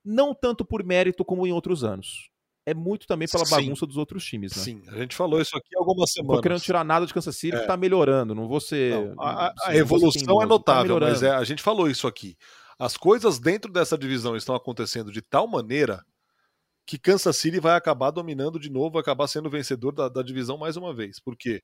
Não 0.03 0.33
tanto 0.33 0.65
por 0.65 0.83
mérito 0.83 1.23
como 1.23 1.47
em 1.47 1.51
outros 1.51 1.83
anos. 1.83 2.29
É 2.65 2.73
muito 2.73 3.05
também 3.05 3.27
pela 3.27 3.45
Sim. 3.45 3.55
bagunça 3.55 3.85
dos 3.85 3.97
outros 3.97 4.23
times, 4.23 4.55
né? 4.55 4.63
Sim, 4.63 4.83
a 4.87 4.97
gente 4.97 5.15
falou 5.15 5.41
isso 5.41 5.55
aqui 5.57 5.75
há 5.75 5.79
algumas 5.79 6.11
semanas. 6.11 6.29
Não 6.29 6.35
tô 6.37 6.43
querendo 6.43 6.61
tirar 6.61 6.85
nada 6.85 7.05
de 7.05 7.13
Kansas 7.13 7.35
City, 7.35 7.57
é. 7.57 7.65
tá 7.65 7.75
melhorando. 7.75 8.33
Não 8.33 8.47
vou 8.47 8.61
ser. 8.61 8.93
Não, 8.93 9.21
a, 9.21 9.53
a 9.65 9.75
evolução 9.75 10.37
é 10.41 10.45
tá 10.45 10.47
notável, 10.47 10.99
tá 10.99 11.07
mas 11.07 11.23
é, 11.23 11.31
a 11.31 11.43
gente 11.43 11.61
falou 11.61 11.89
isso 11.89 12.07
aqui. 12.07 12.37
As 12.79 12.95
coisas 12.95 13.37
dentro 13.37 13.71
dessa 13.71 13.97
divisão 13.97 14.35
estão 14.35 14.55
acontecendo 14.55 15.11
de 15.11 15.21
tal 15.21 15.45
maneira 15.45 16.05
que 16.85 16.97
Kansas 16.97 17.35
City 17.35 17.59
vai 17.59 17.75
acabar 17.75 18.11
dominando 18.11 18.59
de 18.59 18.69
novo, 18.69 18.91
vai 18.91 19.01
acabar 19.01 19.27
sendo 19.27 19.49
vencedor 19.49 19.91
da, 19.91 20.07
da 20.07 20.21
divisão 20.21 20.57
mais 20.57 20.77
uma 20.77 20.93
vez. 20.93 21.19
Por 21.19 21.35
quê? 21.35 21.61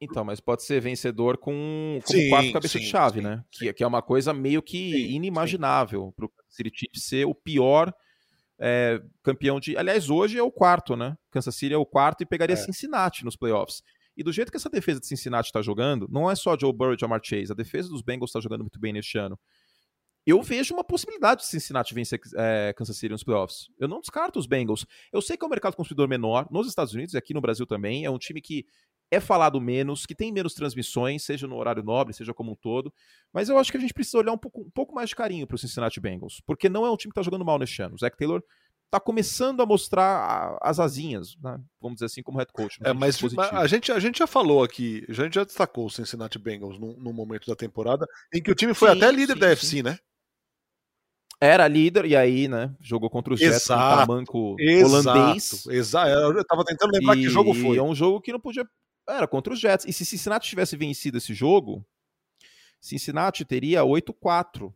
Então, 0.00 0.24
mas 0.24 0.38
pode 0.38 0.62
ser 0.62 0.80
vencedor 0.80 1.38
com, 1.38 1.98
com 2.04 2.12
sim, 2.12 2.28
quatro 2.28 2.52
cabeças 2.52 2.80
sim, 2.80 2.86
de 2.86 2.90
chave, 2.90 3.18
sim, 3.20 3.26
né? 3.26 3.44
Que, 3.50 3.72
que, 3.72 3.82
é 3.82 3.86
uma 3.86 4.00
coisa 4.00 4.32
meio 4.32 4.62
que 4.62 5.08
inimaginável 5.12 6.12
para 6.16 6.26
o 6.26 6.32
City 6.48 6.70
Chiefs 6.72 7.04
ser 7.04 7.26
o 7.26 7.34
pior 7.34 7.92
é, 8.60 9.00
campeão 9.22 9.58
de. 9.58 9.76
Aliás, 9.76 10.08
hoje 10.08 10.38
é 10.38 10.42
o 10.42 10.52
quarto, 10.52 10.96
né? 10.96 11.16
Kansas 11.30 11.54
City 11.56 11.74
é 11.74 11.76
o 11.76 11.86
quarto 11.86 12.22
e 12.22 12.26
pegaria 12.26 12.54
é. 12.54 12.56
Cincinnati 12.56 13.24
nos 13.24 13.34
playoffs. 13.36 13.82
E 14.16 14.22
do 14.22 14.32
jeito 14.32 14.50
que 14.50 14.56
essa 14.56 14.70
defesa 14.70 14.98
de 15.00 15.06
Cincinnati 15.06 15.46
está 15.46 15.62
jogando, 15.62 16.08
não 16.10 16.30
é 16.30 16.34
só 16.34 16.56
Joe 16.58 16.72
Burrow 16.72 16.94
e 16.94 16.98
Jamar 16.98 17.20
Chase, 17.22 17.52
a 17.52 17.54
defesa 17.54 17.88
dos 17.88 18.02
Bengals 18.02 18.30
está 18.30 18.40
jogando 18.40 18.62
muito 18.62 18.78
bem 18.78 18.92
neste 18.92 19.16
ano. 19.16 19.38
Eu 20.26 20.42
vejo 20.42 20.74
uma 20.74 20.84
possibilidade 20.84 21.42
de 21.42 21.46
Cincinnati 21.46 21.94
vencer 21.94 22.20
é, 22.36 22.74
Kansas 22.76 22.96
City 22.96 23.12
nos 23.12 23.24
playoffs. 23.24 23.68
Eu 23.78 23.88
não 23.88 24.00
descarto 24.00 24.38
os 24.38 24.46
Bengals. 24.46 24.84
Eu 25.12 25.22
sei 25.22 25.36
que 25.36 25.44
é 25.44 25.46
um 25.46 25.50
mercado 25.50 25.74
consumidor 25.74 26.06
menor 26.08 26.46
nos 26.50 26.66
Estados 26.66 26.92
Unidos 26.92 27.14
e 27.14 27.16
aqui 27.16 27.32
no 27.32 27.40
Brasil 27.40 27.64
também. 27.64 28.04
É 28.04 28.10
um 28.10 28.18
time 28.18 28.42
que 28.42 28.66
é 29.10 29.20
falado 29.20 29.60
menos, 29.60 30.04
que 30.04 30.14
tem 30.14 30.32
menos 30.32 30.54
transmissões, 30.54 31.24
seja 31.24 31.46
no 31.46 31.56
horário 31.56 31.82
nobre, 31.82 32.14
seja 32.14 32.34
como 32.34 32.52
um 32.52 32.54
todo. 32.54 32.92
Mas 33.32 33.48
eu 33.48 33.58
acho 33.58 33.70
que 33.70 33.78
a 33.78 33.80
gente 33.80 33.94
precisa 33.94 34.18
olhar 34.18 34.32
um 34.32 34.38
pouco, 34.38 34.62
um 34.62 34.70
pouco 34.70 34.94
mais 34.94 35.08
de 35.08 35.16
carinho 35.16 35.46
para 35.46 35.54
o 35.54 35.58
Cincinnati 35.58 36.00
Bengals, 36.00 36.40
porque 36.46 36.68
não 36.68 36.84
é 36.84 36.90
um 36.90 36.96
time 36.96 37.12
que 37.12 37.18
está 37.18 37.24
jogando 37.24 37.44
mal 37.44 37.58
neste 37.58 37.80
ano. 37.82 37.94
O 37.94 37.98
Zach 37.98 38.16
Taylor 38.16 38.42
está 38.88 38.98
começando 38.98 39.60
a 39.60 39.66
mostrar 39.66 40.58
as 40.62 40.80
asinhas, 40.80 41.36
né? 41.42 41.60
vamos 41.80 41.96
dizer 41.96 42.06
assim, 42.06 42.22
como 42.22 42.38
head 42.38 42.50
coach. 42.52 42.78
É, 42.82 42.92
mas, 42.92 43.20
mas, 43.20 43.52
a, 43.52 43.66
gente, 43.66 43.92
a 43.92 44.00
gente 44.00 44.18
já 44.18 44.26
falou 44.26 44.64
aqui, 44.64 45.04
a 45.08 45.12
gente 45.12 45.34
já 45.34 45.44
destacou 45.44 45.86
o 45.86 45.90
Cincinnati 45.90 46.38
Bengals 46.38 46.78
no, 46.78 46.96
no 46.96 47.12
momento 47.12 47.46
da 47.46 47.54
temporada, 47.54 48.06
em 48.32 48.42
que 48.42 48.50
o 48.50 48.54
time 48.54 48.72
foi 48.72 48.90
sim, 48.90 48.96
até 48.96 49.12
líder 49.12 49.34
sim, 49.34 49.40
da 49.40 49.50
FC, 49.50 49.82
né? 49.82 49.98
Era 51.40 51.68
líder 51.68 52.04
e 52.06 52.16
aí, 52.16 52.48
né, 52.48 52.74
jogou 52.80 53.08
contra 53.08 53.32
os 53.32 53.38
Jets 53.38 53.62
Exato, 53.62 53.80
um 53.80 54.06
tamanco 54.24 54.56
holandês. 54.58 55.66
Exato. 55.66 56.10
Eu 56.10 56.44
tava 56.44 56.64
tentando 56.64 56.90
lembrar 56.92 57.16
e, 57.16 57.22
que 57.22 57.28
jogo 57.28 57.54
foi. 57.54 57.76
é 57.76 57.82
um 57.82 57.94
jogo 57.94 58.20
que 58.20 58.32
não 58.32 58.40
podia. 58.40 58.66
Era 59.08 59.26
contra 59.26 59.52
os 59.52 59.60
Jets. 59.60 59.86
E 59.86 59.92
se 59.92 60.04
Cincinnati 60.04 60.48
tivesse 60.48 60.76
vencido 60.76 61.18
esse 61.18 61.32
jogo, 61.32 61.84
Cincinnati 62.80 63.44
teria 63.44 63.82
8-4. 63.82 64.72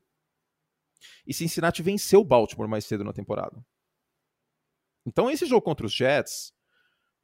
E 1.26 1.34
Cincinnati 1.34 1.82
venceu 1.82 2.20
o 2.20 2.24
Baltimore 2.24 2.68
mais 2.68 2.84
cedo 2.84 3.04
na 3.04 3.12
temporada. 3.12 3.64
Então, 5.04 5.30
esse 5.30 5.44
jogo 5.46 5.62
contra 5.62 5.84
os 5.84 5.92
Jets, 5.92 6.54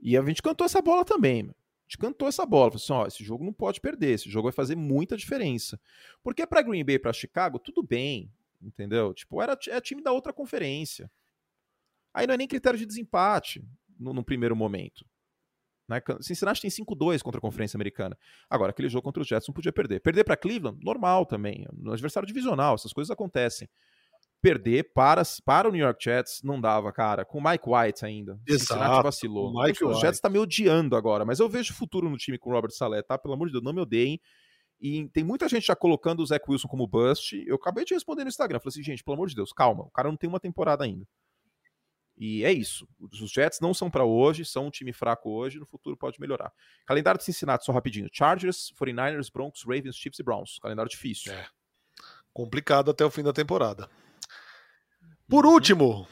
e 0.01 0.17
a 0.17 0.25
gente 0.25 0.43
cantou 0.43 0.65
essa 0.65 0.83
bola 0.83 1.05
também. 1.05 1.43
A 1.43 1.89
gente 1.89 1.99
cantou 1.99 2.29
essa 2.29 2.45
bola. 2.45 2.73
Falou 2.73 2.83
assim: 2.83 2.93
ó, 2.93 3.07
esse 3.07 3.25
jogo 3.25 3.45
não 3.45 3.53
pode 3.53 3.81
perder, 3.81 4.15
esse 4.15 4.29
jogo 4.29 4.45
vai 4.45 4.53
fazer 4.53 4.77
muita 4.77 5.17
diferença. 5.17 5.81
Porque 6.23 6.47
para 6.47 6.63
Green 6.63 6.85
Bay 6.85 6.99
para 6.99 7.13
Chicago, 7.13 7.59
tudo 7.59 7.83
bem 7.83 8.31
entendeu? 8.63 9.15
Tipo, 9.15 9.41
era 9.41 9.59
é 9.69 9.81
time 9.81 10.03
da 10.03 10.13
outra 10.13 10.33
conferência. 10.33 11.11
Aí 12.13 12.27
não 12.27 12.35
é 12.35 12.37
nem 12.37 12.49
critério 12.49 12.79
de 12.79 12.87
desempate 12.87 13.65
no, 13.99 14.13
no 14.13 14.25
primeiro 14.25 14.57
momento. 14.57 15.07
Né? 15.89 16.03
Cincinnati 16.21 16.61
tem 16.61 16.71
5-2 16.71 17.23
contra 17.23 17.39
a 17.39 17.41
Conferência 17.41 17.77
Americana. 17.77 18.17
Agora, 18.49 18.71
aquele 18.71 18.89
jogo 18.89 19.03
contra 19.03 19.23
os 19.23 19.29
Jets 19.29 19.49
não 19.49 19.55
podia 19.55 19.73
perder. 19.73 20.01
Perder 20.01 20.25
para 20.25 20.37
Cleveland, 20.37 20.79
normal 20.85 21.25
também. 21.25 21.67
No 21.73 21.93
adversário 21.93 22.27
divisional, 22.27 22.75
essas 22.75 22.93
coisas 22.93 23.11
acontecem. 23.11 23.69
Perder 24.41 24.93
para, 24.95 25.23
para 25.45 25.69
o 25.69 25.73
New 25.73 25.85
York 25.85 26.03
Jets 26.03 26.43
não 26.45 26.61
dava, 26.61 26.93
cara. 26.93 27.25
Com 27.25 27.39
o 27.39 27.43
Mike 27.43 27.65
White 27.67 28.05
ainda. 28.05 28.39
Exato. 28.47 28.75
Cincinnati 28.75 29.03
vacilou. 29.03 29.51
O 29.51 29.63
Mike 29.63 29.85
os. 29.85 29.99
Jets 29.99 30.21
tá 30.21 30.29
me 30.29 30.39
odiando 30.39 30.95
agora, 30.95 31.25
mas 31.25 31.41
eu 31.41 31.49
vejo 31.49 31.75
futuro 31.75 32.09
no 32.09 32.17
time 32.17 32.39
com 32.39 32.51
o 32.51 32.53
Robert 32.53 32.71
Saleh, 32.71 33.03
tá? 33.03 33.19
Pelo 33.19 33.35
amor 33.35 33.47
de 33.47 33.53
Deus, 33.53 33.65
não 33.65 33.73
me 33.73 33.81
odeiem. 33.81 34.21
E 34.81 35.09
tem 35.09 35.25
muita 35.25 35.49
gente 35.49 35.67
já 35.67 35.75
colocando 35.75 36.21
o 36.21 36.27
Zach 36.27 36.45
Wilson 36.49 36.69
como 36.69 36.87
bust. 36.87 37.35
Eu 37.49 37.57
acabei 37.57 37.85
de 37.85 37.95
responder 37.95 38.23
no 38.23 38.29
Instagram. 38.29 38.61
Falei 38.61 38.69
assim, 38.69 38.83
gente, 38.83 39.03
pelo 39.03 39.17
amor 39.17 39.29
de 39.29 39.35
Deus, 39.35 39.53
calma. 39.53 39.85
O 39.85 39.91
cara 39.91 40.09
não 40.09 40.17
tem 40.17 40.31
uma 40.31 40.39
temporada 40.39 40.85
ainda. 40.85 41.05
E 42.21 42.45
é 42.45 42.53
isso. 42.53 42.89
Os 42.99 43.31
Jets 43.31 43.61
não 43.61 43.73
são 43.73 43.89
para 43.89 44.05
hoje, 44.05 44.45
são 44.45 44.67
um 44.67 44.71
time 44.71 44.93
fraco 44.93 45.31
hoje, 45.31 45.61
no 45.61 45.67
futuro 45.67 45.97
pode 45.97 46.21
melhorar. 46.21 46.53
Calendário 46.85 47.19
de 47.19 47.25
Cincinnati, 47.25 47.65
só 47.65 47.71
rapidinho. 47.71 48.09
Chargers, 48.13 48.73
49ers, 48.79 49.31
Broncos, 49.33 49.63
Ravens, 49.63 49.95
Chiefs 49.97 50.19
e 50.19 50.23
Browns. 50.25 50.59
Calendário 50.61 50.91
difícil. 50.91 51.33
É. 51.33 51.47
Complicado 52.33 52.91
até 52.91 53.05
o 53.05 53.11
fim 53.11 53.23
da 53.23 53.33
temporada. 53.33 53.89
Por 55.29 55.47
último, 55.47 56.09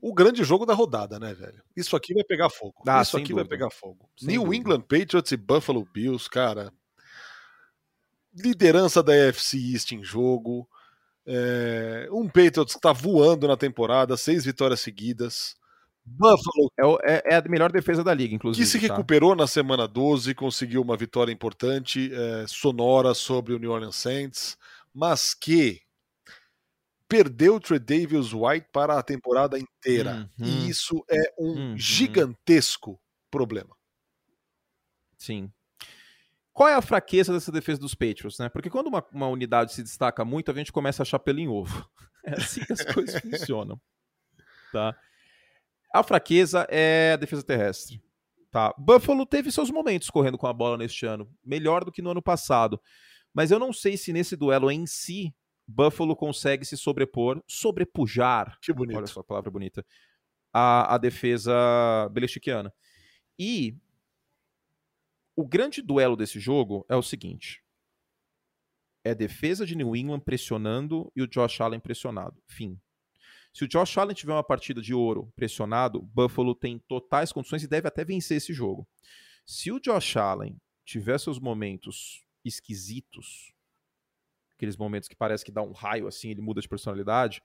o 0.00 0.14
grande 0.14 0.42
jogo 0.42 0.64
da 0.64 0.72
rodada, 0.72 1.18
né, 1.18 1.34
velho? 1.34 1.62
Isso 1.76 1.94
aqui 1.96 2.14
vai 2.14 2.24
pegar 2.24 2.48
fogo. 2.48 2.82
Ah, 2.86 3.02
Isso 3.02 3.16
aqui 3.16 3.34
vai 3.34 3.44
dúvida. 3.44 3.48
pegar 3.48 3.70
fogo. 3.70 4.08
Sem 4.16 4.28
New 4.28 4.44
dúvida. 4.44 4.56
England 4.56 4.80
Patriots 4.82 5.32
e 5.32 5.36
Buffalo 5.36 5.84
Bills, 5.92 6.30
cara. 6.30 6.72
Liderança 8.34 9.02
da 9.02 9.12
AFC 9.12 9.58
East 9.72 9.92
em 9.92 10.02
jogo. 10.02 10.66
É, 11.26 12.08
um 12.12 12.26
Patriots 12.28 12.74
que 12.74 12.80
tá 12.80 12.92
voando 12.92 13.46
na 13.48 13.56
temporada, 13.56 14.16
seis 14.16 14.44
vitórias 14.44 14.80
seguidas. 14.80 15.54
Buffalo 16.04 16.70
É, 17.04 17.14
é- 17.18 17.34
é 17.34 17.36
a 17.36 17.42
melhor 17.48 17.70
defesa 17.70 18.02
da 18.02 18.12
liga, 18.12 18.34
inclusive. 18.34 18.64
que 18.64 18.70
se 18.70 18.80
tá? 18.80 18.94
recuperou 18.94 19.36
na 19.36 19.46
semana 19.46 19.86
12, 19.86 20.34
conseguiu 20.34 20.82
uma 20.82 20.96
vitória 20.96 21.32
importante, 21.32 22.10
é, 22.12 22.44
sonora 22.48 23.14
sobre 23.14 23.54
o 23.54 23.58
New 23.58 23.70
Orleans 23.70 23.96
Saints, 23.96 24.56
mas 24.94 25.32
que 25.34 25.80
perdeu 27.08 27.56
o 27.56 27.60
Tredavious 27.60 28.32
White 28.32 28.68
para 28.72 28.98
a 28.98 29.02
temporada 29.02 29.58
inteira. 29.58 30.28
Uhum. 30.38 30.46
E 30.46 30.68
isso 30.68 31.04
é 31.10 31.22
um 31.38 31.70
Uhum. 31.72 31.78
gigantesco 31.78 32.98
problema. 33.30 33.74
Sim. 35.18 35.52
Qual 36.52 36.68
é 36.68 36.74
a 36.74 36.82
fraqueza 36.82 37.32
dessa 37.32 37.50
defesa 37.50 37.80
dos 37.80 37.94
Patriots, 37.94 38.38
né? 38.38 38.48
Porque 38.48 38.68
quando 38.68 38.88
uma, 38.88 39.04
uma 39.12 39.28
unidade 39.28 39.72
se 39.72 39.82
destaca 39.82 40.24
muito, 40.24 40.50
a 40.50 40.54
gente 40.54 40.70
começa 40.70 41.02
a 41.02 41.04
achar 41.04 41.18
pelo 41.18 41.40
em 41.40 41.48
ovo. 41.48 41.88
É 42.24 42.34
assim 42.34 42.64
que 42.64 42.72
as 42.72 42.84
coisas 42.84 43.18
funcionam. 43.20 43.80
Tá? 44.72 44.96
A 45.92 46.04
fraqueza 46.04 46.64
é 46.70 47.14
a 47.14 47.16
defesa 47.16 47.42
terrestre. 47.42 48.00
Tá? 48.48 48.72
Buffalo 48.78 49.26
teve 49.26 49.50
seus 49.50 49.72
momentos 49.72 50.08
correndo 50.08 50.38
com 50.38 50.46
a 50.46 50.52
bola 50.52 50.76
neste 50.76 51.04
ano, 51.04 51.28
melhor 51.44 51.84
do 51.84 51.90
que 51.90 52.00
no 52.00 52.10
ano 52.10 52.22
passado. 52.22 52.80
Mas 53.34 53.50
eu 53.50 53.58
não 53.58 53.72
sei 53.72 53.96
se 53.96 54.12
nesse 54.12 54.36
duelo 54.36 54.70
em 54.70 54.86
si, 54.86 55.34
Buffalo 55.66 56.14
consegue 56.14 56.64
se 56.64 56.76
sobrepor, 56.76 57.42
sobrepujar 57.46 58.56
Que 58.60 58.72
bonito. 58.72 58.96
olha 58.96 59.06
só 59.06 59.18
a 59.18 59.24
palavra 59.24 59.50
bonita, 59.50 59.84
a, 60.52 60.94
a 60.94 60.98
defesa 60.98 61.52
belichiquiana. 62.12 62.72
E 63.38 63.76
o 65.36 65.46
grande 65.46 65.80
duelo 65.80 66.16
desse 66.16 66.38
jogo 66.38 66.84
é 66.88 66.96
o 66.96 67.02
seguinte: 67.02 67.62
é 69.04 69.14
defesa 69.14 69.66
de 69.66 69.74
New 69.74 69.96
England 69.96 70.20
pressionando 70.20 71.10
e 71.14 71.22
o 71.22 71.26
Josh 71.26 71.60
Allen 71.60 71.80
pressionado. 71.80 72.42
Fim. 72.46 72.80
Se 73.52 73.64
o 73.64 73.68
Josh 73.68 73.98
Allen 73.98 74.14
tiver 74.14 74.32
uma 74.32 74.44
partida 74.44 74.80
de 74.80 74.94
ouro 74.94 75.30
pressionado, 75.36 76.00
Buffalo 76.00 76.54
tem 76.54 76.78
totais 76.78 77.32
condições 77.32 77.62
e 77.62 77.68
deve 77.68 77.86
até 77.86 78.04
vencer 78.04 78.38
esse 78.38 78.52
jogo. 78.52 78.88
Se 79.44 79.70
o 79.70 79.78
Josh 79.78 80.16
Allen 80.16 80.58
tiver 80.84 81.18
seus 81.18 81.38
momentos 81.38 82.24
esquisitos, 82.44 83.52
aqueles 84.54 84.76
momentos 84.76 85.08
que 85.08 85.16
parece 85.16 85.44
que 85.44 85.52
dá 85.52 85.62
um 85.62 85.72
raio 85.72 86.06
assim, 86.06 86.30
ele 86.30 86.40
muda 86.40 86.60
de 86.60 86.68
personalidade, 86.68 87.42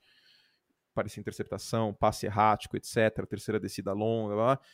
parece 0.94 1.20
interceptação, 1.20 1.94
passe 1.94 2.26
errático, 2.26 2.78
etc., 2.78 3.26
terceira 3.28 3.60
descida 3.60 3.92
longa, 3.92 4.36
blá, 4.36 4.56
blá, 4.56 4.66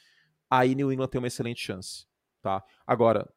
aí 0.49 0.75
New 0.75 0.91
England 0.91 1.07
tem 1.07 1.19
uma 1.19 1.27
excelente 1.27 1.61
chance, 1.61 2.05
tá? 2.43 2.63
Agora, 2.85 3.27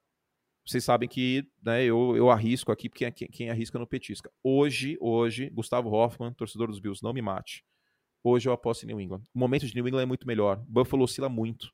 vocês 0.66 0.84
sabem 0.84 1.08
que 1.08 1.48
né, 1.62 1.84
eu, 1.84 2.16
eu 2.16 2.28
arrisco 2.28 2.72
aqui, 2.72 2.88
porque 2.88 3.10
quem, 3.12 3.28
quem 3.28 3.50
arrisca 3.50 3.78
não 3.78 3.86
petisca. 3.86 4.30
Hoje, 4.42 4.98
hoje, 5.00 5.48
Gustavo 5.50 5.88
Hoffman, 5.90 6.32
torcedor 6.34 6.66
dos 6.66 6.80
Bills, 6.80 7.02
não 7.02 7.12
me 7.12 7.22
mate. 7.22 7.64
Hoje 8.22 8.48
eu 8.48 8.52
aposto 8.52 8.82
em 8.82 8.88
New 8.88 9.00
England. 9.00 9.22
O 9.32 9.38
momento 9.38 9.64
de 9.64 9.74
New 9.74 9.86
England 9.86 10.02
é 10.02 10.06
muito 10.06 10.26
melhor. 10.26 10.56
Buffalo 10.68 11.04
oscila 11.04 11.28
muito. 11.28 11.72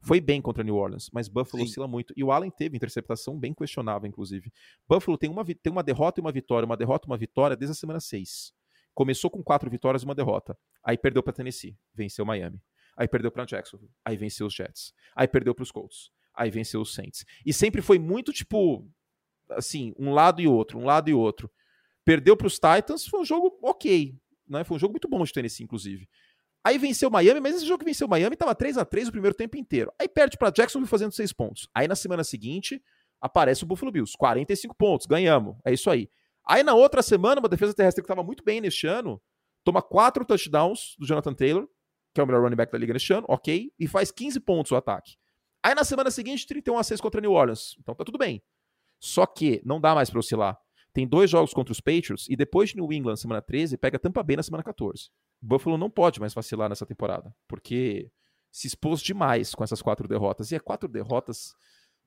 Foi 0.00 0.18
bem 0.18 0.40
contra 0.40 0.64
New 0.64 0.74
Orleans, 0.74 1.10
mas 1.12 1.28
Buffalo 1.28 1.62
Sim. 1.62 1.68
oscila 1.68 1.86
muito. 1.86 2.14
E 2.16 2.24
o 2.24 2.32
Allen 2.32 2.50
teve 2.50 2.74
interceptação 2.74 3.38
bem 3.38 3.52
questionável, 3.52 4.08
inclusive. 4.08 4.50
Buffalo 4.88 5.18
tem 5.18 5.28
uma, 5.28 5.44
tem 5.44 5.70
uma 5.70 5.82
derrota 5.82 6.18
e 6.18 6.22
uma 6.22 6.32
vitória, 6.32 6.64
uma 6.64 6.78
derrota 6.78 7.06
e 7.06 7.10
uma 7.10 7.18
vitória 7.18 7.54
desde 7.54 7.72
a 7.72 7.74
semana 7.74 8.00
6. 8.00 8.54
Começou 8.94 9.30
com 9.30 9.42
quatro 9.42 9.68
vitórias 9.68 10.02
e 10.02 10.06
uma 10.06 10.14
derrota. 10.14 10.56
Aí 10.82 10.96
perdeu 10.96 11.22
para 11.22 11.34
Tennessee, 11.34 11.76
venceu 11.94 12.24
Miami. 12.24 12.62
Aí 12.96 13.06
perdeu 13.06 13.30
para 13.30 13.44
Jacksonville, 13.44 13.92
aí 14.04 14.16
venceu 14.16 14.46
os 14.46 14.54
Jets. 14.54 14.94
Aí 15.14 15.28
perdeu 15.28 15.54
para 15.54 15.62
os 15.62 15.70
Colts, 15.70 16.10
aí 16.34 16.50
venceu 16.50 16.80
os 16.80 16.94
Saints. 16.94 17.24
E 17.44 17.52
sempre 17.52 17.82
foi 17.82 17.98
muito 17.98 18.32
tipo 18.32 18.86
assim, 19.50 19.94
um 19.98 20.12
lado 20.12 20.40
e 20.40 20.46
outro, 20.46 20.78
um 20.78 20.84
lado 20.84 21.10
e 21.10 21.14
outro. 21.14 21.50
Perdeu 22.04 22.36
para 22.36 22.46
os 22.46 22.54
Titans, 22.54 23.06
foi 23.06 23.20
um 23.20 23.24
jogo 23.24 23.58
ok, 23.62 24.16
né? 24.48 24.64
Foi 24.64 24.76
um 24.76 24.80
jogo 24.80 24.92
muito 24.92 25.08
bom 25.08 25.22
de 25.22 25.32
Tennessee, 25.32 25.64
inclusive. 25.64 26.08
Aí 26.64 26.78
venceu 26.78 27.10
Miami, 27.10 27.40
mas 27.40 27.56
esse 27.56 27.66
jogo 27.66 27.78
que 27.78 27.84
venceu 27.84 28.06
Miami 28.06 28.36
tava 28.36 28.54
3 28.54 28.78
a 28.78 28.84
3 28.84 29.08
o 29.08 29.12
primeiro 29.12 29.34
tempo 29.34 29.56
inteiro. 29.56 29.92
Aí 29.98 30.08
perde 30.08 30.36
para 30.36 30.50
Jacksonville 30.50 30.88
fazendo 30.88 31.12
6 31.12 31.32
pontos. 31.32 31.68
Aí 31.74 31.88
na 31.88 31.96
semana 31.96 32.22
seguinte 32.22 32.82
aparece 33.20 33.64
o 33.64 33.66
Buffalo 33.66 33.92
Bills, 33.92 34.16
45 34.16 34.74
pontos, 34.74 35.06
ganhamos. 35.06 35.56
É 35.64 35.72
isso 35.72 35.90
aí. 35.90 36.08
Aí 36.46 36.62
na 36.62 36.74
outra 36.74 37.02
semana, 37.02 37.40
uma 37.40 37.48
defesa 37.48 37.74
terrestre 37.74 38.02
que 38.02 38.06
estava 38.06 38.22
muito 38.22 38.42
bem 38.42 38.60
neste 38.60 38.86
ano, 38.86 39.20
toma 39.64 39.82
quatro 39.82 40.24
touchdowns 40.24 40.96
do 40.98 41.06
Jonathan 41.06 41.34
Taylor, 41.34 41.68
que 42.14 42.20
é 42.20 42.24
o 42.24 42.26
melhor 42.26 42.42
running 42.42 42.56
back 42.56 42.72
da 42.72 42.78
liga 42.78 42.92
neste 42.92 43.12
ano, 43.12 43.26
ok, 43.28 43.72
e 43.78 43.86
faz 43.86 44.10
15 44.10 44.40
pontos 44.40 44.72
o 44.72 44.76
ataque. 44.76 45.16
Aí 45.62 45.74
na 45.74 45.84
semana 45.84 46.10
seguinte, 46.10 46.46
31 46.46 46.78
a 46.78 46.82
6 46.82 47.00
contra 47.00 47.20
New 47.20 47.32
Orleans. 47.32 47.76
Então 47.78 47.94
tá 47.94 48.04
tudo 48.04 48.18
bem. 48.18 48.42
Só 48.98 49.26
que 49.26 49.60
não 49.64 49.80
dá 49.80 49.94
mais 49.94 50.10
para 50.10 50.20
oscilar. 50.20 50.58
Tem 50.92 51.06
dois 51.06 51.30
jogos 51.30 51.52
contra 51.54 51.72
os 51.72 51.80
Patriots 51.80 52.26
e 52.28 52.36
depois 52.36 52.70
de 52.70 52.76
New 52.76 52.92
England 52.92 53.16
semana 53.16 53.40
13, 53.40 53.76
pega 53.76 53.98
Tampa 53.98 54.22
Bay 54.22 54.36
na 54.36 54.42
semana 54.42 54.62
14. 54.64 55.10
Buffalo 55.40 55.78
não 55.78 55.88
pode 55.88 56.20
mais 56.20 56.34
vacilar 56.34 56.68
nessa 56.68 56.84
temporada, 56.84 57.34
porque 57.48 58.10
se 58.50 58.66
expôs 58.66 59.00
demais 59.00 59.54
com 59.54 59.62
essas 59.62 59.80
quatro 59.80 60.06
derrotas. 60.08 60.50
E 60.50 60.56
é 60.56 60.58
quatro 60.60 60.88
derrotas, 60.88 61.54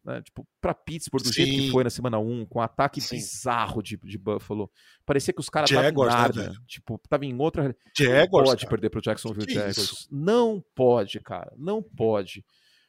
né, 0.03 0.21
tipo, 0.21 0.45
pra 0.59 0.73
Pittsburgh, 0.73 1.23
do 1.23 1.31
jeito 1.31 1.51
que 1.51 1.61
Sim. 1.67 1.71
foi 1.71 1.83
na 1.83 1.89
semana 1.89 2.19
1, 2.19 2.45
com 2.45 2.59
um 2.59 2.61
ataque 2.61 2.99
Sim. 2.99 3.15
bizarro 3.15 3.81
de, 3.81 3.97
de 3.97 4.17
Buffalo. 4.17 4.69
Parecia 5.05 5.33
que 5.33 5.39
os 5.39 5.49
caras 5.49 5.71
estavam 5.71 6.05
né, 6.05 6.11
nada. 6.11 6.43
velho? 6.49 6.61
tipo, 6.67 6.99
tava 7.09 7.25
em 7.25 7.39
outra. 7.39 7.69
Não 7.69 7.73
Jaguars, 7.97 8.49
pode 8.49 8.61
cara. 8.65 8.69
perder 8.69 8.89
pro 8.89 9.01
Jacksonville 9.01 9.47
Que 9.47 9.53
Jaguars. 9.53 9.77
isso? 9.77 10.07
Não 10.11 10.63
pode, 10.75 11.19
cara. 11.21 11.53
Não 11.57 11.81
pode. 11.81 12.45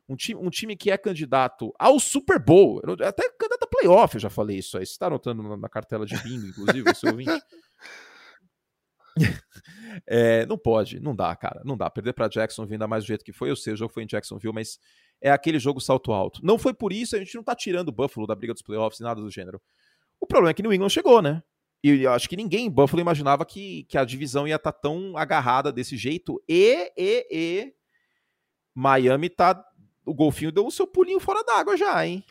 Um 0.09 0.16
time, 0.16 0.40
um 0.40 0.50
time 0.50 0.76
que 0.76 0.90
é 0.90 0.98
candidato 0.98 1.72
ao 1.78 1.98
Super 1.98 2.38
Bowl, 2.38 2.82
até 3.02 3.28
candidato 3.30 3.62
a 3.62 3.66
playoff, 3.66 4.14
eu 4.14 4.20
já 4.20 4.28
falei 4.28 4.59
isso 4.59 4.76
aí. 4.76 4.84
Você 4.84 4.98
tá 4.98 5.07
anotando 5.07 5.57
na, 5.57 5.68
cartela 5.68 6.05
de 6.05 6.16
bingo, 6.22 6.46
inclusive, 6.46 6.94
seu 6.94 7.11
ouvinte? 7.11 7.42
É, 10.09 10.44
não 10.46 10.59
pode, 10.59 10.98
não 10.98 11.14
dá, 11.14 11.34
cara. 11.36 11.62
Não 11.64 11.76
dá. 11.76 11.88
Perder 11.88 12.12
pra 12.14 12.26
Jacksonville, 12.26 12.74
ainda 12.74 12.88
mais 12.88 13.05
do 13.05 13.07
jeito 13.07 13.24
que 13.24 13.32
foi. 13.32 13.48
Eu 13.48 13.55
sei, 13.55 13.72
o 13.72 13.76
jogo 13.76 13.92
foi 13.92 14.02
em 14.02 14.07
Jacksonville, 14.07 14.52
mas 14.52 14.76
é 15.20 15.30
aquele 15.30 15.59
jogo 15.61 15.80
salto 15.80 16.12
alto. 16.12 16.40
Não 16.42 16.59
foi 16.59 16.74
por 16.74 16.92
isso, 16.92 17.14
a 17.14 17.18
gente 17.20 17.34
não 17.36 17.44
tá 17.44 17.55
tirando 17.55 17.88
o 17.90 17.92
Buffalo 17.92 18.26
da 18.26 18.34
briga 18.34 18.52
dos 18.52 18.62
playoffs, 18.62 18.98
nada 18.98 19.20
do 19.20 19.30
gênero. 19.30 19.62
O 20.20 20.26
problema 20.26 20.50
é 20.50 20.55
que 20.55 20.62
New 20.62 20.72
England 20.72 20.88
chegou, 20.88 21.22
né? 21.22 21.42
E 21.82 22.02
eu 22.02 22.12
acho 22.12 22.28
que 22.28 22.36
ninguém 22.36 22.66
em 22.66 22.70
Buffalo 22.70 23.02
imaginava 23.02 23.44
que, 23.44 23.84
que 23.84 23.98
a 23.98 24.05
divisão 24.05 24.48
ia 24.48 24.57
estar 24.57 24.72
tão 24.72 25.16
agarrada 25.18 25.70
desse 25.70 25.98
jeito. 25.98 26.42
E, 26.48 26.90
e, 26.96 27.26
e. 27.30 27.74
Miami 28.74 29.28
tá. 29.28 29.62
O 30.05 30.14
golfinho 30.14 30.52
deu 30.52 30.66
o 30.66 30.70
seu 30.70 30.86
pulinho 30.86 31.20
fora 31.20 31.42
d'água 31.42 31.76
já, 31.76 32.07
hein? 32.07 32.24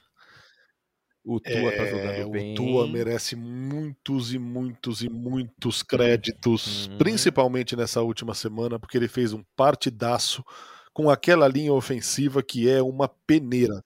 O 1.25 1.39
Tua 1.39 1.53
é, 1.53 1.77
tá 1.77 1.85
jogando 1.85 2.31
bem. 2.31 2.51
O 2.51 2.55
Tua 2.55 2.87
merece 2.87 3.35
muitos 3.35 4.33
e 4.33 4.39
muitos 4.39 5.01
e 5.01 5.09
muitos 5.09 5.81
créditos, 5.81 6.87
uhum. 6.87 6.97
principalmente 6.97 7.75
nessa 7.75 8.01
última 8.01 8.33
semana, 8.33 8.77
porque 8.77 8.97
ele 8.97 9.07
fez 9.07 9.31
um 9.31 9.41
partidaço 9.55 10.43
com 10.91 11.09
aquela 11.09 11.47
linha 11.47 11.73
ofensiva 11.73 12.43
que 12.43 12.69
é 12.69 12.81
uma 12.81 13.07
peneira. 13.07 13.83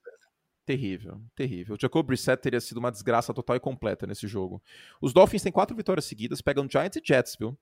Terrível, 0.66 1.22
terrível. 1.34 1.76
O 1.76 1.78
Jacob 1.80 2.06
Brissett 2.06 2.42
teria 2.42 2.60
sido 2.60 2.78
uma 2.78 2.90
desgraça 2.90 3.32
total 3.32 3.56
e 3.56 3.60
completa 3.60 4.06
nesse 4.06 4.26
jogo. 4.26 4.62
Os 5.00 5.14
Dolphins 5.14 5.42
têm 5.42 5.52
quatro 5.52 5.74
vitórias 5.74 6.04
seguidas, 6.04 6.42
pegam 6.42 6.68
Giants 6.68 6.96
e 6.96 7.02
Jets, 7.02 7.36
viu? 7.38 7.56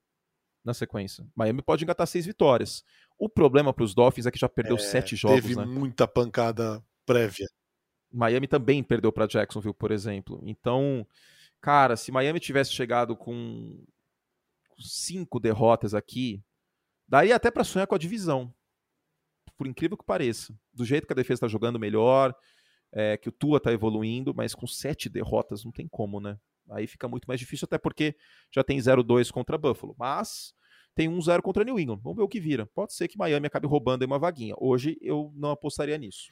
Na 0.66 0.74
sequência. 0.74 1.24
Miami 1.36 1.62
pode 1.62 1.84
engatar 1.84 2.08
seis 2.08 2.26
vitórias. 2.26 2.82
O 3.16 3.28
problema 3.28 3.72
para 3.72 3.84
os 3.84 3.94
Dolphins 3.94 4.26
é 4.26 4.32
que 4.32 4.38
já 4.38 4.48
perdeu 4.48 4.74
é, 4.74 4.80
sete 4.80 5.14
jogos. 5.14 5.40
Teve 5.40 5.54
né? 5.54 5.64
muita 5.64 6.08
pancada 6.08 6.84
prévia. 7.06 7.46
Miami 8.12 8.48
também 8.48 8.82
perdeu 8.82 9.12
para 9.12 9.28
Jacksonville, 9.28 9.72
por 9.72 9.92
exemplo. 9.92 10.40
Então, 10.42 11.06
cara, 11.60 11.96
se 11.96 12.10
Miami 12.10 12.40
tivesse 12.40 12.72
chegado 12.72 13.14
com 13.16 13.80
cinco 14.76 15.38
derrotas 15.38 15.94
aqui, 15.94 16.42
daria 17.06 17.36
até 17.36 17.48
para 17.48 17.62
sonhar 17.62 17.86
com 17.86 17.94
a 17.94 17.98
divisão. 17.98 18.52
Por 19.56 19.68
incrível 19.68 19.96
que 19.96 20.04
pareça. 20.04 20.52
Do 20.74 20.84
jeito 20.84 21.06
que 21.06 21.12
a 21.12 21.16
defesa 21.16 21.34
está 21.34 21.48
jogando 21.48 21.78
melhor, 21.78 22.34
é, 22.90 23.16
que 23.16 23.28
o 23.28 23.32
Tua 23.32 23.58
está 23.58 23.72
evoluindo, 23.72 24.34
mas 24.34 24.52
com 24.52 24.66
sete 24.66 25.08
derrotas 25.08 25.64
não 25.64 25.70
tem 25.70 25.86
como, 25.86 26.18
né? 26.18 26.36
Aí 26.70 26.86
fica 26.86 27.08
muito 27.08 27.26
mais 27.26 27.40
difícil, 27.40 27.66
até 27.66 27.78
porque 27.78 28.14
já 28.54 28.62
tem 28.64 28.78
0-2 28.78 29.30
contra 29.30 29.58
Buffalo. 29.58 29.94
Mas 29.98 30.54
tem 30.94 31.08
1-0 31.08 31.42
contra 31.42 31.64
New 31.64 31.78
England. 31.78 32.00
Vamos 32.02 32.16
ver 32.16 32.22
o 32.22 32.28
que 32.28 32.40
vira. 32.40 32.66
Pode 32.66 32.94
ser 32.94 33.08
que 33.08 33.18
Miami 33.18 33.46
acabe 33.46 33.66
roubando 33.66 34.04
uma 34.04 34.18
vaguinha. 34.18 34.54
Hoje 34.58 34.96
eu 35.00 35.32
não 35.36 35.50
apostaria 35.50 35.98
nisso. 35.98 36.28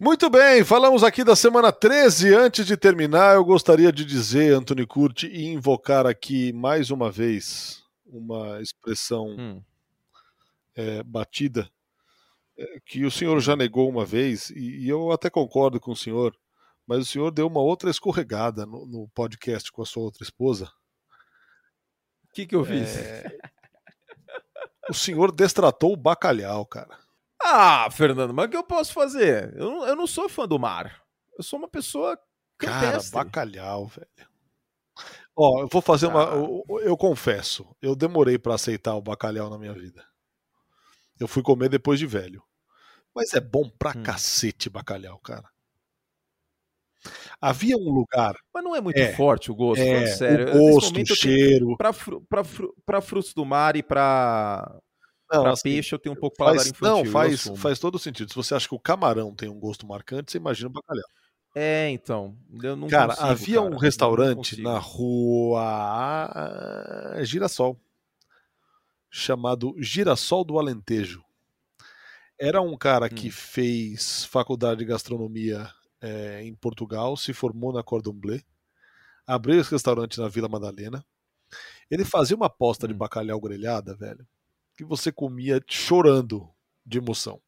Muito 0.00 0.30
bem, 0.30 0.62
falamos 0.62 1.02
aqui 1.02 1.24
da 1.24 1.34
semana 1.34 1.72
13. 1.72 2.32
Antes 2.32 2.64
de 2.64 2.76
terminar, 2.76 3.34
eu 3.34 3.44
gostaria 3.44 3.92
de 3.92 4.04
dizer, 4.04 4.54
Anthony 4.54 4.86
Curti, 4.86 5.26
e 5.26 5.46
invocar 5.46 6.06
aqui 6.06 6.52
mais 6.52 6.90
uma 6.90 7.10
vez 7.10 7.82
uma 8.06 8.60
expressão 8.62 9.26
hum. 9.36 9.62
é, 10.74 11.02
batida 11.02 11.68
é, 12.56 12.80
que 12.84 13.04
o 13.04 13.10
senhor 13.10 13.40
já 13.40 13.54
negou 13.54 13.88
uma 13.88 14.04
vez, 14.04 14.50
e, 14.50 14.84
e, 14.84 14.88
eu 14.88 15.12
até 15.12 15.30
concordo 15.30 15.78
com 15.78 15.92
o 15.92 15.96
senhor, 15.96 16.34
mas 16.88 17.00
o 17.00 17.04
senhor 17.04 17.30
deu 17.30 17.46
uma 17.46 17.60
outra 17.60 17.90
escorregada 17.90 18.64
no, 18.64 18.86
no 18.86 19.08
podcast 19.10 19.70
com 19.70 19.82
a 19.82 19.86
sua 19.86 20.04
outra 20.04 20.24
esposa. 20.24 20.72
O 22.24 22.32
que, 22.32 22.46
que 22.46 22.56
eu 22.56 22.64
fiz? 22.64 22.96
É... 22.96 23.38
o 24.88 24.94
senhor 24.94 25.30
destratou 25.30 25.92
o 25.92 25.96
bacalhau, 25.96 26.64
cara. 26.64 26.98
Ah, 27.42 27.90
Fernando, 27.90 28.32
mas 28.32 28.46
o 28.46 28.48
que 28.48 28.56
eu 28.56 28.64
posso 28.64 28.94
fazer? 28.94 29.54
Eu, 29.54 29.84
eu 29.84 29.94
não 29.94 30.06
sou 30.06 30.30
fã 30.30 30.48
do 30.48 30.58
mar. 30.58 31.02
Eu 31.36 31.44
sou 31.44 31.58
uma 31.58 31.68
pessoa 31.68 32.18
campestre. 32.56 33.12
Cara, 33.12 33.24
bacalhau, 33.24 33.86
velho. 33.86 34.28
Ó, 35.36 35.60
eu 35.60 35.68
vou 35.68 35.82
fazer 35.82 36.06
ah. 36.06 36.08
uma. 36.08 36.22
Eu, 36.22 36.64
eu, 36.80 36.96
confesso, 36.96 37.68
eu 37.82 37.94
demorei 37.94 38.38
para 38.38 38.54
aceitar 38.54 38.94
o 38.94 39.02
bacalhau 39.02 39.50
na 39.50 39.58
minha 39.58 39.74
vida. 39.74 40.02
Eu 41.20 41.28
fui 41.28 41.42
comer 41.42 41.68
depois 41.68 41.98
de 41.98 42.06
velho. 42.06 42.42
Mas 43.14 43.34
é 43.34 43.40
bom 43.40 43.68
pra 43.68 43.90
hum. 43.90 44.02
cacete 44.02 44.70
bacalhau, 44.70 45.18
cara. 45.18 45.48
Havia 47.40 47.76
um 47.76 47.90
lugar. 47.90 48.34
Mas 48.52 48.64
não 48.64 48.74
é 48.74 48.80
muito 48.80 48.98
é, 48.98 49.12
forte 49.12 49.50
o 49.50 49.54
gosto, 49.54 49.82
é, 49.82 50.06
sério. 50.06 50.56
O 50.56 50.72
gosto, 50.72 51.00
o 51.00 51.16
cheiro. 51.16 51.76
Pra 52.84 53.00
frutos 53.00 53.34
do 53.34 53.44
mar 53.44 53.76
e 53.76 53.82
pra 53.82 54.80
assim, 55.30 55.62
peixe 55.62 55.94
eu 55.94 55.98
tenho 55.98 56.14
um 56.14 56.18
pouco 56.18 56.36
paladar 56.36 56.60
faz, 56.60 56.70
infantil. 56.70 57.04
Não, 57.04 57.04
faz, 57.04 57.48
faz 57.56 57.78
todo 57.78 57.98
sentido. 57.98 58.30
Se 58.30 58.36
você 58.36 58.54
acha 58.54 58.68
que 58.68 58.74
o 58.74 58.80
camarão 58.80 59.34
tem 59.34 59.48
um 59.48 59.60
gosto 59.60 59.86
marcante, 59.86 60.32
você 60.32 60.38
imagina 60.38 60.68
o 60.68 60.72
bacalhau. 60.72 61.04
É, 61.54 61.90
então. 61.90 62.36
Eu 62.62 62.76
não 62.76 62.88
cara, 62.88 63.08
consigo, 63.08 63.26
havia 63.26 63.60
cara, 63.62 63.74
um 63.74 63.76
restaurante 63.76 64.62
na 64.62 64.78
rua 64.78 65.62
Girassol, 67.22 67.78
chamado 69.10 69.74
Girassol 69.78 70.44
do 70.44 70.58
Alentejo. 70.58 71.22
Era 72.40 72.60
um 72.60 72.76
cara 72.76 73.06
hum. 73.06 73.08
que 73.08 73.30
fez 73.30 74.24
faculdade 74.26 74.78
de 74.78 74.84
gastronomia 74.84 75.68
é, 76.00 76.42
em 76.44 76.54
Portugal, 76.54 77.16
se 77.16 77.32
formou 77.32 77.72
na 77.72 77.82
Cordon 77.82 78.12
Bleu, 78.12 78.40
abriu 79.26 79.60
esse 79.60 79.70
restaurante 79.70 80.20
na 80.20 80.28
Vila 80.28 80.48
Madalena. 80.48 81.04
Ele 81.90 82.04
fazia 82.04 82.36
uma 82.36 82.46
aposta 82.46 82.86
hum. 82.86 82.88
de 82.88 82.94
bacalhau 82.94 83.40
grelhada, 83.40 83.94
velho 83.94 84.26
que 84.78 84.84
você 84.84 85.10
comia 85.10 85.60
chorando 85.66 86.48
de 86.86 86.98
emoção. 86.98 87.42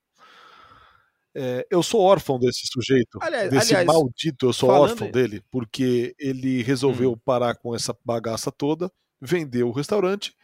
É, 1.33 1.65
eu 1.71 1.81
sou 1.81 2.01
órfão 2.01 2.41
desse 2.41 2.67
sujeito, 2.67 3.21
aliás, 3.23 3.49
desse 3.49 3.73
aliás, 3.73 3.87
maldito, 3.87 4.47
eu 4.47 4.53
sou 4.53 4.69
órfão 4.69 5.09
dele, 5.13 5.41
porque 5.49 6.13
ele 6.19 6.61
resolveu 6.61 7.13
hum. 7.13 7.19
parar 7.25 7.55
com 7.55 7.73
essa 7.73 7.97
bagaça 8.05 8.51
toda, 8.51 8.91
vendeu 9.21 9.69
o 9.69 9.73
restaurante 9.73 10.35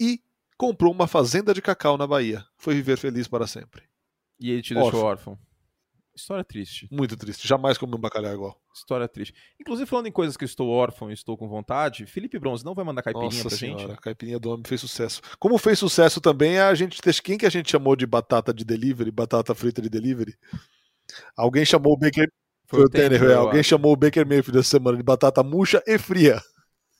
e 0.00 0.20
comprou 0.58 0.92
uma 0.92 1.06
fazenda 1.06 1.54
de 1.54 1.62
cacau 1.62 1.96
na 1.96 2.08
Bahia. 2.08 2.44
Foi 2.56 2.74
viver 2.74 2.98
feliz 2.98 3.28
para 3.28 3.46
sempre. 3.46 3.84
E 4.40 4.50
ele 4.50 4.62
te 4.62 4.74
órfão. 4.74 4.90
deixou 4.90 5.08
órfão. 5.08 5.38
História 6.16 6.44
triste. 6.44 6.88
Muito 6.92 7.16
triste. 7.16 7.46
Jamais 7.46 7.76
comi 7.76 7.94
um 7.94 7.98
bacalhau 7.98 8.32
igual. 8.32 8.60
História 8.72 9.08
triste. 9.08 9.34
Inclusive, 9.60 9.88
falando 9.88 10.06
em 10.06 10.12
coisas 10.12 10.36
que 10.36 10.44
eu 10.44 10.46
estou 10.46 10.68
órfão 10.68 11.10
e 11.10 11.14
estou 11.14 11.36
com 11.36 11.48
vontade, 11.48 12.06
Felipe 12.06 12.38
Bronze 12.38 12.64
não 12.64 12.74
vai 12.74 12.84
mandar 12.84 13.02
caipirinha 13.02 13.30
Nossa 13.30 13.48
pra 13.48 13.58
senhora, 13.58 13.80
gente? 13.80 13.92
A 13.92 13.96
caipirinha 13.96 14.38
do 14.38 14.50
homem 14.50 14.62
fez 14.64 14.80
sucesso. 14.80 15.20
Como 15.40 15.58
fez 15.58 15.78
sucesso 15.78 16.20
também 16.20 16.58
a 16.58 16.72
gente. 16.74 17.00
Quem 17.20 17.36
que 17.36 17.46
a 17.46 17.50
gente 17.50 17.70
chamou 17.70 17.96
de 17.96 18.06
batata 18.06 18.54
de 18.54 18.64
delivery, 18.64 19.10
batata 19.10 19.54
frita 19.54 19.82
de 19.82 19.90
delivery? 19.90 20.36
Alguém 21.36 21.64
chamou 21.64 21.94
o 21.94 21.98
Baker. 21.98 22.28
Foi, 22.66 22.80
Foi 22.80 22.86
o 22.86 22.88
Tanner, 22.88 23.22
é. 23.24 23.34
Alguém 23.34 23.62
chamou 23.62 23.92
o 23.92 23.96
Baker 23.96 24.26
Mayfield 24.26 24.58
essa 24.60 24.70
semana 24.70 24.96
de 24.96 25.02
batata 25.02 25.42
murcha 25.42 25.82
e 25.86 25.98
fria. 25.98 26.40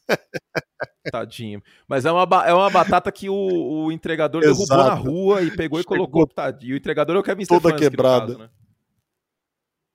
Tadinho. 1.11 1.63
Mas 1.89 2.05
é 2.05 2.13
uma, 2.13 2.47
é 2.47 2.53
uma 2.53 2.69
batata 2.69 3.11
que 3.11 3.31
o, 3.31 3.35
o 3.35 3.93
entregador 3.93 4.43
derrubou 4.43 4.77
na 4.77 4.95
rua 4.95 5.43
e 5.43 5.51
pegou 5.57 5.81
e 5.81 5.85
colocou. 5.85 6.27
Tadinho. 6.27 6.75
O 6.75 6.77
entregador 6.77 7.17
é 7.17 7.19
o 7.19 7.23
Kevin 7.23 7.47
Toda 7.47 7.61
Stefanski, 7.61 7.91
quebrada. 7.91 8.27
Caso, 8.27 8.39
né? 8.39 8.51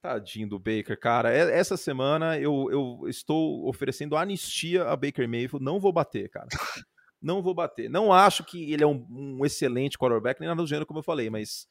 Tadinho 0.02 0.48
do 0.48 0.58
Baker, 0.58 0.98
cara. 0.98 1.32
Essa 1.32 1.76
semana 1.76 2.38
eu, 2.40 2.70
eu 2.72 3.10
estou 3.10 3.68
oferecendo 3.68 4.16
anistia 4.16 4.86
a 4.86 4.96
Baker 4.96 5.28
Mayfield. 5.28 5.64
Não 5.64 5.80
vou 5.80 5.92
bater, 5.92 6.30
cara. 6.30 6.48
Não 7.22 7.42
vou 7.42 7.54
bater. 7.54 7.90
Não 7.90 8.14
acho 8.14 8.46
que 8.46 8.72
ele 8.72 8.84
é 8.84 8.88
um, 8.88 9.06
um 9.10 9.46
excelente 9.46 9.98
quarterback, 9.98 10.40
nem 10.40 10.48
nada 10.48 10.62
do 10.62 10.68
gênero, 10.68 10.86
como 10.86 11.00
eu 11.00 11.04
falei, 11.04 11.30
mas. 11.30 11.68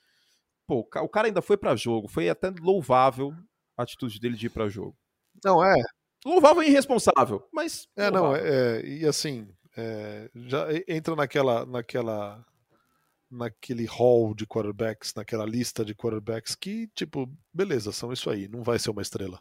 Pô, 0.67 0.81
o 0.81 1.09
cara 1.09 1.29
ainda 1.29 1.41
foi 1.41 1.57
para 1.57 1.75
jogo. 1.75 2.07
Foi 2.07 2.29
até 2.29 2.53
louvável 2.61 3.33
a 3.75 3.83
atitude 3.83 4.21
dele 4.21 4.37
de 4.37 4.47
ir 4.47 4.51
para 4.51 4.69
jogo. 4.69 4.95
Não, 5.43 5.65
é. 5.65 5.83
Louvável 6.27 6.63
e 6.63 6.69
irresponsável, 6.69 7.49
mas. 7.51 7.89
É, 7.97 8.11
louvável. 8.11 8.45
não, 8.45 8.51
é, 8.51 8.81
é, 8.81 8.87
e 8.87 9.07
assim. 9.07 9.49
É, 9.81 10.29
já 10.35 10.67
entra 10.89 11.15
naquela, 11.15 11.65
naquela 11.65 12.45
naquele 13.31 13.85
hall 13.85 14.35
de 14.35 14.47
quarterbacks, 14.47 15.15
naquela 15.15 15.45
lista 15.45 15.85
de 15.85 15.95
quarterbacks 15.95 16.55
que, 16.55 16.89
tipo, 16.89 17.31
beleza, 17.53 17.93
são 17.93 18.13
isso 18.13 18.31
aí, 18.31 18.49
não 18.49 18.63
vai 18.63 18.79
ser 18.79 18.91
uma 18.91 19.03
estrela. 19.03 19.41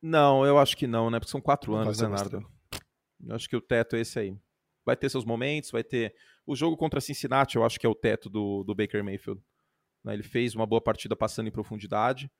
Não, 0.00 0.46
eu 0.46 0.58
acho 0.58 0.76
que 0.76 0.86
não, 0.86 1.10
né? 1.10 1.18
Porque 1.18 1.30
são 1.30 1.40
quatro 1.40 1.72
não 1.72 1.80
anos, 1.80 2.00
né, 2.00 2.08
Nardo? 2.08 2.46
Eu 3.26 3.34
acho 3.34 3.48
que 3.48 3.56
o 3.56 3.60
teto 3.60 3.96
é 3.96 4.00
esse 4.00 4.18
aí. 4.18 4.36
Vai 4.84 4.96
ter 4.96 5.10
seus 5.10 5.24
momentos, 5.24 5.70
vai 5.70 5.82
ter. 5.82 6.14
O 6.46 6.54
jogo 6.54 6.76
contra 6.76 7.00
Cincinnati, 7.00 7.56
eu 7.56 7.64
acho 7.64 7.78
que 7.78 7.86
é 7.86 7.88
o 7.88 7.94
teto 7.94 8.30
do, 8.30 8.62
do 8.62 8.74
Baker 8.74 9.02
Mayfield. 9.02 9.42
Né? 10.04 10.14
Ele 10.14 10.22
fez 10.22 10.54
uma 10.54 10.66
boa 10.66 10.80
partida 10.80 11.16
passando 11.16 11.48
em 11.48 11.52
profundidade 11.52 12.30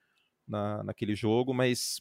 na, 0.46 0.82
naquele 0.84 1.14
jogo, 1.14 1.52
mas 1.52 2.00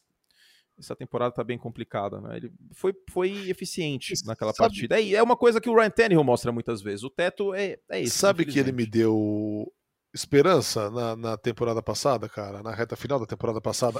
essa 0.79 0.95
temporada 0.95 1.33
tá 1.33 1.43
bem 1.43 1.57
complicada, 1.57 2.21
né? 2.21 2.37
Ele 2.37 2.51
foi, 2.73 2.93
foi 3.09 3.49
eficiente 3.49 4.13
naquela 4.25 4.53
Sabe... 4.53 4.69
partida. 4.69 5.01
É, 5.01 5.13
é 5.13 5.23
uma 5.23 5.35
coisa 5.35 5.59
que 5.59 5.69
o 5.69 5.75
Ryan 5.75 5.89
Tannehill 5.89 6.23
mostra 6.23 6.51
muitas 6.51 6.81
vezes. 6.81 7.03
O 7.03 7.09
teto 7.09 7.53
é, 7.53 7.79
é 7.89 8.01
esse. 8.01 8.17
Sabe 8.17 8.45
que 8.45 8.59
ele 8.59 8.71
me 8.71 8.85
deu 8.85 9.71
esperança 10.13 10.89
na, 10.89 11.15
na 11.15 11.37
temporada 11.37 11.81
passada, 11.81 12.29
cara? 12.29 12.61
Na 12.61 12.73
reta 12.73 12.95
final 12.95 13.19
da 13.19 13.25
temporada 13.25 13.61
passada, 13.61 13.99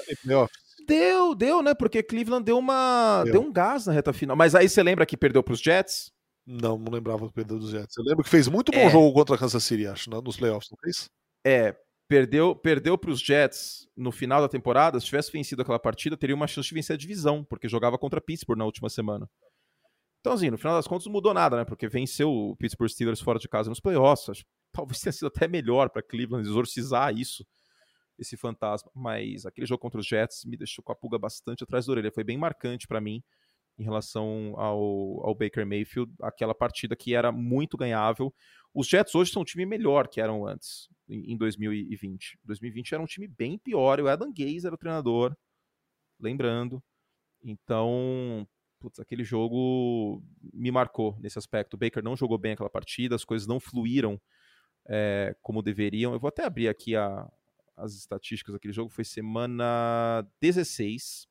Deu, 0.88 1.36
deu, 1.36 1.62
né? 1.62 1.74
Porque 1.74 2.02
Cleveland 2.02 2.46
deu 2.46 2.58
uma. 2.58 3.24
Deu. 3.26 3.34
deu 3.34 3.42
um 3.42 3.52
gás 3.52 3.88
na 3.88 3.94
reta 3.94 4.14
final. 4.14 4.36
Mas 4.36 4.56
aí 4.56 4.70
você 4.70 4.82
lembra 4.82 5.06
que 5.06 5.18
perdeu 5.18 5.44
pros 5.44 5.60
Jets? 5.60 6.12
Não, 6.46 6.78
não 6.78 6.94
lembrava 6.94 7.28
que 7.28 7.34
perdeu 7.34 7.60
dos 7.60 7.72
Jets. 7.72 7.98
Eu 7.98 8.06
lembro 8.06 8.24
que 8.24 8.30
fez 8.30 8.48
muito 8.48 8.72
bom 8.72 8.80
é. 8.80 8.90
jogo 8.90 9.12
contra 9.14 9.36
a 9.36 9.38
Kansas 9.38 9.64
City, 9.64 9.86
acho, 9.86 10.10
né? 10.10 10.22
nos 10.24 10.38
playoffs, 10.38 10.70
não 10.72 10.78
fez? 10.82 11.10
É, 11.46 11.76
perdeu 12.08 12.56
perdeu 12.56 12.98
para 12.98 13.12
os 13.12 13.20
Jets 13.20 13.88
no 13.96 14.12
final 14.12 14.42
da 14.42 14.50
temporada. 14.50 15.00
Se 15.00 15.06
tivesse 15.06 15.32
vencido 15.32 15.62
aquela 15.62 15.80
partida, 15.80 16.18
teria 16.18 16.36
uma 16.36 16.48
chance 16.48 16.68
de 16.68 16.74
vencer 16.74 16.96
a 16.96 16.98
divisão, 16.98 17.44
porque 17.44 17.68
jogava 17.68 17.98
contra 17.98 18.22
Pittsburgh 18.22 18.58
na 18.58 18.66
última 18.66 18.90
semana. 18.90 19.30
Então, 20.20 20.34
assim, 20.34 20.50
no 20.50 20.58
final 20.58 20.76
das 20.76 20.88
contas 20.88 21.06
não 21.06 21.14
mudou 21.14 21.34
nada, 21.34 21.58
né? 21.58 21.66
Porque 21.66 21.88
venceu 21.88 22.30
o 22.30 22.56
Pittsburgh 22.56 22.90
Steelers 22.90 23.22
fora 23.22 23.40
de 23.40 23.48
casa 23.48 23.70
nos 23.70 23.80
playoffs. 23.80 24.44
Talvez 24.74 25.00
tenha 25.02 25.14
sido 25.14 25.28
até 25.28 25.48
melhor 25.48 25.90
para 25.90 26.02
Cleveland 26.02 26.48
exorcizar 26.48 27.16
isso, 27.16 27.46
esse 28.18 28.36
fantasma. 28.36 28.92
Mas 28.94 29.46
aquele 29.46 29.68
jogo 29.68 29.80
contra 29.80 30.00
os 30.00 30.06
Jets 30.06 30.44
me 30.46 30.58
deixou 30.58 30.84
com 30.84 30.92
a 30.92 30.96
pulga 30.96 31.18
bastante 31.18 31.64
atrás 31.64 31.86
da 31.86 31.92
orelha. 31.94 32.12
Foi 32.12 32.24
bem 32.24 32.38
marcante 32.38 32.88
para 32.88 33.00
mim. 33.00 33.24
Em 33.78 33.84
relação 33.84 34.54
ao, 34.58 35.28
ao 35.28 35.36
Baker 35.36 35.66
Mayfield, 35.66 36.12
aquela 36.22 36.56
partida 36.56 36.96
que 36.96 37.14
era 37.14 37.32
muito 37.32 37.78
ganhável. 37.78 38.34
Os 38.74 38.88
Jets 38.88 39.14
hoje 39.14 39.32
são 39.32 39.44
um 39.44 39.46
time 39.46 39.66
melhor 39.66 40.08
que 40.08 40.20
eram 40.20 40.46
antes, 40.46 40.90
em, 41.08 41.34
em 41.34 41.38
2020. 41.38 42.40
2020 42.44 42.94
era 42.94 43.04
um 43.04 43.08
time 43.08 43.28
bem 43.28 43.58
pior, 43.58 44.00
o 44.00 44.08
Adam 44.08 44.32
Gaze 44.36 44.66
era 44.66 44.76
o 44.76 44.78
treinador, 44.78 45.36
lembrando. 46.20 46.84
Então, 47.44 48.48
putz, 48.80 49.00
aquele 49.00 49.24
jogo 49.24 50.24
me 50.54 50.72
marcou 50.72 51.18
nesse 51.20 51.38
aspecto. 51.38 51.76
O 51.76 51.78
Baker 51.78 52.04
não 52.04 52.16
jogou 52.16 52.38
bem 52.38 52.54
aquela 52.54 52.70
partida, 52.70 53.16
as 53.16 53.24
coisas 53.24 53.48
não 53.48 53.60
fluíram 53.60 54.20
é, 54.88 55.36
como 55.42 55.62
deveriam. 55.62 56.14
Eu 56.14 56.20
vou 56.20 56.30
até 56.30 56.44
abrir 56.44 56.68
aqui 56.68 56.96
a, 56.96 57.30
as 57.76 57.94
estatísticas 57.94 58.54
daquele 58.54 58.74
jogo. 58.74 58.90
Foi 58.90 59.04
semana 59.04 60.28
16. 60.42 61.28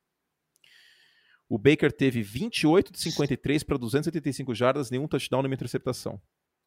O 1.49 1.57
Baker 1.57 1.91
teve 1.91 2.21
28 2.21 2.91
de 2.91 2.99
53 2.99 3.63
para 3.63 3.77
285 3.77 4.53
jardas, 4.53 4.91
nenhum 4.91 5.07
touchdown, 5.07 5.41
nenhuma 5.41 5.55
interceptação. 5.55 6.21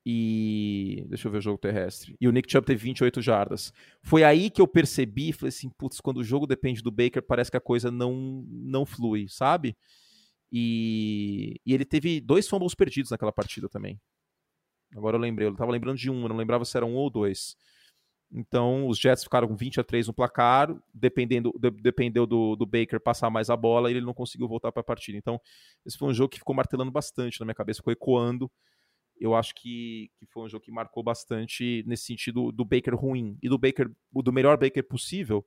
E. 0.05 1.05
Deixa 1.09 1.29
eu 1.29 1.33
ver 1.33 1.39
o 1.39 1.43
jogo 1.43 1.59
terrestre. 1.59 2.17
E 2.21 2.27
o 2.27 2.33
Nick 2.33 2.51
Chubb 2.51 2.67
teve 2.67 2.83
28 2.83 3.21
jardas. 3.21 3.73
Foi 4.03 4.25
aí 4.25 4.49
que 4.49 4.61
eu 4.61 4.67
percebi, 4.67 5.33
falei 5.33 5.51
assim, 5.51 5.69
putz, 5.69 6.01
quando 6.01 6.19
o 6.19 6.25
jogo 6.25 6.47
depende 6.47 6.83
do 6.83 6.91
Baker, 6.91 7.23
parece 7.23 7.51
que 7.51 7.57
a 7.57 7.61
coisa 7.61 7.91
não, 7.91 8.45
não 8.49 8.87
flui, 8.87 9.27
sabe? 9.29 9.77
E, 10.51 11.61
e 11.65 11.75
ele 11.75 11.85
teve 11.85 12.21
dois 12.21 12.49
fumbles 12.49 12.75
perdidos 12.75 13.11
naquela 13.11 13.33
partida 13.33 13.69
também. 13.69 14.01
Agora 14.97 15.17
eu 15.17 15.21
lembrei, 15.21 15.47
eu 15.47 15.55
tava 15.55 15.71
lembrando 15.71 15.99
de 15.99 16.11
um, 16.11 16.23
eu 16.23 16.29
não 16.29 16.37
lembrava 16.37 16.65
se 16.65 16.77
era 16.77 16.87
um 16.87 16.95
ou 16.95 17.11
dois. 17.11 17.55
Então, 18.33 18.87
os 18.87 18.99
Jets 18.99 19.25
ficaram 19.25 19.49
com 19.49 19.57
20 19.57 19.81
a 19.81 19.85
3 19.85 20.07
no 20.07 20.15
placar, 20.15 20.73
dependendo, 20.95 21.53
de, 21.59 21.71
dependeu 21.71 22.27
do, 22.27 22.55
do, 22.55 22.65
Baker 22.65 23.01
passar 23.01 23.29
mais 23.29 23.51
a 23.51 23.57
bola 23.57 23.91
e 23.91 23.95
ele 23.95 24.07
não 24.07 24.15
conseguiu 24.15 24.47
voltar 24.47 24.71
para 24.71 24.83
a 24.83 24.85
partida. 24.85 25.19
Então, 25.19 25.41
esse 25.85 25.99
foi 25.99 26.09
um 26.09 26.15
jogo 26.15 26.29
que 26.29 26.39
ficou 26.39 26.55
martelando 26.55 26.93
bastante 26.93 27.41
na 27.41 27.47
minha 27.47 27.55
cabeça, 27.55 27.79
ficou 27.79 27.93
ecoando. 27.93 28.51
Eu 29.19 29.35
acho 29.35 29.53
que, 29.55 30.11
que 30.17 30.27
foi 30.27 30.45
um 30.45 30.49
jogo 30.49 30.65
que 30.65 30.71
marcou 30.71 31.03
bastante 31.03 31.83
nesse 31.87 32.05
sentido 32.05 32.53
do 32.53 32.65
Baker 32.65 32.95
ruim 32.95 33.37
e 33.43 33.49
do 33.49 33.59
Baker, 33.59 33.91
do 34.13 34.33
melhor 34.33 34.57
Baker 34.57 34.87
possível, 34.87 35.45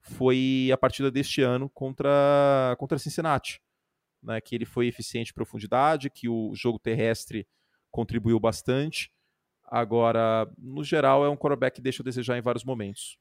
foi 0.00 0.70
a 0.72 0.76
partida 0.76 1.10
deste 1.10 1.42
ano 1.42 1.68
contra 1.70 2.74
contra 2.78 2.98
Cincinnati, 2.98 3.60
né, 4.20 4.40
que 4.40 4.54
ele 4.54 4.64
foi 4.64 4.88
eficiente 4.88 5.30
em 5.30 5.34
profundidade, 5.34 6.10
que 6.10 6.28
o 6.28 6.52
jogo 6.54 6.78
terrestre 6.78 7.46
contribuiu 7.90 8.40
bastante 8.40 9.12
Agora, 9.72 10.46
no 10.58 10.84
geral, 10.84 11.24
é 11.24 11.30
um 11.30 11.36
quarterback 11.36 11.76
que 11.76 11.80
deixa 11.80 12.02
a 12.02 12.04
desejar 12.04 12.36
em 12.36 12.42
vários 12.42 12.62
momentos. 12.62 13.16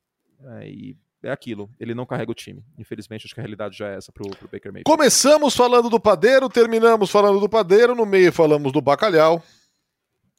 É, 0.58 0.68
e 0.68 0.98
é 1.24 1.32
aquilo, 1.32 1.70
ele 1.80 1.96
não 1.96 2.06
carrega 2.06 2.30
o 2.30 2.36
time. 2.36 2.62
Infelizmente, 2.78 3.26
acho 3.26 3.34
que 3.34 3.40
a 3.40 3.44
realidade 3.44 3.78
já 3.78 3.88
é 3.88 3.96
essa 3.96 4.12
pro, 4.12 4.30
pro 4.32 4.50
Baker 4.52 4.70
Mayfield. 4.70 4.84
Começamos 4.84 5.56
falando 5.56 5.90
do 5.90 5.98
padeiro, 5.98 6.50
terminamos 6.50 7.10
falando 7.10 7.40
do 7.40 7.48
padeiro, 7.48 7.96
no 7.96 8.06
meio 8.06 8.34
falamos 8.34 8.74
do 8.74 8.82
bacalhau. 8.82 9.42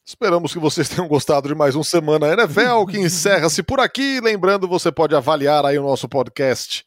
Esperamos 0.05 0.53
que 0.53 0.59
vocês 0.59 0.87
tenham 0.87 1.07
gostado 1.07 1.47
de 1.47 1.55
mais 1.55 1.73
uma 1.73 1.83
semana 1.83 2.31
NFL, 2.31 2.85
que 2.91 2.99
encerra-se 2.99 3.63
por 3.63 3.79
aqui. 3.79 4.19
Lembrando, 4.21 4.67
você 4.67 4.91
pode 4.91 5.15
avaliar 5.15 5.65
aí 5.65 5.79
o 5.79 5.83
nosso 5.83 6.07
podcast 6.07 6.85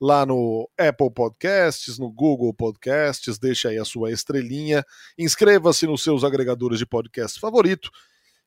lá 0.00 0.26
no 0.26 0.68
Apple 0.76 1.12
Podcasts, 1.12 1.96
no 1.96 2.10
Google 2.10 2.52
Podcasts, 2.52 3.38
deixa 3.38 3.68
aí 3.68 3.78
a 3.78 3.84
sua 3.84 4.10
estrelinha, 4.10 4.84
inscreva-se 5.16 5.86
nos 5.86 6.02
seus 6.02 6.24
agregadores 6.24 6.80
de 6.80 6.86
podcast 6.86 7.38
favorito 7.38 7.88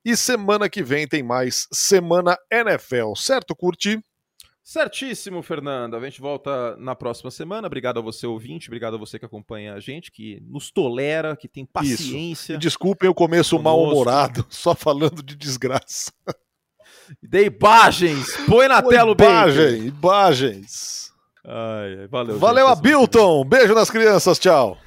e 0.08 0.16
semana 0.16 0.70
que 0.70 0.82
vem 0.82 1.05
tem 1.05 1.22
mais 1.22 1.68
Semana 1.70 2.38
NFL, 2.49 3.14
certo, 3.18 3.53
Curti? 3.53 3.99
Certíssimo, 4.64 5.43
Fernando. 5.43 5.97
A 5.97 5.99
gente 5.99 6.22
volta 6.22 6.78
na 6.78 6.95
próxima 6.95 7.30
semana. 7.30 7.68
Obrigado 7.68 7.99
a 7.99 8.01
você, 8.01 8.26
ouvinte. 8.26 8.70
Obrigado 8.70 8.95
a 8.95 8.97
você 8.97 9.20
que 9.20 9.26
acompanha 9.26 9.74
a 9.74 9.82
gente, 9.82 10.10
que 10.10 10.41
nos 10.47 10.72
tolera, 10.72 11.36
que 11.36 11.49
tem 11.49 11.66
paciência. 11.66 12.53
E 12.53 12.58
desculpem 12.58 13.10
o 13.10 13.14
começo 13.14 13.60
mal-humorado, 13.60 14.45
só 14.49 14.74
falando 14.74 15.22
de 15.22 15.36
desgraça. 15.36 16.14
Dê 17.22 17.47
imagens! 17.47 18.38
Põe 18.47 18.70
na 18.70 18.82
Pô, 18.84 18.89
tela 18.89 19.12
o 19.12 19.14
Imagem, 19.14 19.88
imagens. 19.88 21.12
Ai, 21.45 22.08
valeu. 22.08 22.39
Valeu, 22.39 22.68
gente, 22.68 22.78
Abilton. 22.78 23.43
Beijo 23.43 23.74
nas 23.74 23.89
crianças. 23.89 24.39
Tchau. 24.39 24.78